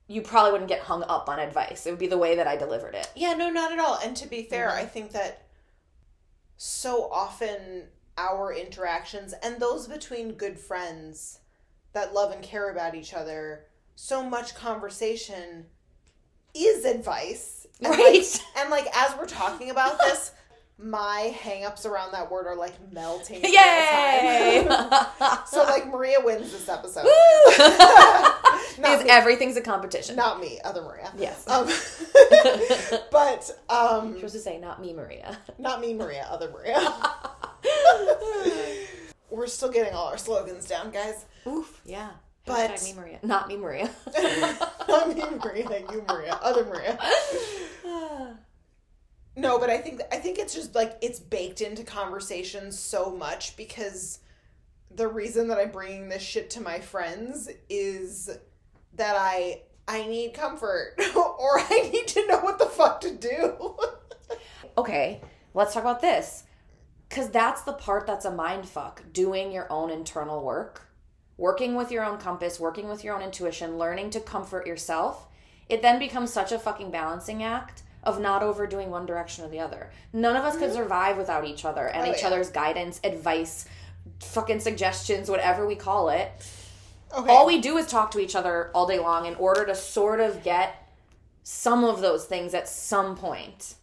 You 0.09 0.23
probably 0.23 0.53
wouldn't 0.53 0.69
get 0.69 0.81
hung 0.81 1.03
up 1.03 1.29
on 1.29 1.39
advice. 1.39 1.85
It 1.87 1.91
would 1.91 1.99
be 1.99 2.07
the 2.07 2.17
way 2.19 2.37
that 2.37 2.47
I 2.47 2.57
delivered 2.57 2.95
it. 2.95 3.11
Yeah, 3.17 3.35
no, 3.35 3.51
not 3.51 3.73
at 3.73 3.79
all. 3.79 3.99
And 4.03 4.17
to 4.17 4.29
be 4.29 4.43
fair, 4.43 4.69
Mm-hmm. 4.69 4.79
I 4.79 4.85
think 4.87 5.13
that 5.13 5.43
so 6.57 7.11
often 7.11 7.89
our 8.17 8.53
interactions 8.55 9.35
and 9.43 9.61
those 9.61 9.87
between 9.89 10.33
good 10.33 10.59
friends 10.59 11.41
that 11.93 12.15
love 12.15 12.33
and 12.33 12.43
care 12.43 12.71
about 12.71 12.95
each 12.95 13.13
other, 13.13 13.65
so 13.95 14.23
much 14.29 14.55
conversation 14.55 15.67
is 16.55 16.85
advice. 16.85 17.67
And 17.83 17.91
Right. 17.91 18.23
Like, 18.23 18.43
and 18.59 18.71
like 18.71 18.87
as 18.97 19.15
we're 19.19 19.27
talking 19.27 19.69
about 19.71 19.99
this, 20.05 20.31
my 20.79 21.35
hangups 21.43 21.87
around 21.87 22.13
that 22.13 22.31
word 22.31 22.47
are 22.47 22.57
like 22.57 22.75
melting. 22.93 23.41
Yay! 23.43 24.67
so 25.47 25.63
like 25.63 25.87
Maria 25.89 26.19
wins 26.23 26.53
this 26.53 26.69
episode. 26.69 27.05
because 28.77 29.05
me. 29.05 29.11
everything's 29.11 29.57
a 29.57 29.63
competition. 29.63 30.17
Not 30.17 30.41
me, 30.41 30.61
other 30.65 30.83
Maria. 30.83 31.11
Yes. 31.17 31.49
Um, 31.49 31.67
but 33.11 33.59
um, 33.71 34.11
You're 34.11 34.17
supposed 34.29 34.35
to 34.35 34.41
say, 34.41 34.59
not 34.59 34.81
me, 34.81 34.93
Maria. 34.93 35.39
not 35.59 35.81
me, 35.81 35.95
Maria, 35.95 36.27
other 36.31 36.51
Maria. 36.51 36.79
We're 39.31 39.47
still 39.47 39.71
getting 39.71 39.95
all 39.95 40.09
our 40.09 40.19
slogans 40.19 40.69
down, 40.69 40.91
guys. 40.91 41.25
Oof, 41.47 41.81
yeah. 41.85 42.11
But- 42.45 42.71
Hashtag 42.71 42.85
me, 42.85 43.01
Maria. 43.01 43.19
Not 43.23 43.49
me, 43.49 43.57
Maria. 43.57 43.91
not 44.89 45.09
me, 45.09 45.23
Maria, 45.43 45.83
you, 45.91 46.05
Maria, 46.07 46.39
other 46.43 46.65
Maria. 46.65 46.99
No, 49.39 49.59
but 49.59 49.69
I 49.69 49.77
think 49.77 50.01
I 50.11 50.17
think 50.17 50.39
it's 50.39 50.55
just 50.55 50.75
like 50.75 50.97
it's 51.03 51.21
baked 51.21 51.61
into 51.61 51.85
conversations 51.85 52.79
so 52.79 53.11
much 53.11 53.55
because 53.57 54.21
the 54.91 55.07
reason 55.07 55.49
that 55.49 55.59
I'm 55.59 55.71
bringing 55.71 56.09
this 56.09 56.23
shit 56.23 56.49
to 56.51 56.63
my 56.63 56.81
friends 56.81 57.51
is 57.69 58.31
that 58.95 59.15
I 59.19 59.63
I 59.87 60.07
need 60.07 60.33
comfort 60.33 60.95
or 61.17 61.61
I 61.61 61.91
need 61.93 62.09
to 62.09 62.27
know 62.27 62.41
what 62.41 62.59
the 62.59 62.65
fuck 62.65 63.03
to 63.03 63.15
do. 63.15 63.77
okay, 64.79 65.21
let's 65.53 65.75
talk 65.75 65.83
about 65.83 66.01
this. 66.01 66.45
Because 67.09 67.31
that's 67.31 67.63
the 67.63 67.75
part 67.75 68.07
that's 68.07 68.25
a 68.25 68.33
mind 68.33 68.67
fuck 68.67 69.03
doing 69.13 69.53
your 69.53 69.71
own 69.71 69.91
internal 69.91 70.43
work, 70.43 70.89
working 71.37 71.77
with 71.77 71.93
your 71.93 72.05
own 72.05 72.19
compass, 72.19 72.59
working 72.59 72.89
with 72.89 73.05
your 73.05 73.15
own 73.15 73.23
intuition, 73.23 73.79
learning 73.79 74.11
to 74.11 74.21
comfort 74.21 74.67
yourself. 74.67 75.29
It 75.69 75.83
then 75.83 75.99
becomes 75.99 76.33
such 76.33 76.53
a 76.53 76.59
fucking 76.59 76.91
balancing 76.91 77.43
act 77.43 77.83
of 78.07 78.21
not 78.21 78.43
overdoing 78.43 78.89
one 78.91 79.05
direction 79.05 79.45
or 79.45 79.49
the 79.49 79.61
other. 79.61 79.91
None 80.15 80.37
of 80.37 80.45
us 80.45 80.57
could 80.57 80.73
survive 80.73 81.19
without 81.19 81.45
each 81.45 81.65
other 81.67 81.89
and 81.89 82.07
Oh, 82.07 82.13
each 82.13 82.21
yeah. 82.23 82.29
other's 82.29 82.49
guidance, 82.49 83.01
advice, 83.05 83.67
fucking 84.21 84.61
suggestions, 84.61 85.29
whatever 85.29 85.67
we 85.67 85.75
call 85.75 86.09
it. 86.09 86.31
Okay. 87.17 87.31
All 87.31 87.47
we 87.47 87.61
do 87.61 87.77
is 87.77 87.87
talk 87.87 88.11
to 88.13 88.19
each 88.19 88.35
other 88.35 88.71
all 88.75 88.87
day 88.87 88.99
long 88.99 89.27
in 89.27 89.35
order 89.35 89.67
to 89.67 89.75
sort 89.75 90.21
of 90.21 90.43
get 90.43 90.89
some 91.43 91.85
of 91.85 92.01
those 92.01 92.25
things 92.25 92.55
at 92.55 92.69
some 92.69 93.17
point. 93.17 93.75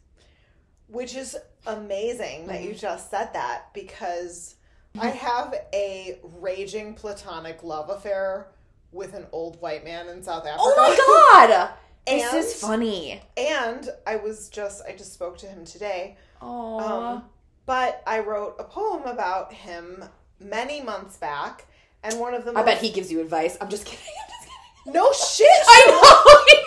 Which 0.88 1.16
is 1.16 1.36
amazing 1.66 2.48
that 2.48 2.58
Mm-hmm. 2.58 2.68
you 2.70 2.74
just 2.76 3.10
said 3.12 3.30
that 3.34 3.74
because 3.74 4.56
I 5.00 5.08
have 5.28 5.54
a 5.74 6.18
raging 6.40 6.94
platonic 6.94 7.64
love 7.64 7.90
affair 7.90 8.48
with 8.92 9.14
an 9.16 9.26
old 9.32 9.60
white 9.62 9.84
man 9.84 10.08
in 10.10 10.22
South 10.22 10.46
Africa. 10.46 10.62
Oh 10.64 10.76
my 10.78 11.48
god! 11.50 11.70
This 12.06 12.24
And- 12.34 12.38
is 12.38 12.54
funny. 12.60 13.22
And 13.38 13.90
I 14.06 14.18
was 14.18 14.50
just 14.50 14.84
I 14.86 14.92
just 14.94 15.14
spoke 15.14 15.38
to 15.40 15.46
him 15.48 15.64
today. 15.66 16.18
Oh, 16.42 16.80
Um, 16.80 17.30
but 17.66 18.04
I 18.06 18.20
wrote 18.20 18.56
a 18.60 18.64
poem 18.66 19.04
about 19.04 19.54
him 19.54 20.04
many 20.40 20.82
months 20.82 21.16
back, 21.18 21.66
and 22.04 22.20
one 22.20 22.34
of 22.34 22.44
them. 22.44 22.58
I 22.58 22.62
most, 22.62 22.66
bet 22.74 22.82
he 22.82 22.90
gives 22.92 23.12
you 23.12 23.22
advice. 23.22 23.58
I'm 23.62 23.70
just 23.70 23.86
kidding. 23.86 24.04
I'm 24.06 24.30
just 24.30 24.50
kidding. 24.86 24.94
no 24.94 25.12
shit. 25.14 25.48
I 25.68 26.64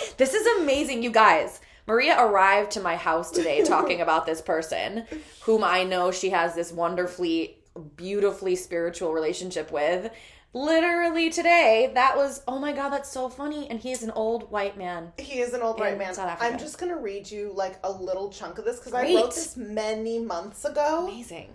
know. 0.00 0.06
this 0.16 0.34
is 0.34 0.46
amazing, 0.60 1.02
you 1.02 1.10
guys. 1.10 1.60
Maria 1.86 2.20
arrived 2.20 2.72
to 2.72 2.80
my 2.80 2.96
house 2.96 3.30
today 3.30 3.62
talking 3.62 4.00
about 4.00 4.26
this 4.26 4.42
person 4.42 5.04
whom 5.42 5.62
I 5.62 5.84
know 5.84 6.10
she 6.10 6.30
has 6.30 6.56
this 6.56 6.72
wonderfully, 6.72 7.58
beautifully 7.94 8.56
spiritual 8.56 9.12
relationship 9.12 9.70
with. 9.70 10.10
Literally 10.56 11.28
today, 11.28 11.90
that 11.92 12.16
was, 12.16 12.42
oh 12.48 12.58
my 12.58 12.72
god, 12.72 12.88
that's 12.88 13.10
so 13.10 13.28
funny. 13.28 13.68
And 13.68 13.78
he 13.78 13.92
is 13.92 14.02
an 14.02 14.10
old 14.12 14.50
white 14.50 14.78
man. 14.78 15.12
He 15.18 15.40
is 15.40 15.52
an 15.52 15.60
old 15.60 15.78
white 15.78 15.98
man. 15.98 16.14
South 16.14 16.30
Africa. 16.30 16.50
I'm 16.50 16.58
just 16.58 16.78
gonna 16.78 16.96
read 16.96 17.30
you 17.30 17.52
like 17.54 17.78
a 17.84 17.92
little 17.92 18.30
chunk 18.30 18.56
of 18.56 18.64
this 18.64 18.78
because 18.78 18.94
I 18.94 19.02
wrote 19.14 19.34
this 19.34 19.54
many 19.58 20.18
months 20.18 20.64
ago. 20.64 21.08
Amazing. 21.08 21.50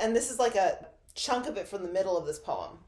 and 0.00 0.14
this 0.14 0.30
is 0.30 0.38
like 0.38 0.54
a 0.54 0.86
chunk 1.16 1.48
of 1.48 1.56
it 1.56 1.66
from 1.66 1.82
the 1.82 1.88
middle 1.88 2.16
of 2.16 2.26
this 2.26 2.38
poem. 2.38 2.78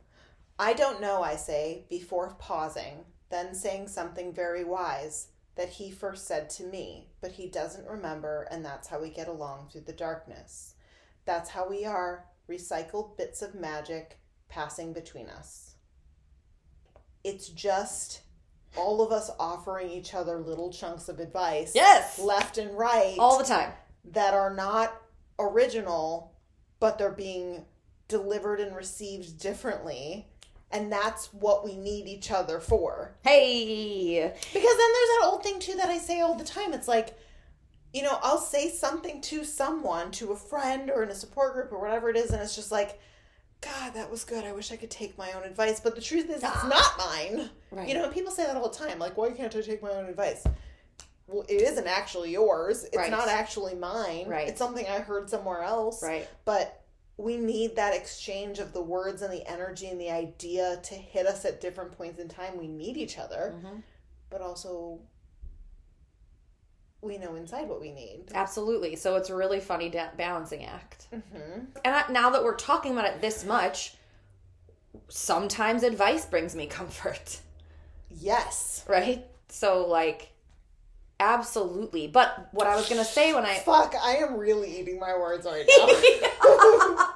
I 0.57 0.73
don't 0.73 1.01
know, 1.01 1.21
I 1.21 1.35
say, 1.35 1.85
before 1.91 2.37
pausing, 2.39 3.05
then 3.31 3.53
saying 3.53 3.89
something 3.89 4.33
very 4.33 4.62
wise 4.62 5.29
that 5.57 5.69
he 5.69 5.91
first 5.91 6.29
said 6.29 6.49
to 6.51 6.62
me, 6.62 7.09
but 7.21 7.33
he 7.33 7.49
doesn't 7.49 7.89
remember, 7.89 8.47
and 8.53 8.64
that's 8.64 8.87
how 8.87 9.01
we 9.01 9.11
get 9.11 9.27
along 9.27 9.71
through 9.73 9.81
the 9.83 9.93
darkness. 9.93 10.75
That's 11.25 11.51
how 11.51 11.69
we 11.69 11.85
are, 11.85 12.27
recycled 12.49 13.17
bits 13.17 13.43
of 13.43 13.55
magic 13.57 14.19
passing 14.49 14.93
between 14.93 15.29
us. 15.29 15.75
It's 17.25 17.49
just 17.49 18.21
all 18.77 19.01
of 19.03 19.11
us 19.11 19.31
offering 19.41 19.91
each 19.91 20.15
other 20.15 20.39
little 20.39 20.71
chunks 20.73 21.09
of 21.09 21.19
advice, 21.19 21.73
Yes. 21.75 22.19
left 22.19 22.59
and 22.59 22.77
right 22.77 23.17
All 23.19 23.39
the 23.39 23.45
time. 23.45 23.73
that 24.13 24.35
are 24.35 24.53
not 24.55 24.95
original, 25.39 26.35
but 26.79 26.99
they're 26.99 27.11
being 27.11 27.65
delivered 28.09 28.61
and 28.61 28.77
received 28.77 29.39
differently. 29.41 30.29
And 30.71 30.93
that's 30.93 31.33
what 31.33 31.65
we 31.65 31.77
need 31.77 32.07
each 32.07 32.31
other 32.31 32.61
for. 32.61 33.17
Hey. 33.23 34.21
Because 34.31 34.53
then 34.53 34.63
there's 34.63 35.09
that 35.09 35.23
old 35.25 35.43
thing, 35.43 35.59
too, 35.61 35.75
that 35.75 35.89
I 35.89 35.99
say 35.99 36.21
all 36.21 36.35
the 36.35 36.45
time. 36.45 36.73
It's 36.75 36.89
like, 36.89 37.17
you 37.93 38.03
know, 38.03 38.19
I'll 38.21 38.39
say 38.39 38.69
something 38.69 39.21
to 39.23 39.45
someone, 39.45 40.11
to 40.13 40.33
a 40.33 40.37
friend 40.37 40.91
or 40.91 41.03
in 41.05 41.09
a 41.09 41.15
support 41.15 41.55
group 41.55 41.73
or 41.73 41.81
whatever 41.81 42.11
it 42.11 42.17
is, 42.17 42.31
and 42.31 42.43
it's 42.43 42.57
just 42.57 42.73
like, 42.73 43.01
God, 43.67 43.95
that 43.95 44.11
was 44.11 44.25
good. 44.25 44.45
I 44.45 44.53
wish 44.53 44.71
I 44.73 44.77
could 44.77 44.91
take 44.91 45.17
my 45.19 45.33
own 45.33 45.43
advice. 45.45 45.81
But 45.81 45.95
the 45.95 46.01
truth 46.01 46.27
is, 46.31 46.43
it's 46.43 46.43
not 46.64 46.99
mine. 46.99 47.51
Right. 47.71 47.89
You 47.89 47.95
know, 47.95 48.09
people 48.11 48.31
say 48.33 48.45
that 48.47 48.57
all 48.57 48.69
the 48.69 48.77
time. 48.77 48.99
Like, 48.99 49.17
why 49.17 49.31
can't 49.31 49.55
I 49.55 49.61
take 49.61 49.83
my 49.83 49.91
own 49.91 50.07
advice? 50.07 50.45
Well, 51.27 51.45
it 51.49 51.61
isn't 51.62 51.87
actually 51.87 52.31
yours. 52.31 52.85
It's 52.85 52.97
Right. 52.97 53.11
not 53.11 53.29
actually 53.29 53.75
mine. 53.75 54.27
Right. 54.29 54.49
It's 54.49 54.59
something 54.59 54.87
I 54.87 55.01
heard 55.01 55.29
somewhere 55.29 55.62
else. 55.62 56.03
Right. 56.03 56.29
But 56.45 56.83
we 57.17 57.37
need 57.39 57.77
that 57.77 57.95
exchange 57.95 58.59
of 58.59 58.73
the 58.73 58.83
words 58.83 59.23
and 59.23 59.33
the 59.33 59.45
energy 59.51 59.89
and 59.89 60.01
the 60.01 60.11
idea 60.11 60.79
to 60.85 60.95
hit 60.95 61.27
us 61.27 61.45
at 61.45 61.61
different 61.61 61.93
points 61.93 62.21
in 62.21 62.29
time. 62.29 62.57
We 62.59 62.69
need 62.69 62.97
each 62.97 63.19
other, 63.19 63.55
Mhm. 63.64 63.83
but 64.31 64.41
also 64.43 65.01
we 67.03 67.19
know 67.19 67.35
inside 67.37 67.69
what 67.69 67.81
we 67.81 67.93
need. 67.93 68.25
Absolutely. 68.35 68.97
So 68.97 69.17
it's 69.17 69.31
a 69.31 69.35
really 69.37 69.61
funny 69.61 69.89
da- 69.89 70.11
balancing 70.17 70.65
act. 70.65 71.07
hmm 71.11 71.61
And 71.85 71.95
I, 71.95 72.05
now 72.11 72.31
that 72.31 72.43
we're 72.43 72.57
talking 72.57 72.93
about 72.93 73.05
it 73.07 73.21
this 73.21 73.45
much, 73.45 73.95
sometimes 75.09 75.83
advice 75.83 76.25
brings 76.27 76.55
me 76.57 76.67
comfort, 76.79 77.41
Yes. 78.11 78.85
right? 78.89 79.25
So, 79.49 79.87
like, 79.87 80.31
absolutely. 81.21 82.07
But 82.09 82.49
what 82.53 82.67
I 82.67 82.75
was 82.77 82.89
going 82.89 83.01
to 83.01 83.05
say 83.11 83.33
when 83.35 83.45
I. 83.45 83.59
Fuck, 83.59 83.95
I 84.01 84.17
am 84.17 84.37
really 84.37 84.81
eating 84.81 84.99
my 84.99 85.15
words 85.17 85.47
right 85.47 85.65
now. 85.79 87.07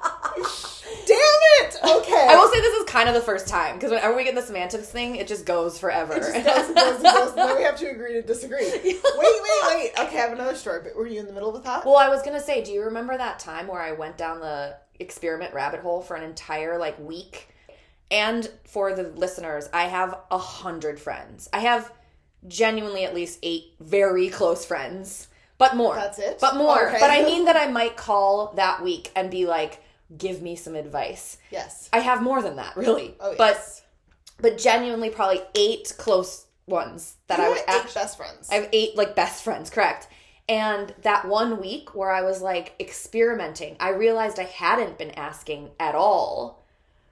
Okay. 1.83 2.27
I 2.29 2.35
will 2.35 2.51
say 2.51 2.61
this 2.61 2.75
is 2.75 2.85
kind 2.85 3.09
of 3.09 3.15
the 3.15 3.21
first 3.21 3.47
time 3.47 3.75
because 3.75 3.91
whenever 3.91 4.15
we 4.15 4.23
get 4.23 4.35
the 4.35 4.41
semantics 4.41 4.89
thing, 4.89 5.15
it 5.15 5.27
just 5.27 5.45
goes 5.45 5.79
forever. 5.79 6.13
It 6.15 6.43
just 6.43 6.45
goes 6.45 6.67
and 6.67 6.75
goes 6.75 6.95
and 6.95 7.03
goes, 7.03 7.29
and 7.29 7.37
then 7.37 7.57
we 7.57 7.63
have 7.63 7.77
to 7.77 7.89
agree 7.89 8.13
to 8.13 8.21
disagree. 8.21 8.65
Wait, 8.83 9.01
wait, 9.03 9.61
wait. 9.67 9.91
Okay, 9.99 10.17
I 10.17 10.21
have 10.21 10.33
another 10.33 10.55
story, 10.55 10.81
but 10.83 10.95
were 10.95 11.07
you 11.07 11.19
in 11.19 11.25
the 11.25 11.33
middle 11.33 11.49
of 11.49 11.55
a 11.55 11.59
thought? 11.59 11.85
well, 11.85 11.97
I 11.97 12.09
was 12.09 12.21
going 12.21 12.37
to 12.37 12.43
say, 12.43 12.63
do 12.63 12.71
you 12.71 12.83
remember 12.83 13.17
that 13.17 13.39
time 13.39 13.67
where 13.67 13.81
I 13.81 13.93
went 13.93 14.17
down 14.17 14.39
the 14.39 14.77
experiment 14.99 15.53
rabbit 15.53 15.79
hole 15.79 16.01
for 16.01 16.15
an 16.15 16.23
entire 16.23 16.77
like 16.77 16.99
week? 16.99 17.49
And 18.11 18.49
for 18.65 18.93
the 18.93 19.03
listeners, 19.03 19.69
I 19.73 19.83
have 19.83 20.19
a 20.29 20.37
hundred 20.37 20.99
friends. 20.99 21.49
I 21.53 21.59
have 21.59 21.91
genuinely 22.47 23.05
at 23.05 23.15
least 23.15 23.39
eight 23.41 23.73
very 23.79 24.29
close 24.29 24.65
friends, 24.65 25.29
but 25.57 25.75
more. 25.75 25.95
That's 25.95 26.19
it? 26.19 26.39
But 26.41 26.55
more. 26.57 26.89
Okay. 26.89 26.97
But 26.99 27.09
I 27.09 27.23
mean 27.25 27.45
that 27.45 27.55
I 27.55 27.67
might 27.67 27.95
call 27.95 28.53
that 28.55 28.83
week 28.83 29.11
and 29.15 29.31
be 29.31 29.45
like, 29.45 29.81
give 30.17 30.41
me 30.41 30.55
some 30.55 30.75
advice. 30.75 31.37
yes. 31.51 31.89
I 31.93 31.99
have 31.99 32.21
more 32.21 32.41
than 32.41 32.55
that, 32.57 32.75
really. 32.75 33.15
Oh, 33.19 33.35
But 33.37 33.55
yes. 33.55 33.81
but 34.39 34.57
genuinely 34.57 35.09
probably 35.09 35.41
eight 35.55 35.93
close 35.97 36.45
ones 36.67 37.15
that 37.27 37.37
You 37.39 37.43
I 37.45 37.47
have 37.47 37.55
would 37.55 37.61
eight 37.61 37.75
actually 37.75 38.01
best 38.01 38.17
friends. 38.17 38.49
I 38.51 38.55
have 38.55 38.69
eight 38.73 38.95
like 38.97 39.15
best 39.15 39.43
friends, 39.43 39.69
correct. 39.69 40.07
And 40.49 40.93
that 41.03 41.27
one 41.27 41.61
week 41.61 41.95
where 41.95 42.11
I 42.11 42.23
was 42.23 42.41
like 42.41 42.75
experimenting, 42.79 43.77
I 43.79 43.89
realized 43.89 44.37
I 44.39 44.43
hadn't 44.43 44.97
been 44.97 45.11
asking 45.11 45.71
at 45.79 45.95
all 45.95 46.65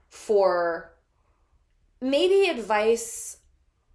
for 0.09 0.91
maybe 2.01 2.49
advice 2.49 3.37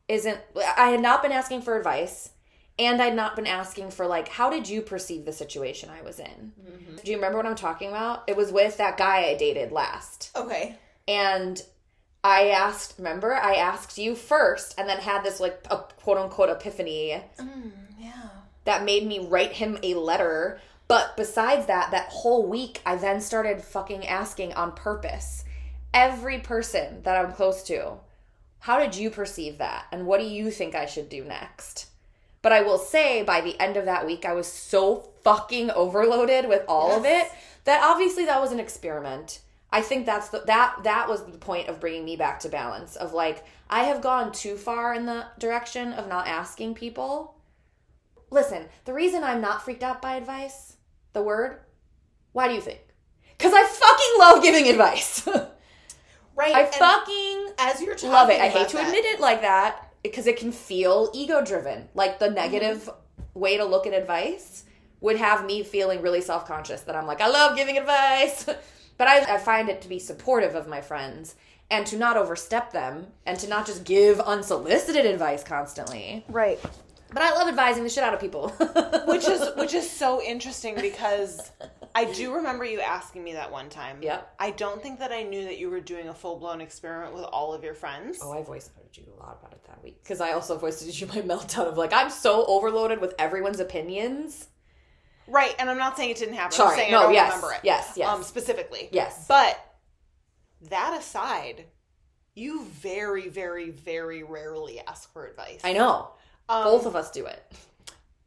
isn't 0.08 0.38
I 0.76 0.88
had 0.90 1.00
not 1.00 1.22
been 1.22 1.32
asking 1.32 1.62
for 1.62 1.76
advice 1.76 2.30
and 2.78 3.00
I'd 3.00 3.14
not 3.14 3.36
been 3.36 3.46
asking 3.46 3.90
for 3.90 4.06
like 4.06 4.28
how 4.28 4.50
did 4.50 4.68
you 4.68 4.80
perceive 4.82 5.24
the 5.24 5.32
situation 5.32 5.90
I 5.90 6.02
was 6.02 6.18
in? 6.18 6.52
Do 7.02 7.10
you 7.10 7.16
remember 7.16 7.36
what 7.38 7.46
I'm 7.46 7.54
talking 7.54 7.88
about? 7.88 8.24
It 8.26 8.36
was 8.36 8.50
with 8.52 8.76
that 8.78 8.96
guy 8.96 9.24
I 9.26 9.36
dated 9.36 9.72
last. 9.72 10.30
okay. 10.36 10.76
And 11.06 11.60
I 12.22 12.48
asked, 12.48 12.94
remember, 12.96 13.34
I 13.34 13.56
asked 13.56 13.98
you 13.98 14.14
first 14.14 14.74
and 14.78 14.88
then 14.88 14.98
had 14.98 15.22
this 15.22 15.40
like 15.40 15.60
a 15.70 15.76
quote 15.76 16.16
unquote 16.18 16.48
epiphany 16.48 17.20
Mm, 17.38 17.72
yeah. 17.98 18.28
that 18.64 18.84
made 18.84 19.06
me 19.06 19.18
write 19.18 19.52
him 19.52 19.78
a 19.82 19.94
letter. 19.94 20.58
But 20.88 21.16
besides 21.16 21.66
that, 21.66 21.90
that 21.90 22.08
whole 22.08 22.46
week, 22.46 22.80
I 22.86 22.96
then 22.96 23.20
started 23.20 23.60
fucking 23.62 24.06
asking 24.06 24.54
on 24.54 24.72
purpose 24.72 25.44
every 25.92 26.38
person 26.40 27.02
that 27.04 27.16
I'm 27.22 27.32
close 27.32 27.62
to, 27.64 27.98
how 28.60 28.78
did 28.80 28.96
you 28.96 29.10
perceive 29.10 29.58
that? 29.58 29.84
And 29.92 30.06
what 30.06 30.18
do 30.20 30.26
you 30.26 30.50
think 30.50 30.74
I 30.74 30.86
should 30.86 31.08
do 31.10 31.24
next? 31.24 31.86
But 32.44 32.52
I 32.52 32.60
will 32.60 32.76
say 32.76 33.22
by 33.22 33.40
the 33.40 33.58
end 33.58 33.78
of 33.78 33.86
that 33.86 34.04
week, 34.04 34.26
I 34.26 34.34
was 34.34 34.46
so 34.46 35.08
fucking 35.22 35.70
overloaded 35.70 36.46
with 36.46 36.62
all 36.68 36.92
of 36.94 37.06
it 37.06 37.32
that 37.64 37.82
obviously 37.82 38.26
that 38.26 38.38
was 38.38 38.52
an 38.52 38.60
experiment. 38.60 39.40
I 39.70 39.80
think 39.80 40.04
that's 40.04 40.28
the 40.28 40.40
that 40.40 40.80
that 40.82 41.08
was 41.08 41.24
the 41.24 41.38
point 41.38 41.68
of 41.68 41.80
bringing 41.80 42.04
me 42.04 42.16
back 42.16 42.40
to 42.40 42.50
balance 42.50 42.96
of 42.96 43.14
like 43.14 43.46
I 43.70 43.84
have 43.84 44.02
gone 44.02 44.30
too 44.30 44.58
far 44.58 44.92
in 44.92 45.06
the 45.06 45.24
direction 45.38 45.94
of 45.94 46.06
not 46.06 46.28
asking 46.28 46.74
people. 46.74 47.34
Listen, 48.30 48.66
the 48.84 48.92
reason 48.92 49.24
I'm 49.24 49.40
not 49.40 49.62
freaked 49.62 49.82
out 49.82 50.02
by 50.02 50.16
advice, 50.16 50.76
the 51.14 51.22
word, 51.22 51.60
why 52.32 52.46
do 52.48 52.52
you 52.52 52.60
think? 52.60 52.80
Cuz 53.38 53.54
I 53.54 53.64
fucking 53.64 54.18
love 54.18 54.42
giving 54.42 54.68
advice. 54.68 55.26
Right. 56.36 56.52
I 56.52 56.64
fucking 56.64 57.54
as 57.58 57.80
you're 57.80 57.94
talking 57.94 58.10
love 58.10 58.28
it. 58.28 58.40
I 58.40 58.48
hate 58.48 58.66
to 58.70 58.76
that- 58.76 58.88
admit 58.88 59.04
it 59.04 59.20
like 59.20 59.42
that 59.42 59.83
because 60.04 60.28
it 60.28 60.36
can 60.36 60.52
feel 60.52 61.10
ego 61.12 61.44
driven. 61.44 61.88
Like 61.94 62.20
the 62.20 62.30
negative 62.30 62.82
mm-hmm. 62.82 63.40
way 63.40 63.56
to 63.56 63.64
look 63.64 63.88
at 63.88 63.92
advice 63.92 64.64
would 65.00 65.16
have 65.16 65.44
me 65.44 65.64
feeling 65.64 66.00
really 66.00 66.20
self 66.20 66.46
conscious 66.46 66.82
that 66.82 66.94
I'm 66.94 67.06
like, 67.06 67.20
I 67.20 67.28
love 67.28 67.56
giving 67.56 67.76
advice. 67.76 68.44
but 68.96 69.08
I, 69.08 69.34
I 69.34 69.38
find 69.38 69.68
it 69.68 69.82
to 69.82 69.88
be 69.88 69.98
supportive 69.98 70.54
of 70.54 70.68
my 70.68 70.80
friends 70.80 71.34
and 71.70 71.86
to 71.86 71.96
not 71.96 72.16
overstep 72.16 72.72
them 72.72 73.08
and 73.26 73.38
to 73.40 73.48
not 73.48 73.66
just 73.66 73.84
give 73.84 74.20
unsolicited 74.20 75.06
advice 75.06 75.42
constantly. 75.42 76.24
Right. 76.28 76.60
But 77.12 77.22
I 77.22 77.32
love 77.32 77.48
advising 77.48 77.84
the 77.84 77.90
shit 77.90 78.04
out 78.04 78.14
of 78.14 78.20
people. 78.20 78.48
Which 79.06 79.28
is 79.28 79.48
which 79.56 79.74
is 79.74 79.88
so 79.88 80.20
interesting 80.20 80.74
because 80.74 81.52
I 81.94 82.04
do 82.06 82.34
remember 82.34 82.64
you 82.64 82.80
asking 82.80 83.22
me 83.22 83.34
that 83.34 83.52
one 83.52 83.68
time. 83.68 83.98
Yep. 84.02 84.34
I 84.38 84.50
don't 84.50 84.82
think 84.82 84.98
that 84.98 85.12
I 85.12 85.22
knew 85.22 85.44
that 85.44 85.58
you 85.58 85.70
were 85.70 85.80
doing 85.80 86.08
a 86.08 86.14
full 86.14 86.36
blown 86.38 86.60
experiment 86.60 87.14
with 87.14 87.24
all 87.24 87.52
of 87.54 87.62
your 87.62 87.74
friends. 87.74 88.18
Oh, 88.22 88.32
I 88.32 88.42
voiced 88.42 88.72
noted 88.76 88.96
you 88.96 89.12
a 89.16 89.20
lot 89.20 89.38
about 89.40 89.52
it 89.52 89.64
that 89.68 89.82
week 89.82 90.02
because 90.02 90.20
I 90.20 90.32
also 90.32 90.58
voiced 90.58 90.80
to 90.80 90.90
you 90.90 91.06
my 91.06 91.14
meltdown 91.36 91.68
of 91.68 91.76
like 91.76 91.92
I'm 91.92 92.10
so 92.10 92.44
overloaded 92.46 93.00
with 93.00 93.14
everyone's 93.18 93.60
opinions. 93.60 94.48
Right, 95.26 95.54
and 95.58 95.70
I'm 95.70 95.78
not 95.78 95.96
saying 95.96 96.10
it 96.10 96.18
didn't 96.18 96.34
happen. 96.34 96.52
Sorry, 96.52 96.70
I'm 96.72 96.76
saying 96.76 96.92
no, 96.92 96.98
I 96.98 97.02
don't 97.04 97.14
yes, 97.14 97.28
remember 97.34 97.52
it. 97.54 97.60
yes, 97.62 97.92
yes. 97.96 98.08
Um, 98.08 98.22
specifically. 98.22 98.90
Yes. 98.92 99.24
But 99.26 99.58
that 100.68 100.98
aside, 100.98 101.64
you 102.34 102.64
very, 102.64 103.28
very, 103.28 103.70
very 103.70 104.22
rarely 104.22 104.80
ask 104.80 105.10
for 105.12 105.26
advice. 105.26 105.60
I 105.64 105.72
know. 105.72 106.10
Um, 106.48 106.64
Both 106.64 106.86
of 106.86 106.94
us 106.96 107.10
do 107.10 107.24
it. 107.26 107.52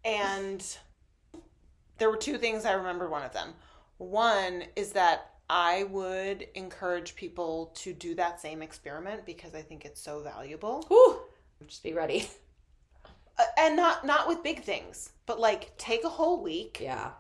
And 0.04 0.66
there 1.98 2.10
were 2.10 2.18
two 2.18 2.38
things 2.38 2.66
I 2.66 2.74
remember 2.74 3.10
one 3.10 3.24
of 3.24 3.34
them. 3.34 3.54
One 3.98 4.64
is 4.76 4.92
that 4.92 5.32
I 5.50 5.84
would 5.86 6.48
encourage 6.56 7.16
people 7.16 7.72
to 7.76 7.94
do 7.94 8.14
that 8.16 8.40
same 8.42 8.62
experiment 8.62 9.26
because 9.26 9.56
I 9.56 9.62
think 9.62 9.86
it's 9.86 10.02
so 10.02 10.22
valuable. 10.22 10.84
Whew. 10.90 11.20
Just 11.66 11.84
be 11.84 11.94
ready. 11.94 12.28
Uh, 13.40 13.44
and 13.58 13.76
not 13.76 14.06
not 14.06 14.28
with 14.28 14.42
big 14.44 14.64
things, 14.64 15.12
but 15.26 15.40
like 15.40 15.76
take 15.78 16.04
a 16.04 16.10
whole 16.10 16.42
week 16.42 16.80
Yeah. 16.82 17.12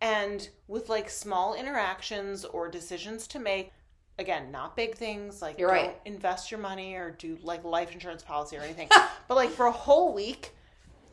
and 0.00 0.48
with 0.68 0.88
like 0.88 1.08
small 1.10 1.54
interactions 1.54 2.44
or 2.44 2.68
decisions 2.70 3.26
to 3.28 3.38
make 3.38 3.72
again 4.18 4.50
not 4.50 4.74
big 4.74 4.94
things 4.94 5.42
like 5.42 5.58
You're 5.58 5.68
don't 5.74 5.76
right. 5.88 6.00
invest 6.06 6.50
your 6.50 6.60
money 6.60 6.94
or 6.94 7.10
do 7.10 7.36
like 7.42 7.62
life 7.64 7.92
insurance 7.92 8.22
policy 8.22 8.56
or 8.56 8.60
anything 8.62 8.88
but 9.28 9.34
like 9.34 9.50
for 9.50 9.66
a 9.66 9.70
whole 9.70 10.14
week 10.14 10.54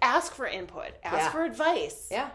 ask 0.02 0.34
for 0.34 0.48
input 0.48 0.92
ask 1.04 1.18
Yeah. 1.18 1.30
for 1.32 1.44
advice 1.44 2.08
Yeah. 2.10 2.30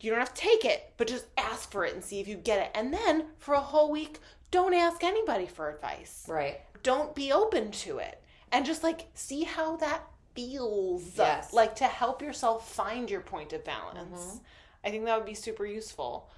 You 0.00 0.10
don't 0.10 0.18
have 0.20 0.34
to 0.34 0.40
take 0.40 0.64
it 0.64 0.92
but 0.96 1.06
just 1.08 1.26
ask 1.36 1.70
for 1.70 1.84
it 1.84 1.94
and 1.94 2.04
see 2.04 2.20
if 2.20 2.28
you 2.28 2.36
get 2.36 2.58
it 2.60 2.70
and 2.74 2.92
then 2.92 3.24
for 3.38 3.54
a 3.54 3.60
whole 3.60 3.90
week 3.90 4.18
don't 4.50 4.74
ask 4.74 5.02
anybody 5.02 5.46
for 5.46 5.70
advice 5.70 6.24
Right. 6.28 6.60
don't 6.82 7.14
be 7.14 7.32
open 7.32 7.70
to 7.72 7.98
it 7.98 8.22
and 8.52 8.64
just 8.66 8.82
like 8.82 9.06
see 9.14 9.42
how 9.44 9.76
that 9.76 10.02
feels 10.34 11.16
Yes. 11.16 11.52
like 11.52 11.76
to 11.76 11.84
help 11.84 12.20
yourself 12.22 12.70
find 12.70 13.10
your 13.10 13.20
point 13.22 13.52
of 13.52 13.64
balance 13.64 14.20
Mm-hmm. 14.22 14.38
i 14.84 14.90
think 14.90 15.04
that 15.06 15.16
would 15.16 15.26
be 15.26 15.34
super 15.34 15.64
useful 15.66 16.28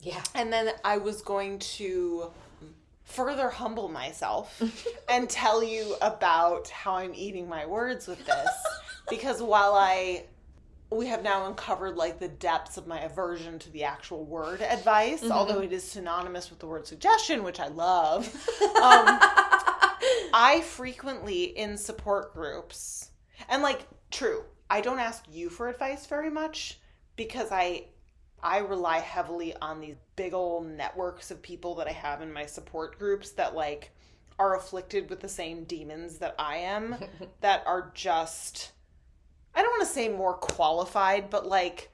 Yeah. 0.00 0.22
and 0.34 0.52
then 0.52 0.70
I 0.84 0.98
was 0.98 1.22
going 1.22 1.58
to 1.76 2.30
further 3.04 3.48
humble 3.50 3.88
myself 3.88 4.62
and 5.08 5.28
tell 5.28 5.62
you 5.64 5.96
about 6.00 6.68
how 6.68 6.94
I'm 6.96 7.14
eating 7.14 7.48
my 7.48 7.64
words 7.66 8.06
with 8.06 8.24
this. 8.26 8.50
because 9.10 9.40
while 9.42 9.74
I 9.74 10.24
we 10.90 11.06
have 11.06 11.22
now 11.22 11.46
uncovered 11.46 11.96
like 11.96 12.18
the 12.18 12.28
depths 12.28 12.76
of 12.76 12.86
my 12.86 13.00
aversion 13.00 13.58
to 13.58 13.70
the 13.70 13.84
actual 13.84 14.24
word 14.24 14.62
advice, 14.62 15.22
although 15.30 15.60
it 15.60 15.72
is 15.72 15.84
synonymous 15.84 16.50
with 16.50 16.58
the 16.60 16.66
word 16.66 16.86
suggestion, 16.86 17.42
which 17.42 17.60
I 17.60 17.68
love. 17.68 18.26
Um, 18.62 19.18
I 20.32 20.62
frequently 20.64 21.44
in 21.44 21.76
support 21.76 22.32
groups, 22.32 23.10
and 23.48 23.62
like, 23.62 23.86
true, 24.10 24.44
I 24.70 24.80
don't 24.80 24.98
ask 24.98 25.24
you 25.30 25.50
for 25.50 25.68
advice 25.68 26.06
very 26.06 26.30
much 26.30 26.80
because 27.16 27.52
I 27.52 27.86
I 28.42 28.58
rely 28.58 28.98
heavily 28.98 29.54
on 29.60 29.80
these 29.80 29.96
big 30.16 30.32
old 30.32 30.66
networks 30.66 31.30
of 31.30 31.42
people 31.42 31.74
that 31.76 31.88
I 31.88 31.92
have 31.92 32.22
in 32.22 32.32
my 32.32 32.46
support 32.46 32.98
groups 32.98 33.32
that 33.32 33.54
like 33.54 33.90
are 34.38 34.56
afflicted 34.56 35.10
with 35.10 35.20
the 35.20 35.28
same 35.28 35.64
demons 35.64 36.18
that 36.18 36.34
I 36.38 36.58
am 36.58 36.96
that 37.40 37.62
are 37.66 37.90
just 37.94 38.72
I 39.54 39.62
don't 39.62 39.70
want 39.70 39.82
to 39.82 39.92
say 39.92 40.08
more 40.08 40.34
qualified, 40.34 41.30
but 41.30 41.46
like 41.46 41.90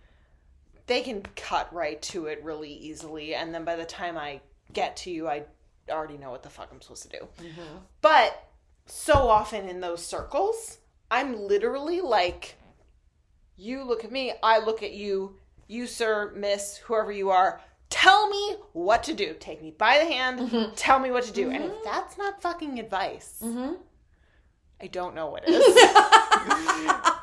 they 0.86 1.00
can 1.00 1.22
cut 1.36 1.72
right 1.72 2.00
to 2.02 2.26
it 2.26 2.42
really 2.44 2.72
easily 2.72 3.34
and 3.34 3.55
then 3.55 3.64
by 3.64 3.76
the 3.76 3.86
time 3.86 4.18
I 4.18 4.40
get 4.72 4.96
to 4.98 5.11
you 5.11 5.28
I 5.28 5.44
already 5.90 6.18
know 6.18 6.30
what 6.30 6.42
the 6.42 6.50
fuck 6.50 6.68
I'm 6.72 6.80
supposed 6.80 7.11
to 7.11 7.18
do. 7.18 7.28
Mm-hmm. 7.40 7.76
But 8.00 8.48
so 8.86 9.14
often 9.14 9.68
in 9.68 9.80
those 9.80 10.05
circles, 10.05 10.78
I'm 11.11 11.38
literally 11.38 12.00
like 12.00 12.57
you 13.57 13.84
look 13.84 14.05
at 14.05 14.12
me, 14.12 14.32
I 14.42 14.59
look 14.59 14.82
at 14.82 14.92
you, 14.92 15.36
you, 15.68 15.86
sir, 15.86 16.32
miss, 16.36 16.78
whoever 16.78 17.12
you 17.12 17.30
are, 17.30 17.61
tell 17.88 18.28
me 18.28 18.57
what 18.72 19.05
to 19.05 19.14
do. 19.14 19.34
Take 19.38 19.62
me 19.62 19.70
by 19.70 19.98
the 19.98 20.07
hand, 20.07 20.40
mm-hmm. 20.40 20.74
tell 20.74 20.98
me 20.98 21.11
what 21.11 21.24
to 21.24 21.32
do. 21.32 21.50
And 21.50 21.64
if 21.64 21.70
mm-hmm. 21.70 21.80
that's 21.84 22.18
not 22.18 22.42
fucking 22.42 22.78
advice, 22.78 23.42
I 24.80 24.86
don't 24.88 25.14
know 25.14 25.28
what 25.28 25.48
is. 25.48 25.64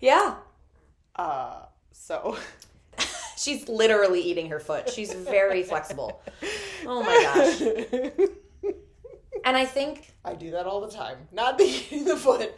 Yeah. 0.00 0.34
uh, 1.16 1.66
so, 1.92 2.36
She's 3.36 3.68
literally 3.68 4.20
eating 4.20 4.50
her 4.50 4.60
foot. 4.60 4.90
She's 4.90 5.12
very 5.14 5.62
flexible. 5.62 6.20
Oh 6.86 7.02
my 7.02 7.22
gosh. 8.02 8.28
And 9.42 9.56
I 9.56 9.64
think 9.64 10.12
I 10.22 10.34
do 10.34 10.50
that 10.50 10.66
all 10.66 10.82
the 10.82 10.90
time. 10.90 11.16
Not 11.32 11.56
the 11.56 11.64
eating 11.64 12.04
the 12.12 12.16
foot. 12.16 12.54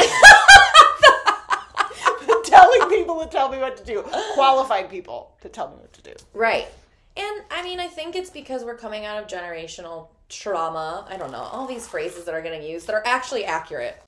Telling 2.45 2.89
people 2.89 3.21
to 3.21 3.29
tell 3.29 3.49
me 3.49 3.59
what 3.59 3.77
to 3.77 3.85
do. 3.85 4.03
Qualified 4.35 4.91
people 4.91 5.37
to 5.43 5.49
tell 5.49 5.69
me 5.71 5.77
what 5.77 5.93
to 5.93 6.03
do. 6.03 6.13
right. 6.35 6.67
And 7.17 7.43
I 7.51 7.63
mean, 7.63 7.79
I 7.79 7.89
think 7.89 8.17
it's 8.17 8.31
because 8.31 8.65
we're 8.65 8.77
coming 8.77 9.05
out 9.05 9.23
of 9.23 9.29
generational 9.29 10.09
trauma. 10.29 11.07
I 11.09 11.17
don't 11.17 11.31
know, 11.31 11.39
all 11.43 11.67
these 11.67 11.87
phrases 11.87 12.25
that 12.25 12.35
are 12.35 12.43
getting 12.43 12.63
used 12.63 12.87
that 12.89 12.95
are 12.95 13.07
actually 13.07 13.45
accurate. 13.45 14.03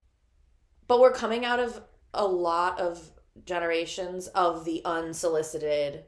But 0.89 1.01
we're 1.01 1.13
coming 1.13 1.45
out 1.45 1.61
of 1.61 1.81
a 2.15 2.27
lot 2.27 2.81
of 2.81 3.11
generations 3.47 4.29
of 4.29 4.65
the 4.65 4.83
unsolicited, 4.85 6.05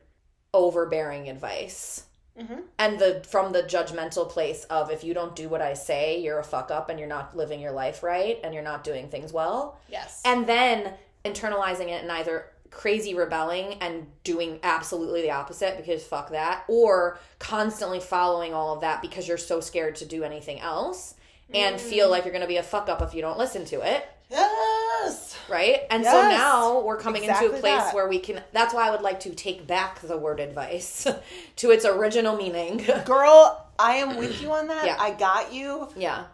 overbearing 0.55 1.29
advice. 1.29 2.05
Mm-hmm. 2.39 2.61
And 2.79 2.99
the 2.99 3.25
from 3.27 3.53
the 3.53 3.63
judgmental 3.63 4.29
place 4.29 4.65
of 4.65 4.91
if 4.91 5.03
you 5.03 5.15
don't 5.15 5.35
do 5.35 5.49
what 5.49 5.63
I 5.63 5.73
say, 5.73 6.21
you're 6.21 6.39
a 6.39 6.45
fuck 6.45 6.71
up 6.71 6.91
and 6.91 6.99
you're 6.99 7.09
not 7.09 7.35
living 7.35 7.61
your 7.61 7.73
life 7.73 8.03
right 8.03 8.39
and 8.45 8.53
you're 8.53 8.63
not 8.63 8.85
doing 8.85 9.09
things 9.09 9.33
well. 9.33 9.81
Yes. 9.89 10.21
and 10.25 10.47
then 10.47 10.93
internalizing 11.25 11.89
it 11.89 12.03
and 12.03 12.13
either 12.13 12.47
crazy 12.71 13.15
rebelling 13.15 13.75
and 13.81 14.07
doing 14.23 14.61
absolutely 14.63 15.23
the 15.23 15.31
opposite 15.31 15.77
because 15.77 16.05
fuck 16.05 16.31
that 16.31 16.65
or 16.69 17.19
constantly 17.39 18.01
following 18.01 18.53
all 18.53 18.75
of 18.75 18.81
that 18.81 19.01
because 19.03 19.27
you're 19.27 19.37
so 19.37 19.61
scared 19.61 19.97
to 19.97 20.05
do 20.05 20.25
anything 20.25 20.61
else 20.61 21.15
and 21.55 21.81
feel 21.81 22.09
mm. 22.09 22.11
like 22.11 22.25
you're 22.25 22.33
going 22.33 22.43
to 22.43 22.49
be 22.49 22.57
a 22.57 22.63
fuck 22.63 22.89
up 22.89 23.01
if 23.01 23.15
you 23.15 23.23
don't 23.23 23.39
listen 23.39 23.65
to 23.65 23.81
it 23.81 24.07
yes. 24.31 25.39
right 25.49 25.83
and 25.91 26.05
so 26.05 26.11
now 26.23 26.81
we're 26.81 26.97
coming 26.97 27.25
into 27.25 27.47
a 27.47 27.51
place 27.51 27.63
that. 27.63 27.95
where 27.95 28.09
we 28.09 28.19
can 28.19 28.43
that's 28.53 28.75
why 28.75 28.89
i 28.89 28.91
would 28.91 29.03
like 29.03 29.21
to 29.21 29.35
take 29.35 29.67
back 29.67 30.01
the 30.01 30.17
word 30.17 30.41
advice 30.41 31.07
to 31.57 31.71
its 31.71 31.85
original 31.85 32.37
meaning 32.37 32.79
Girl, 33.05 33.67
I 33.79 33.97
am 33.97 34.17
with 34.17 34.41
you 34.43 34.53
on 34.53 34.69
that. 34.69 34.87
Yeah. 34.87 34.97
I 34.99 35.13
got 35.13 35.53
you. 35.53 35.89
yeah 35.97 36.25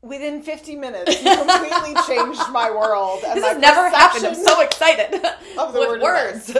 Within 0.00 0.42
50 0.42 0.74
minutes, 0.74 1.22
you 1.22 1.36
completely 1.36 1.94
changed 2.08 2.50
my 2.50 2.68
world. 2.72 3.22
And 3.24 3.36
this 3.38 3.44
has 3.44 3.58
never 3.58 3.88
happened 3.88 4.26
i'm 4.26 4.34
so 4.34 4.60
excited 4.60 5.14
of 5.56 5.72
the 5.72 5.78
with 5.78 5.88
word 5.88 6.02
words 6.02 6.56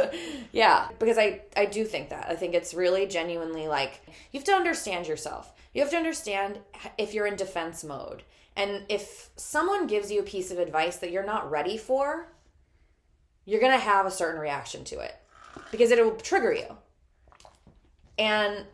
yeah 0.53 0.89
because 1.01 1.19
i 1.19 1.41
i 1.57 1.65
do 1.67 1.85
think 1.85 2.11
that 2.11 2.27
i 2.31 2.37
think 2.37 2.55
it's 2.55 2.73
really 2.75 3.07
genuinely 3.07 3.67
like 3.67 4.01
you 4.31 4.39
have 4.39 4.45
to 4.45 4.53
understand 4.53 5.09
yourself 5.09 5.53
you 5.75 5.81
have 5.81 5.91
to 5.91 5.97
understand 5.97 6.59
if 6.99 7.15
you're 7.15 7.27
in 7.27 7.35
defense 7.35 7.83
mode 7.83 8.23
and 8.57 8.85
if 8.89 9.31
someone 9.37 9.87
gives 9.87 10.11
you 10.11 10.21
a 10.21 10.25
piece 10.25 10.51
of 10.51 10.59
advice 10.59 10.97
that 10.97 11.11
you're 11.11 11.25
not 11.25 11.51
ready 11.51 11.77
for 11.77 12.29
you're 13.45 13.61
going 13.61 13.73
to 13.73 13.79
have 13.79 14.07
a 14.07 14.11
certain 14.11 14.41
reaction 14.41 14.85
to 14.85 14.99
it 14.99 15.15
because 15.71 15.91
it 15.91 16.05
will 16.05 16.17
trigger 16.17 16.53
you 16.53 16.77
and 18.19 18.65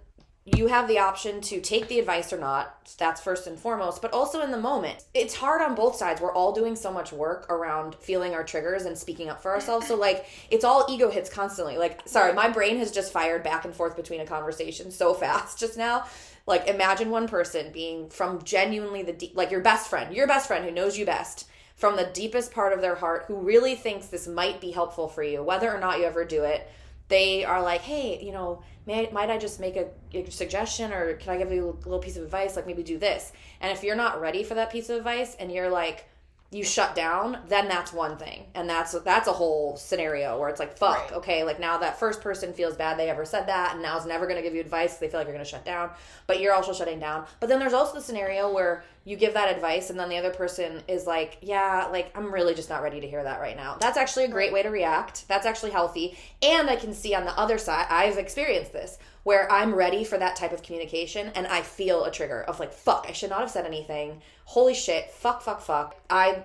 you 0.57 0.67
have 0.69 0.89
the 0.89 0.99
option 0.99 1.41
to 1.41 1.61
take 1.61 1.89
the 1.89 1.99
advice 1.99 2.33
or 2.33 2.39
not. 2.39 2.95
That's 2.99 3.21
first 3.21 3.47
and 3.47 3.59
foremost, 3.59 4.01
but 4.01 4.13
also 4.13 4.41
in 4.41 4.51
the 4.51 4.59
moment. 4.59 5.05
It's 5.13 5.35
hard 5.35 5.61
on 5.61 5.75
both 5.75 5.97
sides. 5.97 6.21
We're 6.21 6.33
all 6.33 6.53
doing 6.53 6.75
so 6.75 6.91
much 6.91 7.13
work 7.13 7.51
around 7.51 7.97
feeling 7.97 8.35
our 8.35 8.45
triggers 8.45 8.85
and 8.85 8.97
speaking 8.97 9.29
up 9.29 9.43
for 9.43 9.51
ourselves. 9.51 9.87
So, 9.87 9.97
like, 9.97 10.27
it's 10.51 10.65
all 10.65 10.87
ego 10.89 11.11
hits 11.11 11.29
constantly. 11.29 11.77
Like, 11.77 12.01
sorry, 12.07 12.33
my 12.33 12.49
brain 12.49 12.79
has 12.79 12.91
just 12.91 13.13
fired 13.13 13.43
back 13.43 13.65
and 13.65 13.75
forth 13.75 13.97
between 13.97 14.21
a 14.21 14.27
conversation 14.27 14.91
so 14.91 15.13
fast 15.15 15.59
just 15.59 15.77
now. 15.77 16.07
Like, 16.49 16.67
imagine 16.67 17.11
one 17.11 17.29
person 17.29 17.71
being 17.73 18.09
from 18.09 18.43
genuinely 18.43 19.03
the 19.03 19.13
deep, 19.13 19.37
like 19.37 19.51
your 19.51 19.61
best 19.61 19.91
friend, 19.91 20.17
your 20.17 20.27
best 20.27 20.49
friend 20.49 20.65
who 20.65 20.71
knows 20.71 20.97
you 20.97 21.05
best 21.05 21.47
from 21.77 21.95
the 21.95 22.11
deepest 22.15 22.53
part 22.53 22.73
of 22.73 22.81
their 22.81 22.95
heart, 22.95 23.27
who 23.29 23.37
really 23.37 23.75
thinks 23.75 24.07
this 24.07 24.27
might 24.27 24.59
be 24.59 24.71
helpful 24.71 25.09
for 25.09 25.23
you, 25.23 25.43
whether 25.43 25.71
or 25.71 25.79
not 25.79 25.99
you 25.99 26.07
ever 26.07 26.25
do 26.25 26.45
it. 26.45 26.67
They 27.09 27.45
are 27.45 27.63
like, 27.63 27.83
hey, 27.83 28.19
you 28.25 28.33
know, 28.33 28.63
may, 28.87 29.11
might 29.13 29.29
I 29.29 29.37
just 29.37 29.61
make 29.61 29.77
a, 29.77 29.89
a 30.15 30.31
suggestion 30.31 30.91
or 30.91 31.17
can 31.17 31.35
I 31.35 31.37
give 31.37 31.53
you 31.53 31.69
a 31.69 31.85
little 31.85 31.99
piece 31.99 32.17
of 32.17 32.25
advice? 32.25 32.57
Like 32.57 32.67
maybe 32.67 32.83
do 32.83 32.97
this. 32.97 33.31
And 33.61 33.71
if 33.71 33.85
you're 33.85 33.95
not 33.95 34.19
ready 34.19 34.43
for 34.43 34.55
that 34.55 34.73
piece 34.73 34.89
of 34.89 34.97
advice 34.97 35.37
and 35.39 35.53
you're 35.53 35.69
like, 35.69 36.09
you 36.51 36.65
shut 36.65 36.95
down, 36.95 37.39
then 37.49 37.69
that's 37.69 37.93
one 37.93 38.17
thing, 38.17 38.47
and 38.55 38.69
that's 38.71 38.93
that's 39.01 39.29
a 39.29 39.33
whole 39.33 39.77
scenario 39.77 40.39
where 40.41 40.49
it's 40.49 40.59
like, 40.59 40.79
fuck, 40.79 40.97
Right. 40.97 41.13
okay, 41.13 41.45
like 41.45 41.61
now 41.61 41.77
that 41.77 41.99
first 42.01 42.23
person 42.23 42.55
feels 42.55 42.75
bad 42.75 42.99
they 42.99 43.11
ever 43.11 43.27
said 43.27 43.47
that, 43.49 43.75
and 43.75 43.83
now 43.83 43.99
is 43.99 44.07
never 44.07 44.25
going 44.27 44.37
to 44.37 44.43
give 44.43 44.55
you 44.55 44.61
advice. 44.63 44.97
They 44.97 45.09
feel 45.09 45.21
like 45.21 45.27
you're 45.27 45.35
going 45.37 45.45
to 45.45 45.51
shut 45.51 45.67
down, 45.67 45.91
but 46.27 46.41
you're 46.41 46.55
also 46.55 46.73
shutting 46.73 46.99
down. 47.01 47.27
But 47.41 47.51
then 47.51 47.59
there's 47.59 47.75
also 47.75 47.95
the 47.97 48.01
scenario 48.01 48.51
where 48.51 48.83
you 49.05 49.17
give 49.17 49.35
that 49.35 49.55
advice, 49.55 49.91
and 49.91 49.99
then 49.99 50.09
the 50.09 50.19
other 50.19 50.31
person 50.31 50.83
is 50.89 51.07
like, 51.07 51.39
yeah, 51.41 51.89
like 51.91 52.11
I'm 52.17 52.33
really 52.33 52.55
just 52.55 52.69
not 52.69 52.83
ready 52.83 53.01
to 53.01 53.09
hear 53.09 53.23
that 53.23 53.41
right 53.41 53.57
now. 53.57 53.77
That's 53.81 53.97
actually 53.97 54.25
a 54.25 54.29
great 54.29 54.53
way 54.53 54.63
to 54.63 54.69
react. 54.69 55.27
That's 55.29 55.47
actually 55.47 55.71
healthy, 55.71 56.17
and 56.43 56.69
I 56.69 56.77
can 56.77 56.93
see 56.93 57.15
on 57.15 57.25
the 57.25 57.39
other 57.39 57.59
side, 57.59 57.87
I've 57.89 58.19
experienced 58.19 58.73
this 58.73 58.99
where 59.29 59.51
I'm 59.53 59.75
ready 59.75 60.05
for 60.05 60.17
that 60.17 60.37
type 60.37 60.53
of 60.53 60.63
communication 60.63 61.31
and 61.35 61.47
I 61.47 61.61
feel 61.61 62.05
a 62.05 62.11
trigger 62.11 62.45
of 62.45 62.59
like, 62.59 62.73
fuck, 62.73 63.05
I 63.07 63.13
should 63.13 63.29
not 63.29 63.41
have 63.41 63.51
said 63.51 63.67
anything. 63.67 64.23
Holy 64.47 64.73
shit, 64.73 65.11
fuck, 65.11 65.43
fuck, 65.43 65.61
fuck. 65.61 65.97
I, 66.09 66.45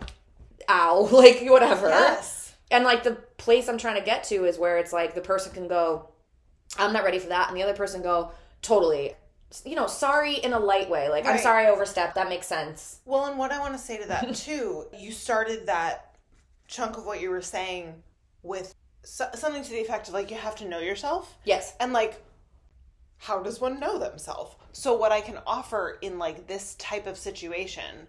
ow, 0.68 1.00
like 1.12 1.42
whatever. 1.44 1.88
Yes. 1.88 2.54
And 2.72 2.84
like 2.84 3.04
the 3.04 3.14
place 3.38 3.70
I'm 3.70 3.78
trying 3.78 3.96
to 3.96 4.06
get 4.06 4.26
to 4.26 4.44
is 4.44 4.58
where 4.58 4.80
it's 4.80 4.92
like 4.92 5.16
the 5.16 5.22
person 5.22 5.54
can 5.54 5.70
go, 5.70 6.10
I'm 6.78 6.92
not 6.92 7.06
ready 7.06 7.20
for 7.20 7.30
that. 7.30 7.48
And 7.48 7.56
the 7.56 7.64
other 7.64 7.74
person 7.74 8.02
go, 8.02 8.34
totally. 8.62 9.14
You 9.66 9.76
know, 9.76 9.88
sorry 9.88 10.36
in 10.36 10.54
a 10.54 10.60
light 10.60 10.90
way. 10.90 11.10
Like, 11.10 11.26
I'm 11.26 11.38
sorry 11.38 11.66
I 11.66 11.70
overstepped. 11.70 12.16
That 12.16 12.30
makes 12.30 12.48
sense. 12.48 13.00
Well, 13.06 13.26
and 13.26 13.38
what 13.38 13.52
I 13.52 13.60
want 13.60 13.74
to 13.74 13.80
say 13.80 13.98
to 14.02 14.08
that 14.08 14.34
too, 14.48 14.86
you 14.98 15.12
started 15.12 15.68
that 15.68 16.16
chunk 16.68 16.98
of 16.98 17.06
what 17.06 17.22
you 17.22 17.30
were 17.30 17.42
saying 17.42 18.02
with 18.42 18.74
so- 19.04 19.30
something 19.36 19.64
to 19.64 19.70
the 19.70 19.80
effect 19.82 20.08
of 20.08 20.14
like 20.14 20.32
you 20.32 20.38
have 20.38 20.56
to 20.58 20.68
know 20.68 20.80
yourself, 20.80 21.38
Yes. 21.44 21.74
and 21.80 21.94
like 21.94 22.24
how 23.18 23.42
does 23.42 23.62
one 23.62 23.80
know 23.80 23.98
themselves? 24.00 24.56
So 24.74 24.98
what 24.98 25.12
I 25.12 25.22
can 25.22 25.40
offer 25.46 25.98
in 26.02 26.18
like 26.20 26.48
this 26.48 26.76
type 26.76 27.06
of 27.08 27.18
situation, 27.18 28.08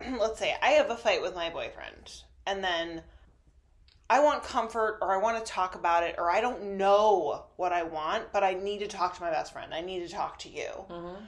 let's 0.18 0.38
say 0.38 0.56
I 0.62 0.70
have 0.70 0.90
a 0.90 0.96
fight 0.96 1.22
with 1.22 1.34
my 1.34 1.50
boyfriend, 1.50 2.22
and 2.46 2.62
then 2.64 3.02
I 4.10 4.20
want 4.20 4.42
comfort 4.42 4.98
or 5.02 5.14
I 5.14 5.18
want 5.18 5.44
to 5.44 5.52
talk 5.52 5.74
about 5.74 6.02
it 6.02 6.14
or 6.18 6.30
I 6.30 6.40
don't 6.40 6.76
know 6.78 7.44
what 7.56 7.72
I 7.72 7.82
want, 7.82 8.32
but 8.32 8.42
I 8.42 8.54
need 8.54 8.78
to 8.78 8.86
talk 8.86 9.14
to 9.16 9.20
my 9.20 9.30
best 9.30 9.52
friend. 9.52 9.74
I 9.74 9.82
need 9.82 10.00
to 10.00 10.08
talk 10.08 10.38
to 10.40 10.48
you. 10.48 10.70
Mm-hmm. 10.90 11.24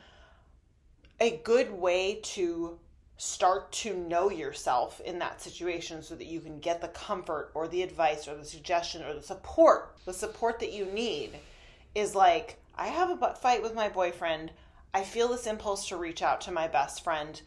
A 1.20 1.40
good 1.44 1.70
way 1.70 2.20
to 2.22 2.78
start 3.18 3.70
to 3.70 3.94
know 3.94 4.30
yourself 4.30 4.98
in 5.02 5.18
that 5.18 5.42
situation 5.42 6.02
so 6.02 6.14
that 6.14 6.26
you 6.26 6.40
can 6.40 6.58
get 6.58 6.80
the 6.80 6.88
comfort 6.88 7.50
or 7.52 7.68
the 7.68 7.82
advice 7.82 8.26
or 8.26 8.34
the 8.34 8.44
suggestion 8.46 9.02
or 9.02 9.12
the 9.12 9.22
support, 9.22 9.94
the 10.06 10.12
support 10.14 10.58
that 10.58 10.72
you 10.72 10.86
need 10.86 11.32
is 11.94 12.14
like, 12.14 12.56
I 12.78 12.86
have 12.86 13.10
a 13.10 13.34
fight 13.34 13.62
with 13.62 13.74
my 13.74 13.90
boyfriend. 13.90 14.52
I 14.94 15.02
feel 15.02 15.28
this 15.28 15.46
impulse 15.46 15.86
to 15.88 15.98
reach 15.98 16.22
out 16.22 16.40
to 16.42 16.50
my 16.50 16.66
best 16.66 17.04
friend. 17.04 17.42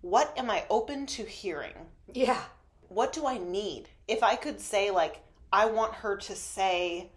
What 0.00 0.36
am 0.36 0.50
I 0.50 0.64
open 0.68 1.06
to 1.06 1.22
hearing? 1.22 1.74
Yeah. 2.12 2.42
what 2.90 3.12
do 3.12 3.26
I 3.26 3.38
need? 3.38 3.88
If 4.10 4.22
I 4.22 4.36
could 4.36 4.60
say, 4.60 4.90
like, 4.90 5.22
I 5.52 5.66
want 5.66 5.94
her 5.94 6.16
to 6.16 6.34
say, 6.34 7.10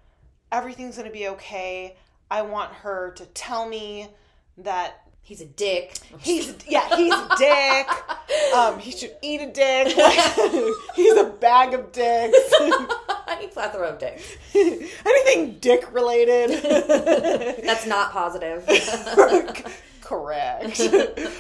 everything's 0.52 0.96
going 0.96 1.08
to 1.08 1.14
be 1.14 1.28
okay. 1.30 1.98
I 2.30 2.44
want 2.44 2.72
her 2.74 3.12
to 3.18 3.26
tell 3.28 3.68
me 3.68 4.08
that 4.60 5.04
He's 5.26 5.40
a 5.40 5.46
dick. 5.46 5.98
he's, 6.20 6.54
yeah, 6.68 6.96
he's 6.98 7.14
a 7.14 7.30
dick. 7.38 7.88
Um, 8.54 8.78
he 8.78 8.92
should 8.92 9.16
eat 9.24 9.42
a 9.42 9.52
dick. 9.52 9.98
Like, 9.98 10.74
he's 10.96 11.18
a 11.18 11.24
bag 11.40 11.74
of 11.74 11.92
dicks. 11.92 12.38
Need 13.40 13.52
plethora 13.52 13.88
of 13.88 13.98
dicks. 13.98 14.38
Anything 14.54 15.58
dick 15.60 15.92
related. 15.92 16.62
That's 17.64 17.88
not 17.88 18.12
positive. 18.12 18.64
Correct. 20.02 20.80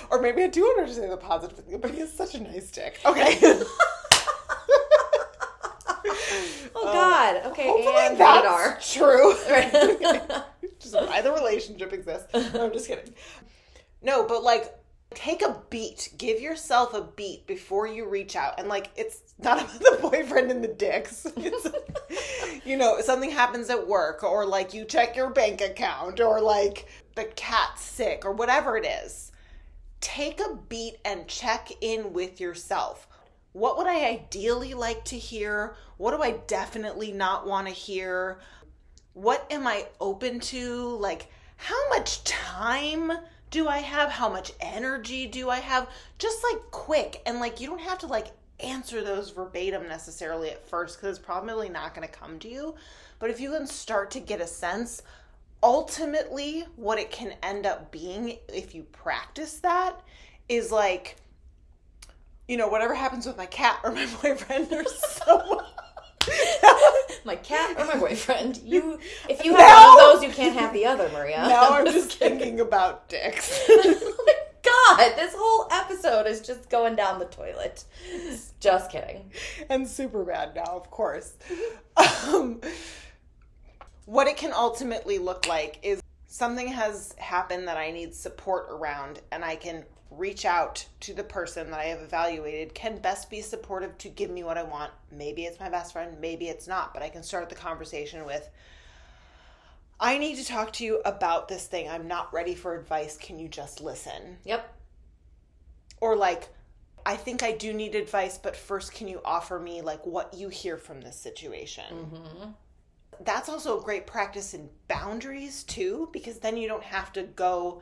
or 0.10 0.22
maybe 0.22 0.43
I 0.43 0.47
do 0.47 0.62
want 0.62 0.80
her 0.82 0.88
to 0.88 0.93
say 0.93 1.08
the 1.08 1.18
positive 1.18 1.58
thing, 1.58 1.80
but 1.80 1.91
he 1.91 1.99
has 1.99 2.12
such 2.12 2.34
a 2.34 2.39
nice 2.39 2.72
dick. 2.72 2.99
Okay. 3.06 3.38
Oh, 6.76 6.91
God. 7.34 7.51
Okay. 7.51 7.67
Hopefully 7.67 7.95
and 7.97 8.19
rated 8.19 8.45
R. 8.45 8.69
that's 8.69 8.93
true. 8.93 9.36
Right. 9.49 9.71
just 10.79 10.95
why 10.95 11.21
the 11.21 11.31
relationship 11.31 11.93
exists. 11.93 12.27
No, 12.34 12.65
I'm 12.65 12.73
just 12.73 12.88
kidding. 12.88 13.13
No, 14.01 14.25
but 14.25 14.43
like 14.43 14.73
take 15.13 15.41
a 15.41 15.61
beat. 15.69 16.09
Give 16.17 16.41
yourself 16.41 16.93
a 16.93 17.01
beat 17.01 17.45
before 17.47 17.88
you 17.88 18.07
reach 18.07 18.36
out. 18.36 18.59
And 18.59 18.67
like 18.67 18.89
it's 18.95 19.21
not 19.39 19.61
about 19.61 19.79
the 19.79 19.99
boyfriend 20.01 20.51
and 20.51 20.63
the 20.63 20.69
dicks. 20.69 21.25
It's 21.38 21.67
you 22.65 22.77
know, 22.77 23.01
something 23.01 23.31
happens 23.31 23.69
at 23.69 23.88
work 23.88 24.23
or 24.23 24.45
like 24.45 24.73
you 24.73 24.86
check 24.86 25.15
your 25.15 25.29
bank 25.29 25.61
account 25.61 26.19
or 26.19 26.41
like 26.41 26.88
the 27.15 27.25
cat's 27.25 27.81
sick 27.81 28.25
or 28.25 28.31
whatever 28.31 28.77
it 28.77 28.86
is. 28.86 29.31
Take 30.01 30.41
a 30.41 30.55
beat 30.67 30.95
and 31.05 31.27
check 31.27 31.69
in 31.79 32.11
with 32.13 32.41
yourself. 32.41 33.07
What 33.54 33.78
would 33.78 33.88
I 33.88 34.06
ideally 34.06 34.74
like 34.74 35.06
to 35.06 35.18
hear? 35.18 35.76
What 35.97 36.12
do 36.12 36.22
I 36.22 36.32
definitely 36.47 37.12
not 37.12 37.47
want 37.47 37.68
to 37.68 37.74
hear? 37.74 38.39
what 39.14 39.45
am 39.51 39.66
I 39.68 39.88
open 39.99 40.39
to? 40.39 40.97
Like, 40.97 41.28
how 41.58 41.89
much 41.89 42.24
time 42.24 43.12
do 43.51 43.68
I 43.68 43.80
have? 43.80 44.10
How 44.10 44.30
much 44.30 44.51
energy 44.60 45.28
do 45.28 45.49
I 45.49 45.60
have? 45.60 45.89
Just 46.18 46.43
like 46.51 46.62
quick. 46.72 47.22
And 47.26 47.39
like, 47.39 47.62
you 47.62 47.68
don't 47.68 47.82
have 47.82 47.99
to 47.99 48.08
like 48.08 48.28
answer 48.60 49.04
those 49.04 49.30
verbatim 49.30 49.88
necessarily 49.88 50.49
at 50.49 50.68
first 50.68 50.97
because 50.97 51.18
it's 51.18 51.26
probably 51.26 51.70
not 51.70 51.93
going 51.93 52.08
to 52.08 52.14
come 52.14 52.39
to 52.39 52.49
you. 52.49 52.76
But 53.20 53.30
if 53.30 53.39
you 53.39 53.51
can 53.51 53.68
start 53.68 54.12
to 54.12 54.20
get 54.20 54.41
a 54.41 54.47
sense, 54.47 55.04
ultimately, 55.62 56.66
what 56.76 56.99
it 56.99 57.12
can 57.12 57.36
end 57.43 57.66
up 57.66 57.91
being 57.91 58.38
if 58.49 58.74
you 58.74 58.84
practice 58.84 59.60
that 59.60 60.01
is 60.49 60.72
like, 60.72 61.18
you 62.48 62.58
know, 62.58 62.68
whatever 62.68 62.94
happens 62.94 63.26
with 63.26 63.38
my 63.38 63.46
cat 63.46 63.80
or 63.84 63.91
my 63.91 64.06
boyfriend 64.22 64.72
or 64.72 64.84
someone. 64.86 65.66
my 67.26 67.36
cat 67.36 67.78
or 67.80 67.86
my 67.86 67.98
boyfriend. 68.00 68.58
You, 68.64 69.00
if 69.30 69.44
you 69.44 69.56
have 69.56 69.60
No! 69.68 69.96
one 69.96 70.16
of 70.16 70.22
those, 70.22 70.24
you 70.24 70.34
can't 70.34 70.56
have 70.58 70.74
the 70.74 70.86
other, 70.86 71.10
Maria. 71.10 71.38
now 71.48 71.72
I'm 71.72 71.86
just 71.86 72.18
thinking 72.18 72.60
about 72.60 73.10
dicks. 73.10 73.62
oh 73.70 74.24
my 74.26 74.34
god, 74.64 75.16
this 75.18 75.34
whole 75.38 75.68
episode 75.72 76.28
is 76.28 76.41
just 76.41 76.70
going 76.70 76.96
down 76.96 77.20
the 77.20 77.26
toilet. 77.26 77.84
Just 78.60 78.91
kidding. 78.91 79.32
and 79.70 79.88
super 79.88 80.24
bad 80.24 80.56
now, 80.56 80.64
of 80.64 80.89
course. 80.89 81.34
Um, 82.28 82.62
what 84.06 84.28
it 84.28 84.38
can 84.38 84.54
ultimately 84.54 85.18
look 85.18 85.48
like 85.48 85.80
is 85.84 86.02
something 86.28 86.68
has 86.70 87.14
happened 87.18 87.68
that 87.68 87.78
I 87.78 87.91
need 87.91 88.16
support 88.16 88.68
around, 88.70 89.22
and 89.32 89.44
I 89.46 89.56
can 89.56 89.84
reach 90.18 90.45
out 90.45 90.86
to 91.01 91.14
the 91.14 91.24
person 91.24 91.72
that 91.72 91.80
I 91.80 91.86
have 91.86 92.01
evaluated 92.01 92.74
can 92.74 92.97
best 92.97 93.30
be 93.30 93.41
supportive 93.41 93.97
to 93.99 94.09
give 94.09 94.30
me 94.30 94.43
what 94.43 94.57
I 94.57 94.64
want. 94.64 94.91
Maybe 95.11 95.45
it's 95.45 95.59
my 95.59 95.70
best 95.70 95.93
friend, 95.93 96.18
maybe 96.20 96.47
it's 96.49 96.68
not, 96.68 96.93
but 96.93 97.03
I 97.03 97.09
can 97.09 97.24
start 97.24 97.49
the 97.49 97.55
conversation 97.55 98.26
with 98.26 98.49
I 99.99 100.18
need 100.18 100.36
to 100.38 100.45
talk 100.45 100.74
to 100.74 100.84
you 100.84 101.01
about 101.05 101.47
this 101.47 101.66
thing. 101.68 101.89
I'm 101.89 102.07
not 102.07 102.34
ready 102.34 102.55
for 102.55 102.76
advice. 102.76 103.16
Can 103.16 103.39
you 103.39 103.47
just 103.47 103.80
listen? 103.80 104.38
Yep. 104.43 104.76
or 106.01 106.16
like 106.16 106.49
i 107.05 107.16
think 107.16 107.43
i 107.43 107.51
do 107.51 107.74
need 107.74 107.95
advice 107.95 108.38
but 108.38 108.55
first 108.55 108.93
can 108.93 109.07
you 109.07 109.22
offer 109.26 109.59
me 109.59 109.82
like 109.82 110.05
what 110.05 110.34
you 110.34 110.49
hear 110.49 110.78
from 110.78 111.01
this 111.01 111.18
situation 111.18 111.84
mm-hmm. 111.91 112.49
that's 113.22 113.49
also 113.49 113.80
a 113.80 113.84
great 113.84 114.07
practice 114.07 114.53
in 114.53 114.70
boundaries 114.88 115.64
too 115.64 116.09
because 116.14 116.39
then 116.39 116.57
you 116.57 116.68
don't 116.68 116.84
have 116.84 117.11
to 117.14 117.24
go 117.24 117.82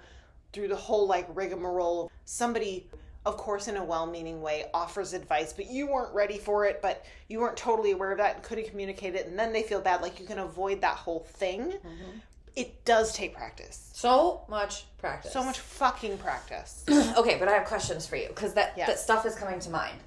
through 0.54 0.68
the 0.68 0.76
whole 0.76 1.08
like 1.08 1.28
rigmarole 1.34 2.12
somebody 2.26 2.88
of 3.26 3.38
course 3.38 3.68
in 3.68 3.78
a 3.78 3.84
well-meaning 3.84 4.42
way 4.42 4.66
offers 4.74 5.14
advice 5.14 5.54
but 5.54 5.66
you 5.70 5.88
weren't 5.88 6.14
ready 6.14 6.38
for 6.38 6.66
it 6.66 6.82
but 6.82 7.06
you 7.30 7.40
weren't 7.40 7.56
totally 7.58 7.92
aware 7.92 8.12
of 8.12 8.18
that 8.18 8.36
and 8.36 8.44
couldn't 8.44 8.68
communicate 8.68 9.14
it 9.16 9.28
and 9.28 9.38
then 9.38 9.54
they 9.54 9.62
feel 9.64 9.80
bad 9.82 10.02
like 10.02 10.20
you 10.20 10.26
can 10.26 10.40
avoid 10.40 10.82
that 10.82 10.96
whole 10.96 11.20
thing 11.20 11.62
mm-hmm. 11.72 12.18
it 12.56 12.84
does 12.86 13.14
take 13.14 13.36
practice 13.36 13.90
So 13.94 14.42
much 14.50 14.86
practice. 14.98 15.32
so 15.32 15.44
much 15.44 15.60
fucking 15.60 16.18
practice 16.18 16.84
Okay, 17.18 17.38
but 17.38 17.48
I 17.48 17.52
have 17.54 17.66
questions 17.66 18.08
for 18.08 18.16
you 18.16 18.28
because 18.30 18.54
that 18.56 18.74
Yeah. 18.76 18.88
that 18.88 18.98
stuff 19.00 19.26
is 19.26 19.36
coming 19.36 19.60
to 19.60 19.70
mind. 19.70 19.98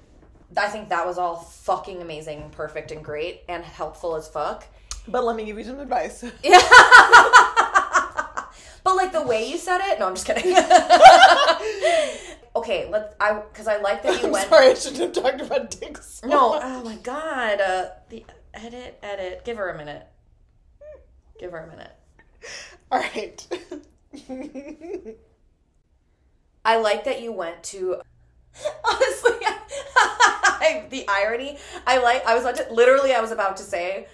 I 0.57 0.67
think 0.67 0.89
that 0.89 1.05
was 1.05 1.17
all 1.17 1.35
fucking 1.37 2.01
amazing, 2.01 2.49
perfect, 2.51 2.91
and 2.91 3.03
great, 3.03 3.41
and 3.49 3.61
helpful 3.63 4.15
as 4.15 4.27
fuck. 4.29 4.63
but 5.07 5.23
let 5.25 5.35
me 5.35 5.43
give 5.45 5.57
you 5.57 5.63
some 5.65 5.79
advice 5.79 6.23
But 8.85 8.95
like 8.95 9.11
the 9.11 9.23
way 9.23 9.49
you 9.49 9.57
said 9.57 9.81
it. 9.81 9.99
No, 9.99 10.07
I'm 10.07 10.13
just 10.13 10.27
kidding. 10.27 10.55
okay, 12.55 12.87
let's. 12.89 13.15
I 13.19 13.33
because 13.51 13.67
I 13.67 13.77
like 13.77 14.03
that 14.03 14.21
you 14.21 14.27
I'm 14.27 14.31
went. 14.31 14.47
sorry, 14.47 14.67
I 14.67 14.73
shouldn't 14.75 15.01
have 15.01 15.23
talked 15.23 15.41
about 15.41 15.71
dicks. 15.71 16.19
so 16.21 16.27
No, 16.27 16.49
much. 16.51 16.61
oh 16.63 16.83
my 16.83 16.95
god. 16.97 17.59
Uh, 17.59 17.89
the 18.09 18.23
edit, 18.53 18.99
edit. 19.01 19.43
Give 19.43 19.57
her 19.57 19.69
a 19.69 19.77
minute. 19.77 20.05
Give 21.39 21.51
her 21.51 21.57
a 21.59 21.67
minute. 21.67 21.91
All 22.91 22.99
right. 22.99 23.47
I 26.63 26.77
like 26.77 27.03
that 27.05 27.21
you 27.21 27.31
went 27.31 27.63
to. 27.63 28.01
Honestly, 28.85 29.31
I, 29.97 30.85
the 30.91 31.05
irony. 31.09 31.57
I 31.87 31.97
like. 31.97 32.25
I 32.25 32.35
was 32.35 32.43
about 32.43 32.55
to, 32.57 32.71
literally. 32.73 33.13
I 33.13 33.19
was 33.21 33.31
about 33.31 33.57
to 33.57 33.63
say. 33.63 34.07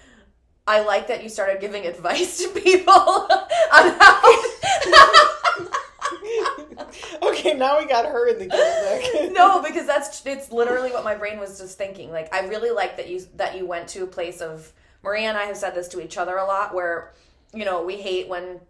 I 0.71 0.83
like 0.83 1.07
that 1.07 1.21
you 1.21 1.27
started 1.27 1.59
giving 1.59 1.85
advice 1.85 2.37
to 2.37 2.47
people 2.47 2.93
on 2.93 3.27
how. 3.73 4.21
okay, 7.23 7.55
now 7.55 7.77
we 7.77 7.85
got 7.85 8.05
her 8.05 8.29
in 8.29 8.39
the 8.39 8.47
game. 8.47 9.33
no, 9.33 9.61
because 9.61 9.85
that's 9.85 10.25
it's 10.25 10.49
literally 10.49 10.91
what 10.91 11.03
my 11.03 11.13
brain 11.13 11.39
was 11.39 11.59
just 11.59 11.77
thinking. 11.77 12.09
Like 12.09 12.33
I 12.33 12.47
really 12.47 12.71
like 12.71 12.95
that 12.95 13.09
you 13.09 13.19
that 13.35 13.57
you 13.57 13.65
went 13.65 13.89
to 13.89 14.03
a 14.03 14.07
place 14.07 14.39
of 14.39 14.71
Maria 15.03 15.27
and 15.27 15.37
I 15.37 15.43
have 15.43 15.57
said 15.57 15.75
this 15.75 15.89
to 15.89 16.01
each 16.01 16.17
other 16.17 16.37
a 16.37 16.45
lot 16.45 16.73
where 16.73 17.11
you 17.53 17.65
know, 17.65 17.83
we 17.83 17.97
hate 17.97 18.29
when 18.29 18.61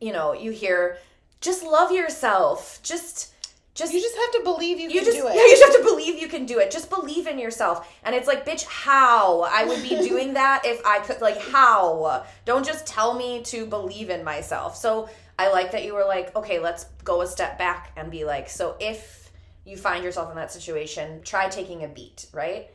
you 0.00 0.12
know, 0.12 0.32
you 0.32 0.52
hear 0.52 0.98
just 1.40 1.64
love 1.64 1.90
yourself. 1.90 2.78
Just 2.84 3.33
just 3.74 3.92
You 3.92 4.00
just 4.00 4.16
have 4.16 4.32
to 4.32 4.40
believe 4.44 4.78
you, 4.78 4.88
you 4.88 5.00
can 5.00 5.04
just 5.04 5.18
do 5.18 5.26
it. 5.26 5.34
yeah, 5.34 5.42
you 5.42 5.50
just 5.50 5.64
have 5.64 5.84
to 5.84 5.90
believe 5.90 6.20
you 6.20 6.28
can 6.28 6.46
do 6.46 6.60
it. 6.60 6.70
Just 6.70 6.90
believe 6.90 7.26
in 7.26 7.38
yourself. 7.38 7.92
And 8.04 8.14
it's 8.14 8.28
like, 8.28 8.46
bitch, 8.46 8.64
how? 8.64 9.42
I 9.42 9.64
would 9.64 9.82
be 9.82 9.88
doing 10.08 10.34
that 10.34 10.62
if 10.64 10.84
I 10.86 11.00
could 11.00 11.20
like 11.20 11.40
how? 11.40 12.24
Don't 12.44 12.64
just 12.64 12.86
tell 12.86 13.14
me 13.14 13.42
to 13.44 13.66
believe 13.66 14.10
in 14.10 14.22
myself. 14.24 14.76
So 14.76 15.08
I 15.38 15.50
like 15.50 15.72
that 15.72 15.84
you 15.84 15.94
were 15.94 16.04
like, 16.04 16.34
okay, 16.36 16.60
let's 16.60 16.84
go 17.02 17.22
a 17.22 17.26
step 17.26 17.58
back 17.58 17.90
and 17.96 18.10
be 18.10 18.24
like, 18.24 18.48
so 18.48 18.76
if 18.78 19.30
you 19.64 19.76
find 19.76 20.04
yourself 20.04 20.30
in 20.30 20.36
that 20.36 20.52
situation, 20.52 21.22
try 21.24 21.48
taking 21.48 21.82
a 21.82 21.88
beat, 21.88 22.26
right? 22.32 22.70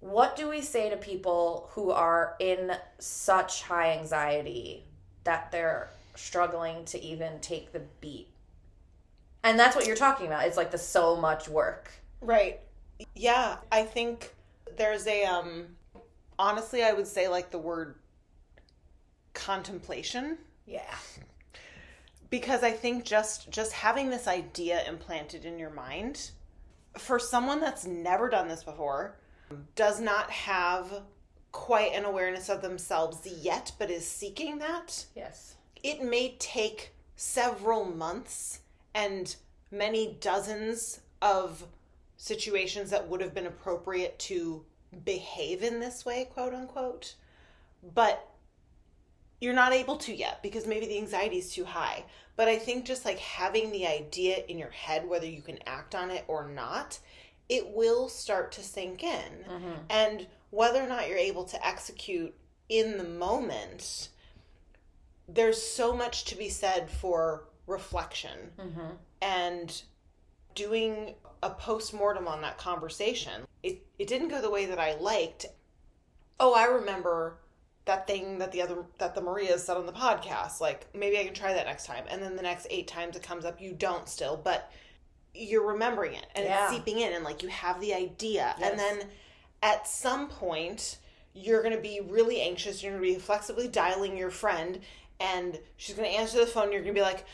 What 0.00 0.36
do 0.36 0.48
we 0.48 0.60
say 0.60 0.90
to 0.90 0.96
people 0.96 1.70
who 1.72 1.90
are 1.90 2.36
in 2.38 2.72
such 2.98 3.62
high 3.62 3.92
anxiety 3.98 4.84
that 5.24 5.50
they're 5.50 5.90
struggling 6.14 6.84
to 6.86 7.02
even 7.02 7.40
take 7.40 7.72
the 7.72 7.80
beat? 8.00 8.28
And 9.48 9.58
that's 9.58 9.74
what 9.74 9.86
you're 9.86 9.96
talking 9.96 10.26
about. 10.26 10.44
It's 10.46 10.58
like 10.58 10.70
the 10.70 10.76
so 10.76 11.16
much 11.16 11.48
work. 11.48 11.90
Right. 12.20 12.60
Yeah, 13.14 13.56
I 13.72 13.82
think 13.84 14.34
there's 14.76 15.06
a 15.06 15.24
um 15.24 15.64
honestly 16.38 16.82
I 16.84 16.92
would 16.92 17.06
say 17.06 17.28
like 17.28 17.50
the 17.50 17.58
word 17.58 17.94
contemplation 19.32 20.36
Yeah. 20.66 20.94
because 22.28 22.62
I 22.62 22.72
think 22.72 23.04
just 23.04 23.50
just 23.50 23.72
having 23.72 24.10
this 24.10 24.26
idea 24.28 24.86
implanted 24.86 25.46
in 25.46 25.58
your 25.58 25.70
mind 25.70 26.30
for 26.98 27.18
someone 27.18 27.60
that's 27.60 27.86
never 27.86 28.28
done 28.28 28.48
this 28.48 28.64
before 28.64 29.16
does 29.74 29.98
not 30.00 30.30
have 30.30 31.02
quite 31.52 31.92
an 31.94 32.04
awareness 32.04 32.48
of 32.50 32.60
themselves 32.60 33.26
yet 33.26 33.72
but 33.78 33.90
is 33.90 34.06
seeking 34.06 34.58
that 34.58 35.06
Yes. 35.16 35.54
it 35.82 36.02
may 36.02 36.36
take 36.38 36.92
several 37.16 37.84
months 37.84 38.60
and 38.98 39.36
many 39.70 40.16
dozens 40.20 41.00
of 41.22 41.64
situations 42.16 42.90
that 42.90 43.08
would 43.08 43.20
have 43.20 43.32
been 43.32 43.46
appropriate 43.46 44.18
to 44.18 44.64
behave 45.04 45.62
in 45.62 45.78
this 45.78 46.04
way, 46.04 46.28
quote 46.32 46.52
unquote. 46.52 47.14
But 47.94 48.28
you're 49.40 49.54
not 49.54 49.72
able 49.72 49.96
to 49.98 50.14
yet 50.14 50.42
because 50.42 50.66
maybe 50.66 50.86
the 50.86 50.98
anxiety 50.98 51.38
is 51.38 51.54
too 51.54 51.64
high. 51.64 52.04
But 52.34 52.48
I 52.48 52.56
think 52.56 52.84
just 52.84 53.04
like 53.04 53.18
having 53.18 53.70
the 53.70 53.86
idea 53.86 54.42
in 54.48 54.58
your 54.58 54.70
head, 54.70 55.08
whether 55.08 55.26
you 55.26 55.42
can 55.42 55.58
act 55.66 55.94
on 55.94 56.10
it 56.10 56.24
or 56.26 56.48
not, 56.48 56.98
it 57.48 57.68
will 57.68 58.08
start 58.08 58.50
to 58.52 58.62
sink 58.62 59.04
in. 59.04 59.44
Mm-hmm. 59.48 59.72
And 59.90 60.26
whether 60.50 60.82
or 60.82 60.88
not 60.88 61.08
you're 61.08 61.18
able 61.18 61.44
to 61.44 61.66
execute 61.66 62.34
in 62.68 62.98
the 62.98 63.04
moment, 63.04 64.08
there's 65.28 65.62
so 65.62 65.94
much 65.94 66.24
to 66.24 66.36
be 66.36 66.48
said 66.48 66.90
for 66.90 67.47
reflection 67.68 68.50
mm-hmm. 68.58 68.90
and 69.22 69.82
doing 70.54 71.14
a 71.42 71.50
post-mortem 71.50 72.26
on 72.26 72.40
that 72.42 72.58
conversation 72.58 73.42
it, 73.62 73.80
it 73.98 74.08
didn't 74.08 74.28
go 74.28 74.40
the 74.40 74.50
way 74.50 74.66
that 74.66 74.78
i 74.78 74.94
liked 74.96 75.46
oh 76.40 76.54
i 76.54 76.64
remember 76.64 77.38
that 77.84 78.06
thing 78.06 78.38
that 78.38 78.50
the 78.52 78.60
other 78.60 78.84
that 78.98 79.14
the 79.14 79.20
maria 79.20 79.56
said 79.58 79.76
on 79.76 79.86
the 79.86 79.92
podcast 79.92 80.60
like 80.60 80.86
maybe 80.94 81.18
i 81.18 81.24
can 81.24 81.34
try 81.34 81.52
that 81.52 81.66
next 81.66 81.86
time 81.86 82.04
and 82.10 82.22
then 82.22 82.34
the 82.34 82.42
next 82.42 82.66
eight 82.70 82.88
times 82.88 83.16
it 83.16 83.22
comes 83.22 83.44
up 83.44 83.60
you 83.60 83.72
don't 83.72 84.08
still 84.08 84.36
but 84.42 84.70
you're 85.34 85.66
remembering 85.66 86.14
it 86.14 86.26
and 86.34 86.44
Yeah. 86.44 86.64
it's 86.64 86.74
seeping 86.74 87.00
in 87.00 87.12
and 87.12 87.24
like 87.24 87.42
you 87.42 87.48
have 87.48 87.80
the 87.80 87.94
idea 87.94 88.54
Yes. 88.58 88.70
and 88.70 88.78
then 88.78 89.08
at 89.62 89.86
some 89.86 90.28
point 90.28 90.98
you're 91.34 91.62
going 91.62 91.74
to 91.74 91.80
be 91.80 92.00
really 92.00 92.40
anxious 92.40 92.82
you're 92.82 92.92
going 92.92 93.04
to 93.04 93.14
be 93.14 93.20
flexibly 93.20 93.68
dialing 93.68 94.16
your 94.16 94.30
friend 94.30 94.80
and 95.20 95.58
she's 95.76 95.94
going 95.94 96.10
to 96.10 96.16
answer 96.16 96.38
the 96.38 96.46
phone 96.46 96.72
you're 96.72 96.82
going 96.82 96.94
to 96.94 97.00
be 97.00 97.04
like 97.04 97.24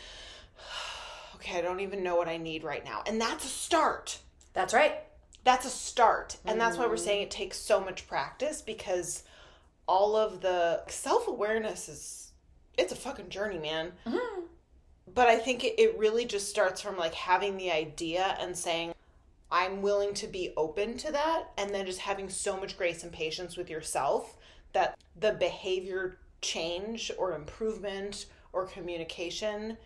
okay 1.36 1.58
i 1.58 1.60
don't 1.60 1.80
even 1.80 2.02
know 2.02 2.16
what 2.16 2.28
i 2.28 2.36
need 2.36 2.64
right 2.64 2.84
now. 2.84 3.02
And 3.06 3.20
that's 3.20 3.44
a 3.44 3.48
start. 3.48 4.18
That's 4.52 4.72
right. 4.72 4.98
that's 5.44 5.66
a 5.66 5.70
start. 5.70 6.36
And 6.46 6.60
that's 6.60 6.76
why 6.78 6.86
we're 6.86 6.94
mm. 6.94 6.98
saying 6.98 7.22
it 7.22 7.30
takes 7.30 7.58
so 7.58 7.80
much 7.80 8.06
practice 8.06 8.62
because 8.62 9.24
all 9.86 10.16
of 10.16 10.40
the 10.40 10.82
self-awareness 10.88 11.88
is 11.88 12.32
it's 12.78 12.92
a 12.92 12.96
fucking 12.96 13.28
journey 13.28 13.58
man. 13.58 13.92
Mm-hmm. 14.06 14.40
But 15.14 15.28
i 15.28 15.36
think 15.36 15.64
it, 15.64 15.78
it 15.78 15.98
really 15.98 16.24
just 16.24 16.48
starts 16.48 16.80
from 16.80 16.96
like 16.96 17.14
having 17.14 17.56
the 17.56 17.70
idea 17.70 18.36
and 18.40 18.56
saying 18.56 18.94
i'm 19.50 19.82
willing 19.82 20.14
to 20.14 20.26
be 20.26 20.52
open 20.56 20.96
to 20.98 21.12
that 21.12 21.50
and 21.56 21.72
then 21.72 21.86
just 21.86 22.00
having 22.00 22.28
so 22.28 22.58
much 22.58 22.76
grace 22.76 23.02
and 23.04 23.12
patience 23.12 23.56
with 23.56 23.70
yourself 23.70 24.36
that 24.72 24.98
the 25.20 25.32
behavior 25.32 26.18
change 26.40 27.12
or 27.18 27.34
improvement 27.34 28.26
or 28.52 28.66
communication 28.66 29.76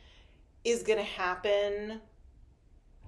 is 0.71 0.83
going 0.83 0.99
to 0.99 1.05
happen 1.05 2.01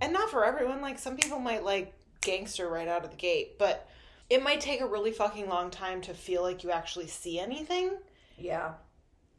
and 0.01 0.13
not 0.13 0.31
for 0.31 0.45
everyone 0.45 0.81
like 0.81 0.99
some 0.99 1.17
people 1.17 1.39
might 1.39 1.65
like 1.65 1.93
gangster 2.21 2.69
right 2.69 2.89
out 2.89 3.05
of 3.05 3.11
the 3.11 3.17
gate 3.17 3.59
but 3.59 3.89
it 4.29 4.43
might 4.43 4.61
take 4.61 4.81
a 4.81 4.87
really 4.87 5.11
fucking 5.13 5.49
long 5.49 5.71
time 5.71 6.01
to 6.01 6.15
feel 6.15 6.43
like 6.43 6.63
you 6.63 6.71
actually 6.71 7.07
see 7.07 7.39
anything 7.39 7.91
Yeah. 8.39 8.73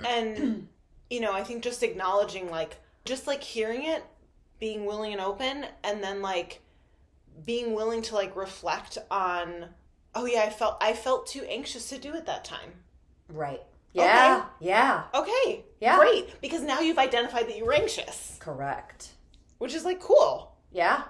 and 0.03 0.67
you 1.09 1.19
know 1.19 1.34
i 1.34 1.43
think 1.43 1.63
just 1.63 1.84
acknowledging 1.84 2.49
like 2.49 2.78
just 3.05 3.28
like 3.28 3.43
hearing 3.43 3.84
it 3.86 4.03
being 4.59 4.86
willing 4.86 5.11
and 5.13 5.22
open 5.22 5.65
and 5.84 6.03
then 6.03 6.22
like 6.22 6.61
being 7.45 7.74
willing 7.74 8.01
to 8.03 8.15
like 8.15 8.36
reflect 8.36 8.97
on 9.09 9.65
oh 10.15 10.26
yeah 10.26 10.41
i 10.43 10.49
felt 10.49 10.78
i 10.82 10.93
felt 10.93 11.26
too 11.28 11.43
anxious 11.49 11.89
to 11.89 11.97
do 11.97 12.13
it 12.13 12.26
that 12.26 12.43
time 12.45 12.72
Right. 13.30 13.61
Yeah. 13.93 14.45
Yeah. 14.59 15.03
okay 15.13 15.65
Yeah. 15.79 15.97
great 15.97 16.39
because 16.41 16.61
now 16.61 16.79
you've 16.79 16.97
identified 16.97 17.47
that 17.47 17.57
you 17.57 17.65
were 17.65 17.73
anxious 17.73 18.37
Correct. 18.39 19.09
which 19.57 19.73
is 19.73 19.85
like 19.85 19.99
cool 19.99 20.55
Yeah. 20.71 21.03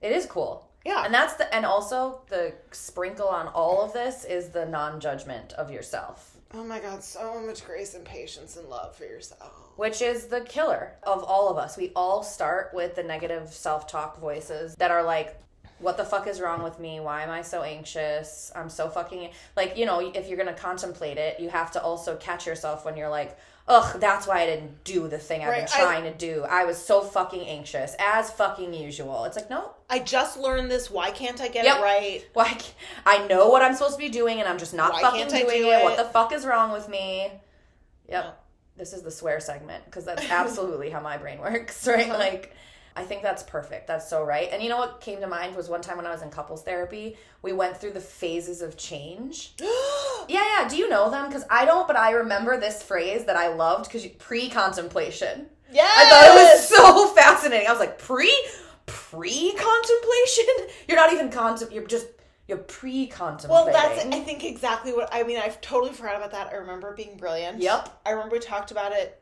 It 0.00 0.12
is 0.12 0.26
cool. 0.26 0.70
yeah 0.84 1.04
And 1.04 1.12
that's 1.12 1.34
the 1.34 1.52
and 1.54 1.66
also 1.66 2.20
the 2.28 2.54
sprinkle 2.72 3.28
on 3.28 3.48
all 3.48 3.82
of 3.84 3.92
this 3.92 4.24
is 4.24 4.50
the 4.50 4.66
non-judgment 4.66 5.52
of 5.54 5.70
yourself, 5.70 6.36
oh 6.54 6.64
my 6.64 6.78
god 6.80 7.02
so 7.02 7.40
much 7.44 7.64
grace 7.66 7.94
and 7.94 8.04
patience 8.04 8.56
and 8.56 8.68
love 8.68 8.94
for 8.96 9.04
yourself 9.04 9.52
which 9.76 10.02
is 10.02 10.26
the 10.26 10.40
killer 10.40 10.96
of 11.04 11.22
all 11.22 11.48
of 11.48 11.56
us. 11.56 11.76
We 11.76 11.92
all 11.94 12.24
start 12.24 12.70
with 12.74 12.96
the 12.96 13.02
negative 13.04 13.52
self-talk 13.52 14.18
voices 14.20 14.74
that 14.76 14.90
are 14.90 15.04
like 15.04 15.38
what 15.80 15.96
the 15.96 16.04
fuck 16.04 16.26
is 16.26 16.40
wrong 16.40 16.62
with 16.62 16.78
me? 16.80 17.00
Why 17.00 17.22
am 17.22 17.30
I 17.30 17.42
so 17.42 17.62
anxious? 17.62 18.50
I'm 18.54 18.68
so 18.70 18.88
fucking 18.88 19.30
like, 19.56 19.76
you 19.76 19.86
know, 19.86 20.00
if 20.14 20.28
you're 20.28 20.36
going 20.36 20.54
to 20.54 20.60
contemplate 20.60 21.18
it, 21.18 21.38
you 21.40 21.48
have 21.50 21.70
to 21.72 21.82
also 21.82 22.16
catch 22.16 22.46
yourself 22.46 22.84
when 22.84 22.96
you're 22.96 23.08
like, 23.08 23.38
"Ugh, 23.68 24.00
that's 24.00 24.26
why 24.26 24.40
I 24.42 24.46
didn't 24.46 24.82
do 24.84 25.08
the 25.08 25.18
thing 25.18 25.42
I've 25.42 25.48
Right, 25.48 25.66
been 25.66 25.80
I- 25.80 25.82
trying 25.84 26.04
to 26.04 26.14
do. 26.14 26.44
I 26.48 26.64
was 26.64 26.78
so 26.78 27.00
fucking 27.02 27.46
anxious 27.46 27.94
as 27.98 28.30
fucking 28.30 28.74
usual." 28.74 29.24
It's 29.24 29.36
like, 29.36 29.50
"No, 29.50 29.70
i 29.90 29.98
just 30.00 30.36
learned 30.38 30.70
this 30.70 30.90
why 30.90 31.10
can't 31.10 31.40
i 31.40 31.48
get 31.48 31.64
Yep. 31.64 31.78
it 31.78 31.82
right 31.82 32.26
Why? 32.34 32.58
I 33.06 33.26
know 33.26 33.48
what 33.48 33.62
I'm 33.62 33.74
supposed 33.74 33.94
to 33.94 33.98
be 33.98 34.08
doing, 34.10 34.40
and 34.40 34.48
I'm 34.48 34.58
just 34.58 34.74
not 34.74 34.92
Why 34.92 35.00
fucking 35.00 35.26
I 35.26 35.28
doing 35.42 35.62
do 35.62 35.70
it. 35.70 35.82
What 35.84 35.96
the 35.96 36.04
fuck 36.04 36.32
is 36.32 36.44
wrong 36.44 36.72
with 36.72 36.88
me? 36.88 37.30
Yep. 38.08 38.44
This 38.76 38.92
is 38.92 39.02
the 39.02 39.10
swear 39.10 39.40
segment 39.40 39.84
because 39.86 40.04
that's 40.04 40.28
absolutely 40.30 40.90
how 40.90 41.00
my 41.00 41.16
brain 41.18 41.38
works, 41.40 41.86
right? 41.86 42.08
Uh-huh. 42.08 42.18
Like, 42.18 42.54
I 42.98 43.04
think 43.04 43.22
that's 43.22 43.44
perfect. 43.44 43.86
That's 43.86 44.10
so 44.10 44.24
right. 44.24 44.48
And 44.50 44.60
you 44.60 44.68
know 44.68 44.78
what 44.78 45.00
came 45.00 45.20
to 45.20 45.28
mind 45.28 45.54
was 45.54 45.68
one 45.68 45.80
time 45.80 45.96
when 45.98 46.06
I 46.06 46.10
was 46.10 46.22
in 46.22 46.30
couples 46.30 46.64
therapy, 46.64 47.16
we 47.42 47.52
went 47.52 47.76
through 47.76 47.92
the 47.92 48.00
phases 48.00 48.60
of 48.60 48.76
change. 48.76 49.54
Yeah, 50.28 50.44
yeah. 50.44 50.68
Do 50.68 50.76
you 50.76 50.90
know 50.90 51.10
them? 51.10 51.26
Because 51.26 51.44
I 51.48 51.64
don't, 51.64 51.86
but 51.86 51.96
I 51.96 52.10
remember 52.10 52.60
this 52.60 52.82
phrase 52.82 53.24
that 53.24 53.36
I 53.36 53.48
loved 53.48 53.84
because 53.90 54.04
pre 54.18 54.50
contemplation. 54.50 55.46
Yeah. 55.72 55.88
I 55.88 56.10
thought 56.10 56.24
it 56.26 56.34
was 56.34 56.68
so 56.68 57.08
fascinating. 57.14 57.66
I 57.66 57.70
was 57.70 57.80
like, 57.80 57.98
pre 57.98 58.30
pre 58.84 59.54
contemplation? 59.54 60.66
You're 60.86 60.98
not 60.98 61.14
even 61.14 61.30
contem 61.30 61.72
you're 61.72 61.86
just 61.86 62.08
you're 62.46 62.58
pre 62.58 63.06
contemplating. 63.06 63.72
Well, 63.72 63.72
that's 63.72 64.04
I 64.04 64.20
think 64.20 64.44
exactly 64.44 64.92
what 64.92 65.08
I 65.10 65.22
mean. 65.22 65.38
I've 65.38 65.62
totally 65.62 65.94
forgot 65.94 66.16
about 66.16 66.32
that. 66.32 66.48
I 66.48 66.56
remember 66.56 66.90
it 66.90 66.96
being 66.96 67.16
brilliant. 67.16 67.62
Yep. 67.62 68.02
I 68.04 68.10
remember 68.10 68.34
we 68.34 68.40
talked 68.40 68.70
about 68.70 68.92
it 68.92 69.18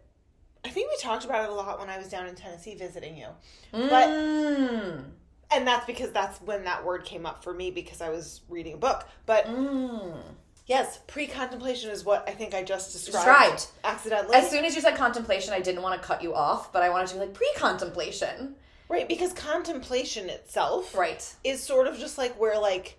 I 0.66 0.68
think 0.70 0.90
we 0.90 0.96
talked 0.96 1.24
about 1.24 1.44
it 1.44 1.50
a 1.50 1.54
lot 1.54 1.78
when 1.78 1.88
I 1.88 1.96
was 1.96 2.08
down 2.08 2.26
in 2.26 2.34
Tennessee 2.34 2.74
visiting 2.74 3.16
you. 3.16 3.28
Mm. 3.72 5.04
And 5.52 5.66
that's 5.66 5.86
because 5.86 6.10
that's 6.10 6.40
when 6.40 6.64
that 6.64 6.84
word 6.84 7.04
came 7.04 7.24
up 7.24 7.44
for 7.44 7.54
me 7.54 7.70
because 7.70 8.00
I 8.00 8.08
was 8.10 8.40
reading 8.48 8.74
a 8.74 8.76
book. 8.76 9.06
But 9.26 9.46
Mm. 9.46 10.20
yes, 10.66 10.98
pre 11.06 11.28
contemplation 11.28 11.90
is 11.90 12.04
what 12.04 12.28
I 12.28 12.32
think 12.32 12.52
I 12.52 12.64
just 12.64 12.92
described. 12.92 13.52
Described. 13.58 13.66
Accidentally. 13.84 14.34
As 14.36 14.50
soon 14.50 14.64
as 14.64 14.74
you 14.74 14.80
said 14.80 14.96
contemplation, 14.96 15.54
I 15.54 15.60
didn't 15.60 15.82
want 15.82 16.00
to 16.02 16.04
cut 16.06 16.20
you 16.20 16.34
off, 16.34 16.72
but 16.72 16.82
I 16.82 16.90
wanted 16.90 17.06
to 17.08 17.14
be 17.14 17.20
like 17.20 17.34
pre-contemplation. 17.34 18.56
right, 18.88 19.08
because 19.08 19.32
contemplation 19.32 20.28
itself 20.30 20.94
Right. 20.96 21.34
is 21.44 21.60
sort 21.62 21.86
of 21.88 21.96
just 21.98 22.18
like 22.18 22.38
where 22.40 22.56
like 22.58 22.98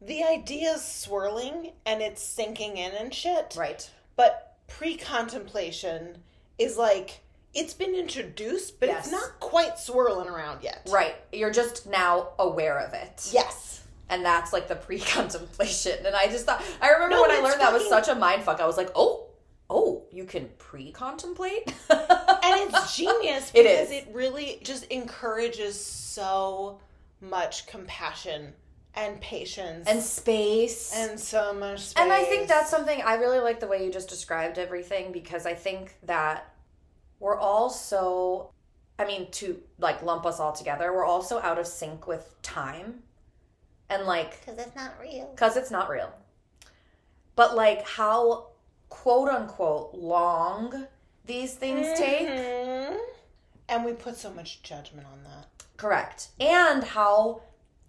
the 0.00 0.24
idea's 0.24 0.82
swirling 0.86 1.72
and 1.86 2.00
it's 2.02 2.22
sinking 2.22 2.76
in 2.76 2.92
and 2.92 3.14
shit. 3.14 3.54
Right. 3.56 3.88
But 4.16 4.56
pre 4.68 4.96
contemplation 4.96 6.22
is 6.58 6.76
like 6.76 7.20
it's 7.54 7.74
been 7.74 7.94
introduced, 7.94 8.80
but 8.80 8.88
Yes. 8.88 9.04
it's 9.04 9.12
not 9.12 9.38
quite 9.40 9.78
swirling 9.78 10.28
around 10.28 10.62
yet. 10.62 10.88
Right. 10.90 11.14
You're 11.32 11.50
just 11.50 11.86
now 11.86 12.28
aware 12.38 12.78
of 12.78 12.94
it. 12.94 13.28
Yes. 13.30 13.82
And 14.08 14.24
that's 14.24 14.52
like 14.54 14.68
the 14.68 14.74
pre-contemplation. 14.86 16.06
And 16.06 16.14
I 16.16 16.26
just 16.28 16.46
thought 16.46 16.62
I 16.80 16.90
remember 16.90 17.16
No, 17.16 17.22
when 17.22 17.30
I 17.30 17.40
learned 17.40 17.60
that 17.60 17.72
was 17.72 17.88
such 17.88 18.08
a 18.08 18.14
mind 18.14 18.42
fuck. 18.42 18.60
I 18.60 18.66
was 18.66 18.76
like, 18.78 18.90
"Oh, 18.94 19.26
oh, 19.68 20.04
you 20.10 20.24
can 20.24 20.48
pre-contemplate?" 20.58 21.74
And 22.44 22.68
it's 22.74 22.96
genius 22.96 23.50
because 23.52 23.90
it 23.92 24.08
really 24.12 24.58
just 24.64 24.84
encourages 24.86 25.78
so 25.82 26.80
much 27.20 27.66
compassion 27.68 28.52
and 28.94 29.20
patience 29.20 29.88
and 29.88 30.02
space. 30.02 30.92
and 30.94 31.18
so 31.18 31.52
much 31.54 31.80
space. 31.80 32.02
And 32.02 32.12
I 32.12 32.24
think 32.24 32.48
that's 32.48 32.70
something 32.70 33.00
I 33.02 33.14
really 33.14 33.38
like 33.40 33.60
the 33.60 33.66
way 33.66 33.84
you 33.84 33.90
just 33.90 34.08
described 34.08 34.58
everything 34.58 35.12
because 35.12 35.46
I 35.46 35.54
think 35.54 35.94
that 36.02 36.52
we're 37.20 37.38
all 37.38 37.70
so 37.70 38.50
I 38.98 39.06
mean 39.06 39.30
to 39.32 39.60
like 39.78 40.02
lump 40.02 40.26
us 40.26 40.38
all 40.40 40.52
together, 40.52 40.92
we're 40.92 41.04
all 41.04 41.22
so 41.22 41.40
out 41.40 41.58
of 41.58 41.66
sync 41.66 42.06
with 42.06 42.34
time. 42.42 43.02
And 43.88 44.04
like 44.06 44.40
because 44.44 44.58
it's 44.58 44.76
not 44.76 44.92
real. 45.00 45.26
cuz 45.36 45.56
it's 45.56 45.70
not 45.70 45.88
real. 45.88 46.12
But 47.34 47.54
like 47.56 47.86
how 47.86 48.48
quote 48.90 49.28
unquote 49.30 49.94
long 49.94 50.86
these 51.24 51.54
things 51.54 51.98
take. 51.98 52.28
Mhm. 52.28 52.98
And 53.68 53.84
we 53.86 53.92
put 53.94 54.16
so 54.16 54.30
much 54.30 54.62
judgment 54.62 55.06
on 55.10 55.22
that. 55.24 55.46
Correct. 55.78 56.28
And 56.38 56.84
how 56.84 57.42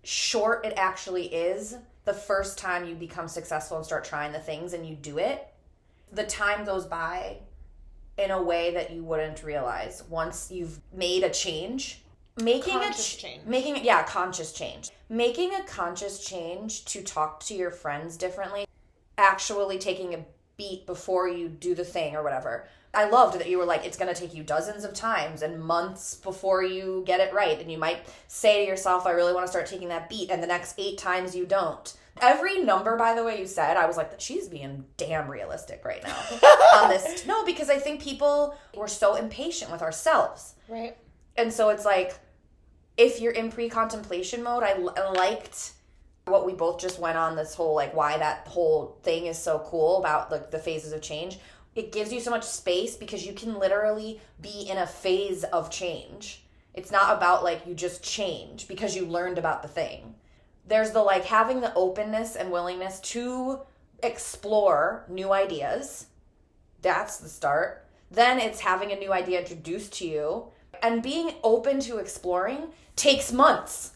short 0.04 0.66
it 0.66 0.74
actually 0.76 1.26
is 1.34 1.78
the 2.06 2.14
first 2.14 2.58
time 2.58 2.86
you 2.86 2.96
become 2.96 3.28
successful 3.28 3.78
and 3.78 3.86
start 3.86 4.04
trying 4.04 4.34
the 4.34 4.40
things 4.40 4.74
and 4.74 4.86
you 4.86 4.96
do 4.96 5.18
it. 5.18 5.48
The 6.12 6.26
time 6.26 6.66
goes 6.66 6.86
by 6.86 7.38
in 8.18 8.32
a 8.32 8.42
way 8.42 8.74
that 8.74 8.92
you 8.92 9.04
wouldn't 9.04 9.44
realize 9.44 10.04
once 10.10 10.52
you've 10.52 10.80
made 10.94 11.24
a 11.24 11.30
change. 11.30 12.02
Making 12.42 12.74
Conscious 12.74 13.16
a 13.16 13.18
change. 13.18 13.46
making 13.46 13.86
yeah, 13.86 14.04
conscious 14.04 14.54
change. 14.54 14.90
Making 15.08 15.54
a 15.54 15.64
conscious 15.64 16.24
change 16.26 16.84
to 16.86 17.02
talk 17.04 17.40
to 17.42 17.54
your 17.54 17.70
friends 17.72 18.18
differently, 18.18 18.66
actually 19.18 19.78
taking 19.78 20.16
a 20.16 20.26
beat 20.58 20.86
before 20.86 21.28
you 21.28 21.48
do 21.48 21.76
the 21.76 21.86
thing 21.86 22.16
or 22.16 22.24
whatever. 22.24 22.68
I 22.94 23.10
loved 23.10 23.40
that 23.40 23.50
you 23.50 23.58
were 23.58 23.66
like, 23.66 23.86
it's 23.86 23.98
going 23.98 24.14
to 24.14 24.20
take 24.20 24.36
you 24.36 24.44
dozens 24.44 24.84
of 24.84 24.94
times 24.94 25.42
and 25.42 25.60
months 25.60 26.16
before 26.16 26.64
you 26.64 27.04
get 27.08 27.20
it 27.20 27.34
right. 27.34 27.60
And 27.60 27.72
you 27.72 27.78
might 27.78 28.06
say 28.28 28.64
to 28.64 28.70
yourself, 28.70 29.08
I 29.08 29.12
really 29.12 29.34
want 29.34 29.46
to 29.46 29.50
start 29.50 29.66
taking 29.66 29.88
that 29.88 30.10
beat. 30.10 30.30
And 30.30 30.44
the 30.44 30.48
next 30.48 30.76
eight 30.78 31.00
times 31.00 31.36
you 31.36 31.46
don't. 31.46 31.92
Every 32.22 32.64
number, 32.64 32.96
by 32.96 33.16
the 33.16 33.24
way, 33.24 33.40
you 33.40 33.48
said, 33.48 33.76
I 33.76 33.88
was 33.88 33.98
like, 33.98 34.12
she's 34.20 34.48
being 34.48 34.86
damn 34.98 35.28
realistic 35.28 35.84
right 35.84 36.04
now 36.04 36.16
on 36.76 36.90
this. 36.90 37.26
No, 37.26 37.44
because 37.44 37.72
I 37.72 37.80
think 37.80 38.00
people, 38.00 38.56
we're 38.76 38.88
so 38.88 39.16
impatient 39.16 39.72
with 39.72 39.82
ourselves. 39.82 40.54
Right. 40.70 40.96
And 41.36 41.52
so 41.52 41.70
it's 41.70 41.86
like, 41.86 42.14
if 42.96 43.20
you're 43.20 43.32
in 43.32 43.52
pre 43.52 43.70
contemplation 43.70 44.44
mode, 44.44 44.62
I, 44.62 44.74
I 44.96 45.10
liked 45.10 45.74
what 46.26 46.46
we 46.46 46.54
both 46.54 46.80
just 46.80 47.00
went 47.00 47.18
on 47.18 47.36
this 47.36 47.54
whole 47.54 47.76
like 47.76 47.94
why 47.94 48.18
that 48.18 48.48
whole 48.48 48.98
thing 49.04 49.26
is 49.26 49.38
so 49.38 49.60
cool 49.66 49.98
about 49.98 50.32
like 50.32 50.52
the 50.52 50.60
phases 50.60 50.94
of 50.94 51.02
change. 51.02 51.40
It 51.76 51.92
gives 51.92 52.14
you 52.14 52.20
so 52.20 52.32
much 52.32 52.44
space 52.44 52.96
because 52.96 53.26
you 53.26 53.34
can 53.34 53.58
literally 53.58 54.22
be 54.42 54.68
in 54.70 54.78
a 54.78 54.88
phase 54.88 55.44
of 55.46 55.72
change. 55.72 56.44
It's 56.74 56.92
not 56.92 57.16
about 57.16 57.44
like 57.44 57.66
you 57.68 57.74
just 57.74 58.04
change 58.04 58.68
because 58.68 58.96
you 58.96 59.06
learned 59.06 59.38
about 59.38 59.62
the 59.62 59.68
thing. 59.68 60.16
There's 60.68 60.92
the 60.92 61.02
like 61.02 61.26
having 61.26 61.62
the 61.62 61.74
openness 61.74 62.36
and 62.36 62.52
willingness 62.52 63.00
to 63.02 63.62
explore 64.02 65.06
new 65.10 65.32
ideas. 65.32 66.08
That's 66.82 67.18
the 67.18 67.30
start. 67.30 67.86
Then 68.12 68.40
it's 68.40 68.60
having 68.60 68.92
a 68.92 69.00
new 69.00 69.12
idea 69.12 69.40
introduced 69.40 69.94
to 69.94 70.08
you 70.08 70.46
and 70.82 71.02
being 71.02 71.34
open 71.44 71.80
to 71.82 71.98
exploring 71.98 72.68
takes 72.96 73.32
months. 73.32 73.94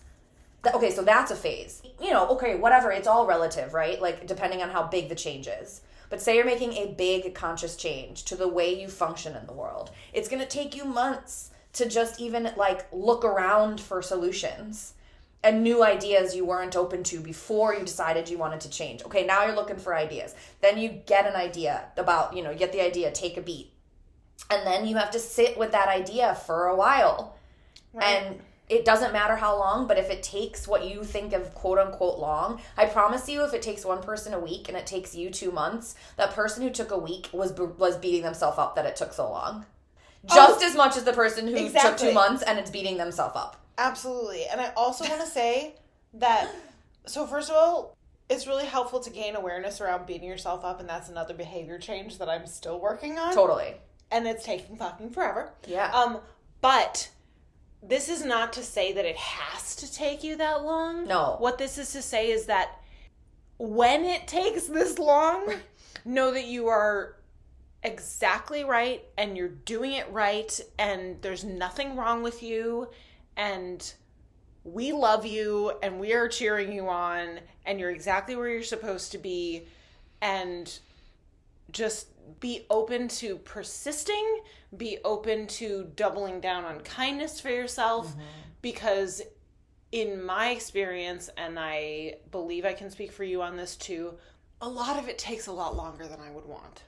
Okay, 0.74 0.92
so 0.92 1.04
that's 1.04 1.32
a 1.32 1.36
phase. 1.36 1.82
You 2.02 2.12
know, 2.12 2.28
okay, 2.30 2.56
whatever, 2.56 2.92
it's 2.92 3.08
all 3.08 3.28
relative, 3.28 3.74
right? 3.74 4.02
Like, 4.02 4.26
depending 4.26 4.62
on 4.62 4.70
how 4.70 4.84
big 4.88 5.08
the 5.10 5.16
change 5.16 5.48
is. 5.48 5.82
But 6.10 6.22
say 6.22 6.36
you're 6.36 6.46
making 6.46 6.74
a 6.74 6.94
big 6.98 7.34
conscious 7.36 7.76
change 7.76 8.24
to 8.26 8.36
the 8.36 8.48
way 8.48 8.80
you 8.80 8.88
function 8.88 9.36
in 9.36 9.46
the 9.46 9.54
world. 9.54 9.92
It's 10.14 10.30
gonna 10.30 10.46
take 10.46 10.76
you 10.76 10.86
months 10.86 11.52
to 11.74 11.88
just 11.88 12.20
even 12.20 12.52
like 12.56 12.88
look 12.92 13.24
around 13.24 13.80
for 13.80 14.02
solutions 14.02 14.94
and 15.44 15.64
new 15.64 15.84
ideas 15.84 16.36
you 16.36 16.46
weren't 16.46 16.76
open 16.76 17.04
to 17.04 17.20
before 17.20 17.74
you 17.74 17.82
decided 17.82 18.30
you 18.30 18.38
wanted 18.38 18.60
to 18.62 18.70
change. 18.70 19.04
Okay, 19.04 19.26
now 19.26 19.46
you're 19.46 19.56
looking 19.56 19.78
for 19.78 19.96
ideas. 19.96 20.36
Then 20.62 20.78
you 20.78 20.90
get 20.90 21.28
an 21.28 21.36
idea 21.36 21.86
about, 21.96 22.36
you 22.36 22.44
know, 22.44 22.56
get 22.56 22.72
the 22.72 22.82
idea, 22.82 23.12
take 23.12 23.38
a 23.38 23.42
beat. 23.42 23.72
And 24.50 24.66
then 24.66 24.88
you 24.88 24.96
have 24.98 25.12
to 25.12 25.20
sit 25.20 25.58
with 25.58 25.72
that 25.72 25.88
idea 25.88 26.36
for 26.36 26.66
a 26.66 26.76
while. 26.76 27.38
And 28.00 28.40
it 28.70 28.84
doesn't 28.84 29.14
matter 29.14 29.36
how 29.36 29.58
long, 29.58 29.88
but 29.88 29.98
if 29.98 30.10
it 30.10 30.22
takes 30.22 30.68
what 30.68 30.86
you 30.86 31.04
think 31.04 31.32
of 31.34 31.54
quote 31.54 31.78
unquote 31.78 32.20
long, 32.20 32.62
I 32.76 32.86
promise 32.86 33.30
you, 33.30 33.44
if 33.44 33.54
it 33.54 33.62
takes 33.62 33.86
one 33.86 34.02
person 34.02 34.34
a 34.34 34.40
week 34.40 34.68
and 34.68 34.78
it 34.78 34.86
takes 34.86 35.16
you 35.16 35.30
two 35.30 35.52
months, 35.52 35.96
that 36.18 36.32
person 36.32 36.64
who 36.64 36.70
took 36.70 36.92
a 36.92 36.98
week 36.98 37.30
was 37.32 37.54
was 37.54 37.98
beating 37.98 38.24
themselves 38.24 38.58
up 38.58 38.76
that 38.76 38.86
it 38.86 38.96
took 38.96 39.14
so 39.14 39.30
long, 39.30 39.66
just 40.28 40.64
as 40.64 40.76
much 40.76 40.98
as 40.98 41.06
the 41.06 41.14
person 41.14 41.48
who 41.48 41.70
took 41.70 41.98
two 41.98 42.14
months 42.14 42.44
and 42.44 42.60
it's 42.60 42.70
beating 42.70 42.98
themselves 42.98 43.36
up. 43.38 43.64
Absolutely. 43.78 44.46
And 44.52 44.60
I 44.60 44.72
also 44.76 45.08
want 45.08 45.22
to 45.22 45.28
say 45.28 45.76
that, 46.16 46.50
so 47.06 47.26
first 47.26 47.50
of 47.50 47.56
all, 47.56 47.96
it's 48.30 48.48
really 48.48 48.66
helpful 48.66 49.00
to 49.00 49.10
gain 49.10 49.36
awareness 49.36 49.80
around 49.80 50.06
beating 50.06 50.28
yourself 50.28 50.66
up, 50.66 50.82
and 50.82 50.90
that's 50.90 51.08
another 51.10 51.34
behavior 51.34 51.78
change 51.78 52.18
that 52.18 52.28
I'm 52.28 52.46
still 52.48 52.80
working 52.80 53.18
on. 53.18 53.34
Totally. 53.34 53.76
And 54.12 54.28
it's 54.28 54.44
taking 54.44 54.76
fucking 54.76 55.12
forever. 55.12 55.54
Yeah. 55.66 55.92
Um, 55.92 56.20
but 56.60 57.10
this 57.82 58.10
is 58.10 58.24
not 58.24 58.54
to 58.54 58.64
say 58.64 58.94
that 58.94 59.06
it 59.06 59.18
has 59.18 59.76
to 59.78 59.92
take 59.92 60.24
you 60.24 60.36
that 60.38 60.64
long. 60.64 61.08
No. 61.08 61.36
What 61.40 61.58
this 61.58 61.78
is 61.78 61.92
to 61.94 62.02
say 62.02 62.32
is 62.32 62.46
that 62.48 62.80
when 63.58 64.04
it 64.04 64.28
takes 64.28 64.68
this 64.68 65.00
long, 65.00 65.54
know 66.06 66.32
that 66.32 66.46
you 66.46 66.68
are 66.68 67.16
exactly 67.84 68.64
right 68.64 69.04
and 69.18 69.38
you're 69.38 69.48
doing 69.48 69.94
it 69.94 70.12
right 70.12 70.60
and 70.80 71.22
there's 71.22 71.44
nothing 71.44 71.96
wrong 71.96 72.24
with 72.24 72.42
you 72.42 72.90
and 73.36 73.94
we 74.64 74.92
love 74.92 75.26
you 75.26 75.72
and 75.84 76.00
we 76.00 76.12
are 76.14 76.28
cheering 76.28 76.74
you 76.74 76.90
on 76.90 77.40
and 77.66 77.80
you're 77.80 77.92
exactly 77.92 78.36
where 78.36 78.50
you're 78.50 78.64
supposed 78.64 79.12
to 79.12 79.18
be 79.18 79.68
and 80.22 80.80
just 81.72 82.08
be 82.40 82.66
open 82.70 83.08
to 83.08 83.38
persisting, 83.38 84.42
be 84.76 85.00
open 85.04 85.48
to 85.48 85.92
doubling 85.96 86.40
down 86.40 86.66
on 86.66 86.82
kindness 86.82 87.40
for 87.40 87.50
yourself 87.50 88.10
mm-hmm. 88.10 88.22
because 88.62 89.22
in 89.92 90.24
my 90.24 90.50
experience 90.50 91.30
and 91.38 91.58
I 91.58 92.16
believe 92.32 92.66
I 92.66 92.74
can 92.74 92.90
speak 92.90 93.12
for 93.12 93.24
you 93.24 93.42
on 93.42 93.58
this 93.58 93.76
too, 93.76 94.16
a 94.62 94.68
lot 94.68 94.98
of 94.98 95.08
it 95.08 95.18
takes 95.18 95.48
a 95.48 95.52
lot 95.52 95.76
longer 95.76 96.08
than 96.08 96.20
I 96.20 96.32
would 96.32 96.46
want. 96.46 96.84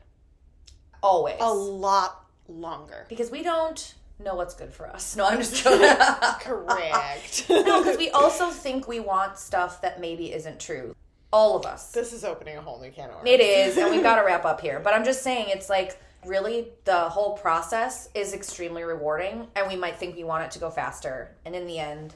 Always. 1.01 1.37
A 1.39 1.53
lot 1.53 2.25
longer. 2.47 3.05
because 3.09 3.31
we 3.31 3.43
don't 3.43 3.93
know 4.19 4.35
what's 4.35 4.53
good 4.53 4.73
for 4.73 4.87
us. 4.87 5.15
No, 5.15 5.25
I'm 5.25 5.37
just 5.37 5.63
joking. 5.63 5.87
Correct. 6.41 7.45
no, 7.49 7.81
because 7.81 7.97
we 7.97 8.09
also 8.09 8.49
think 8.49 8.87
we 8.87 8.99
want 8.99 9.37
stuff 9.37 9.81
that 9.81 10.01
maybe 10.01 10.33
isn't 10.33 10.59
true. 10.59 10.95
All 11.31 11.55
of 11.55 11.65
us. 11.65 11.91
this 11.91 12.11
is 12.11 12.23
opening 12.23 12.57
a 12.57 12.61
whole 12.61 12.79
new 12.81 12.91
can 12.91 13.09
of 13.09 13.17
worms. 13.17 13.29
It 13.29 13.39
is, 13.39 13.77
and 13.77 13.91
we've 13.91 14.01
got 14.01 14.15
to 14.15 14.25
wrap 14.25 14.45
up 14.45 14.61
here. 14.61 14.79
But 14.79 14.93
I'm 14.93 15.05
just 15.05 15.21
saying, 15.21 15.47
it's 15.49 15.69
like 15.69 15.99
really 16.25 16.69
the 16.85 17.09
whole 17.09 17.37
process 17.37 18.09
is 18.15 18.33
extremely 18.33 18.83
rewarding, 18.83 19.47
and 19.55 19.67
we 19.67 19.75
might 19.75 19.97
think 19.97 20.15
we 20.15 20.23
want 20.23 20.43
it 20.45 20.51
to 20.51 20.59
go 20.59 20.69
faster. 20.69 21.35
And 21.45 21.55
in 21.55 21.67
the 21.67 21.79
end, 21.79 22.15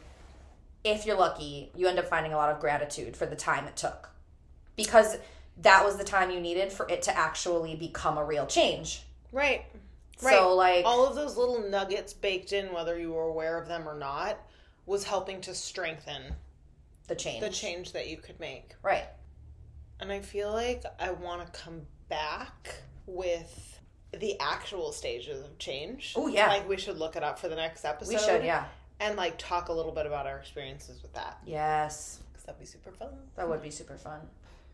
if 0.83 1.05
you're 1.05 1.17
lucky, 1.17 1.71
you 1.75 1.87
end 1.87 1.99
up 1.99 2.07
finding 2.07 2.33
a 2.33 2.37
lot 2.37 2.49
of 2.49 2.59
gratitude 2.59 3.15
for 3.15 3.25
the 3.25 3.35
time 3.35 3.65
it 3.65 3.75
took 3.75 4.09
because 4.75 5.17
that 5.61 5.85
was 5.85 5.97
the 5.97 6.03
time 6.03 6.31
you 6.31 6.39
needed 6.39 6.71
for 6.71 6.87
it 6.89 7.03
to 7.03 7.17
actually 7.17 7.75
become 7.75 8.17
a 8.17 8.23
real 8.23 8.45
change. 8.45 9.03
Right. 9.31 9.65
Right. 10.21 10.35
So, 10.35 10.55
like, 10.55 10.85
all 10.85 11.07
of 11.07 11.15
those 11.15 11.37
little 11.37 11.69
nuggets 11.69 12.13
baked 12.13 12.53
in, 12.53 12.71
whether 12.73 12.97
you 12.97 13.11
were 13.11 13.23
aware 13.23 13.57
of 13.57 13.67
them 13.67 13.87
or 13.87 13.97
not, 13.97 14.37
was 14.85 15.03
helping 15.03 15.41
to 15.41 15.53
strengthen 15.53 16.35
the 17.07 17.15
change. 17.15 17.41
the 17.41 17.49
change 17.49 17.93
that 17.93 18.09
you 18.09 18.17
could 18.17 18.39
make. 18.39 18.75
Right. 18.81 19.05
And 19.99 20.11
I 20.11 20.19
feel 20.19 20.51
like 20.51 20.83
I 20.99 21.11
want 21.11 21.45
to 21.45 21.59
come 21.59 21.81
back 22.09 22.75
with 23.05 23.79
the 24.11 24.39
actual 24.39 24.91
stages 24.91 25.43
of 25.43 25.57
change. 25.57 26.13
Oh, 26.15 26.27
yeah. 26.27 26.47
Like 26.47 26.67
we 26.67 26.77
should 26.77 26.97
look 26.97 27.15
it 27.15 27.23
up 27.23 27.39
for 27.39 27.47
the 27.47 27.55
next 27.55 27.85
episode. 27.85 28.13
We 28.13 28.19
should, 28.19 28.43
yeah. 28.43 28.65
And 28.99 29.17
like 29.17 29.37
talk 29.37 29.69
a 29.69 29.73
little 29.73 29.91
bit 29.91 30.05
about 30.05 30.27
our 30.27 30.37
experiences 30.37 31.01
with 31.01 31.13
that. 31.13 31.39
Yes. 31.45 32.19
Because 32.31 32.45
that'd 32.45 32.59
be 32.59 32.65
super 32.65 32.91
fun. 32.91 33.09
That 33.35 33.49
would 33.49 33.61
be 33.61 33.71
super 33.71 33.97
fun. 33.97 34.19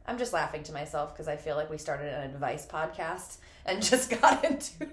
I'm 0.05 0.17
just 0.17 0.33
laughing 0.33 0.63
to 0.63 0.73
myself 0.73 1.13
because 1.13 1.27
I 1.27 1.35
feel 1.35 1.55
like 1.55 1.69
we 1.69 1.77
started 1.77 2.11
an 2.11 2.31
advice 2.31 2.65
podcast 2.65 3.37
and 3.65 3.81
just 3.83 4.09
got 4.19 4.43
into 4.43 4.87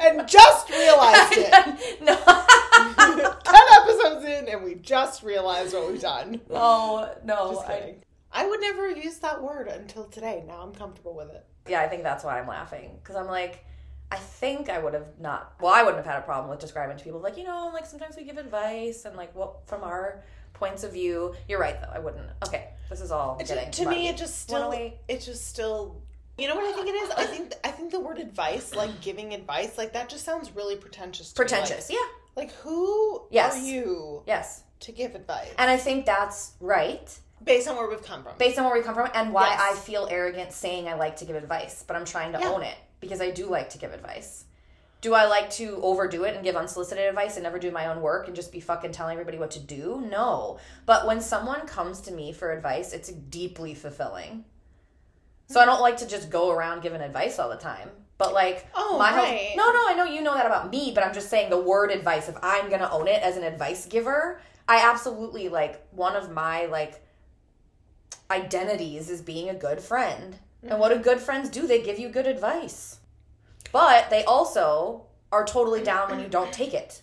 And 0.00 0.26
just 0.28 0.70
realized 0.70 1.32
it. 1.36 2.02
no. 2.02 2.16
Ten 3.44 3.62
episodes 3.80 4.24
in, 4.24 4.48
and 4.48 4.64
we 4.64 4.74
just 4.76 5.22
realized 5.22 5.74
what 5.74 5.90
we've 5.90 6.00
done. 6.00 6.40
Oh 6.50 7.10
no. 7.24 7.60
I. 7.60 7.94
I 8.32 8.46
would 8.46 8.60
never 8.60 8.88
have 8.88 9.02
used 9.02 9.22
that 9.22 9.42
word 9.42 9.68
until 9.68 10.04
today. 10.04 10.44
Now 10.46 10.60
I'm 10.60 10.72
comfortable 10.74 11.14
with 11.14 11.30
it. 11.30 11.44
yeah, 11.68 11.80
I 11.80 11.88
think 11.88 12.02
that's 12.02 12.22
why 12.24 12.38
I'm 12.38 12.46
laughing 12.48 12.90
because 13.02 13.16
I'm 13.16 13.26
like, 13.28 13.64
I 14.12 14.16
think 14.16 14.68
I 14.68 14.78
would 14.78 14.92
have 14.94 15.06
not. 15.18 15.54
Well, 15.60 15.72
I 15.72 15.82
wouldn't 15.82 16.04
have 16.04 16.12
had 16.12 16.22
a 16.22 16.24
problem 16.26 16.50
with 16.50 16.58
describing 16.60 16.96
to 16.98 17.04
people 17.04 17.20
like 17.20 17.36
you 17.38 17.44
know, 17.44 17.70
like 17.72 17.86
sometimes 17.86 18.16
we 18.16 18.24
give 18.24 18.36
advice 18.36 19.04
and 19.06 19.16
like 19.16 19.34
what 19.34 19.66
from 19.66 19.82
our 19.82 20.22
points 20.52 20.84
of 20.84 20.92
view. 20.92 21.34
You're 21.48 21.60
right 21.60 21.80
though. 21.80 21.90
I 21.92 21.98
wouldn't. 21.98 22.28
Okay, 22.46 22.68
this 22.90 23.00
is 23.00 23.10
all 23.10 23.38
It 23.40 23.46
to 23.46 23.84
muddy. 23.84 23.96
me, 23.96 24.08
it 24.08 24.16
just 24.16 24.38
still, 24.40 24.70
it 24.72 25.20
just 25.20 25.46
still. 25.46 26.02
You 26.38 26.48
know 26.48 26.56
what 26.56 26.64
I 26.66 26.72
think 26.72 26.88
it 26.88 26.94
is? 26.94 27.10
I 27.10 27.24
think 27.24 27.52
I 27.64 27.70
think 27.70 27.90
the 27.92 28.00
word 28.00 28.18
advice, 28.18 28.74
like 28.74 29.00
giving 29.00 29.32
advice, 29.32 29.78
like 29.78 29.92
that 29.94 30.08
just 30.08 30.24
sounds 30.24 30.54
really 30.54 30.76
pretentious. 30.76 31.32
To 31.32 31.40
me. 31.42 31.48
pretentious. 31.48 31.90
yeah. 31.90 31.96
Like, 32.36 32.48
like 32.48 32.56
who 32.56 33.22
Yes. 33.30 33.56
are 33.56 33.60
you 33.66 34.22
Yes. 34.26 34.62
to 34.80 34.92
give 34.92 35.14
advice 35.14 35.48
And 35.58 35.70
I 35.70 35.78
think 35.78 36.04
that's 36.04 36.52
right. 36.60 37.08
based 37.42 37.66
on 37.68 37.76
where 37.76 37.88
we've 37.88 38.02
come 38.02 38.22
from? 38.22 38.34
based 38.38 38.58
on 38.58 38.66
where 38.66 38.74
we 38.74 38.82
come 38.82 38.94
from 38.94 39.10
and 39.14 39.32
why 39.32 39.48
Yes. 39.48 39.60
I 39.62 39.74
feel 39.80 40.06
arrogant 40.10 40.52
saying 40.52 40.88
I 40.88 40.94
like 40.94 41.16
to 41.16 41.24
give 41.24 41.36
advice, 41.36 41.82
but 41.86 41.96
I'm 41.96 42.04
trying 42.04 42.32
to 42.34 42.38
Yeah. 42.40 42.50
own 42.50 42.62
it 42.62 42.76
because 43.00 43.22
I 43.22 43.30
do 43.30 43.46
like 43.46 43.70
to 43.70 43.78
give 43.78 43.94
advice. 43.94 44.44
Do 45.00 45.14
I 45.14 45.24
like 45.26 45.48
to 45.52 45.80
overdo 45.82 46.24
it 46.24 46.34
and 46.34 46.44
give 46.44 46.56
unsolicited 46.56 47.04
advice 47.06 47.36
and 47.36 47.44
never 47.44 47.58
do 47.58 47.70
my 47.70 47.86
own 47.86 48.00
work 48.02 48.26
and 48.26 48.36
just 48.36 48.50
be 48.52 48.60
fucking 48.60 48.92
telling 48.92 49.12
everybody 49.12 49.38
what 49.38 49.52
to 49.52 49.60
do? 49.60 50.02
No. 50.10 50.58
But 50.84 51.06
when 51.06 51.20
someone 51.22 51.66
comes 51.66 52.00
to 52.02 52.12
me 52.12 52.32
for 52.32 52.52
advice, 52.52 52.92
it's 52.92 53.08
deeply 53.10 53.74
fulfilling. 53.74 54.44
So 55.46 55.60
I 55.60 55.64
don't 55.64 55.80
like 55.80 55.98
to 55.98 56.08
just 56.08 56.30
go 56.30 56.50
around 56.50 56.82
giving 56.82 57.00
advice 57.00 57.38
all 57.38 57.48
the 57.48 57.56
time. 57.56 57.90
But 58.18 58.32
like 58.32 58.66
Oh, 58.74 58.98
my 58.98 59.10
health- 59.10 59.28
right. 59.28 59.52
no, 59.56 59.70
no, 59.70 59.82
I 59.86 59.94
know 59.94 60.04
you 60.04 60.22
know 60.22 60.34
that 60.34 60.46
about 60.46 60.70
me, 60.70 60.92
but 60.94 61.04
I'm 61.04 61.14
just 61.14 61.28
saying 61.28 61.50
the 61.50 61.60
word 61.60 61.90
advice. 61.90 62.28
If 62.28 62.36
I'm 62.42 62.70
gonna 62.70 62.90
own 62.90 63.08
it 63.08 63.22
as 63.22 63.36
an 63.36 63.44
advice 63.44 63.86
giver, 63.86 64.40
I 64.68 64.78
absolutely 64.78 65.48
like 65.48 65.86
one 65.92 66.16
of 66.16 66.30
my 66.30 66.66
like 66.66 67.02
identities 68.30 69.10
is 69.10 69.22
being 69.22 69.48
a 69.48 69.54
good 69.54 69.80
friend. 69.80 70.36
And 70.62 70.80
what 70.80 70.88
do 70.88 70.94
mm-hmm. 70.94 71.04
good 71.04 71.20
friends 71.20 71.48
do? 71.48 71.66
They 71.66 71.82
give 71.82 71.98
you 71.98 72.08
good 72.08 72.26
advice. 72.26 72.98
But 73.72 74.10
they 74.10 74.24
also 74.24 75.06
are 75.30 75.44
totally 75.44 75.82
down 75.82 76.10
when 76.10 76.20
you 76.20 76.28
don't 76.28 76.52
take 76.52 76.74
it. 76.74 77.02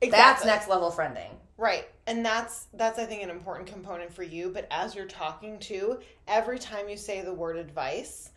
That's 0.00 0.44
next 0.44 0.68
level 0.68 0.90
friending. 0.90 1.30
Right. 1.56 1.88
And 2.06 2.24
that's 2.24 2.66
that's 2.74 2.98
I 2.98 3.06
think 3.06 3.22
an 3.22 3.30
important 3.30 3.66
component 3.66 4.12
for 4.12 4.22
you, 4.22 4.50
but 4.50 4.66
as 4.70 4.94
you're 4.94 5.06
talking 5.06 5.58
to, 5.60 6.00
every 6.28 6.58
time 6.58 6.88
you 6.88 6.96
say 6.96 7.22
the 7.22 7.32
word 7.32 7.56
advice, 7.56 8.30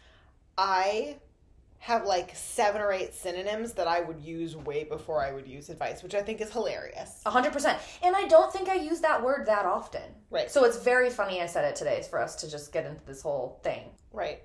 I 0.58 1.18
have 1.80 2.06
like 2.06 2.36
seven 2.36 2.82
or 2.82 2.92
eight 2.92 3.14
synonyms 3.14 3.74
that 3.74 3.88
I 3.88 4.02
would 4.02 4.20
use 4.20 4.56
way 4.56 4.84
before 4.84 5.24
I 5.24 5.32
would 5.32 5.48
use 5.48 5.70
advice, 5.70 6.02
which 6.02 6.16
I 6.16 6.22
think 6.22 6.42
is 6.42 6.52
hilarious. 6.52 7.22
A 7.26 7.30
hundred 7.30 7.54
percent. 7.54 7.78
And 8.02 8.16
I 8.16 8.28
don't 8.28 8.52
think 8.52 8.70
I 8.70 8.76
use 8.76 9.02
that 9.02 9.24
word 9.24 9.46
that 9.46 9.66
often. 9.66 10.02
Right. 10.30 10.50
So 10.50 10.64
it's 10.64 10.78
very 10.78 11.10
funny 11.10 11.42
I 11.42 11.46
said 11.46 11.66
it 11.66 11.76
today 11.76 12.04
for 12.10 12.20
us 12.20 12.36
to 12.38 12.50
just 12.50 12.72
get 12.72 12.86
into 12.86 13.04
this 13.06 13.22
whole 13.22 13.60
thing. 13.64 13.84
Right. 14.12 14.42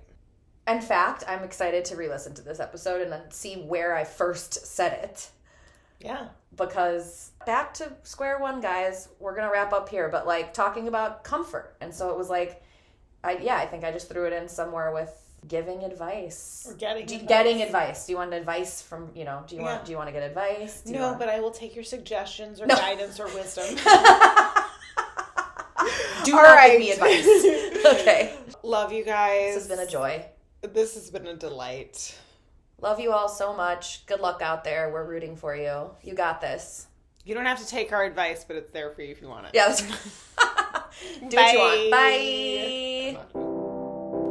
In 0.67 0.81
fact, 0.81 1.23
I'm 1.27 1.43
excited 1.43 1.83
to 1.85 1.97
re-listen 1.97 2.33
to 2.35 2.41
this 2.41 2.59
episode 2.59 3.01
and 3.01 3.11
then 3.11 3.29
see 3.31 3.55
where 3.55 3.95
I 3.95 4.03
first 4.05 4.65
said 4.65 5.03
it. 5.03 5.29
Yeah. 6.03 6.27
because 6.55 7.31
back 7.45 7.73
to 7.75 7.91
square 8.03 8.39
one 8.39 8.59
guys 8.61 9.07
we're 9.19 9.35
gonna 9.35 9.51
wrap 9.51 9.71
up 9.73 9.89
here 9.89 10.09
but 10.09 10.27
like 10.27 10.53
talking 10.53 10.87
about 10.87 11.23
comfort 11.23 11.75
and 11.81 11.93
so 11.93 12.09
it 12.11 12.17
was 12.17 12.29
like 12.29 12.61
i 13.23 13.37
yeah 13.37 13.55
i 13.57 13.65
think 13.65 13.83
i 13.83 13.91
just 13.91 14.09
threw 14.09 14.25
it 14.25 14.33
in 14.33 14.47
somewhere 14.49 14.91
with 14.93 15.11
giving 15.47 15.83
advice 15.83 16.65
Or 16.69 16.73
getting 16.75 17.05
Do- 17.05 17.15
advice. 17.15 17.27
getting 17.29 17.61
advice 17.61 18.05
do 18.05 18.11
you 18.13 18.17
want 18.17 18.33
advice 18.33 18.81
from 18.81 19.09
you 19.15 19.25
know 19.25 19.43
do 19.47 19.55
you 19.55 19.61
Yeah. 19.61 19.73
want 19.73 19.85
do 19.85 19.91
you 19.91 19.97
want 19.97 20.07
to 20.09 20.13
get 20.13 20.23
advice 20.23 20.83
No, 20.85 21.01
want... 21.07 21.19
but 21.19 21.27
I 21.29 21.39
will 21.41 21.51
take 21.51 21.75
your 21.75 21.83
suggestions 21.83 22.61
or 22.61 22.65
No. 22.65 22.75
guidance 22.75 23.19
or 23.19 23.25
wisdom. 23.27 23.65
do 26.23 26.35
All 26.35 26.41
not 26.43 26.55
right. 26.55 26.71
give 26.71 26.79
me 26.79 26.91
advice 26.91 27.25
okay 28.01 28.35
Love 28.63 28.93
you 28.93 29.03
guys. 29.03 29.55
this 29.55 29.63
has 29.63 29.67
been 29.67 29.79
a 29.79 29.89
joy 29.89 30.25
This 30.61 30.93
has 30.95 31.09
been 31.11 31.27
a 31.27 31.35
delight. 31.35 32.17
Love 32.83 32.99
you 32.99 33.13
all 33.13 33.29
so 33.29 33.55
much 33.55 34.05
good 34.05 34.19
luck 34.19 34.41
out 34.41 34.65
there 34.65 34.91
we're 34.91 35.05
rooting 35.05 35.37
for 35.37 35.55
you 35.55 35.89
you 36.03 36.13
got 36.13 36.41
this 36.41 36.87
You 37.23 37.33
don't 37.33 37.45
have 37.45 37.59
to 37.59 37.67
take 37.67 37.93
our 37.93 38.03
advice, 38.03 38.43
but 38.43 38.57
it's 38.57 38.71
there 38.71 38.91
for 38.91 39.01
you 39.01 39.11
if 39.11 39.21
you 39.21 39.29
want 39.29 39.45
it. 39.45 39.51
yeah 39.53 39.69
that's... 39.69 39.81
do 41.29 41.37
what 41.37 41.53
you 41.53 41.59
want 41.59 41.91
bye 41.91 43.17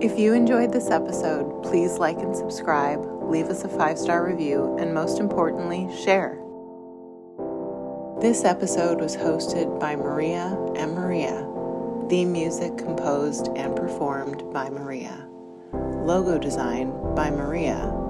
If 0.07 0.19
you 0.19 0.35
enjoyed 0.35 0.71
this 0.71 0.91
episode, 0.91 1.63
please 1.63 1.97
like 1.97 2.19
and 2.19 2.37
subscribe, 2.37 3.01
leave 3.23 3.47
us 3.47 3.65
a 3.65 3.69
five 3.69 3.99
star 3.99 4.27
review, 4.27 4.77
and 4.79 4.93
most 4.93 5.19
importantly, 5.19 5.89
share. 6.05 6.39
This 8.21 8.45
episode 8.45 9.01
was 9.01 9.17
hosted 9.17 9.81
by 9.81 9.97
Maria 9.97 10.57
and 10.77 10.95
Maria. 10.95 11.49
Theme 12.11 12.33
music 12.33 12.77
composed 12.77 13.49
and 13.57 13.75
performed 13.75 14.45
by 14.53 14.69
Maria. 14.69 15.27
Logo 15.73 16.37
design 16.39 16.93
by 17.15 17.31
Maria. 17.31 18.02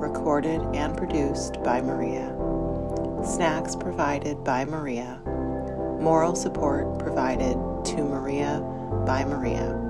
Recorded 0.00 0.62
and 0.74 0.96
produced 0.96 1.62
by 1.62 1.82
Maria. 1.82 2.34
Snacks 3.22 3.76
provided 3.76 4.42
by 4.42 4.64
Maria. 4.64 5.20
Moral 6.00 6.34
support 6.34 6.98
provided 6.98 7.52
to 7.84 8.02
Maria 8.02 8.60
by 9.06 9.26
Maria. 9.26 9.89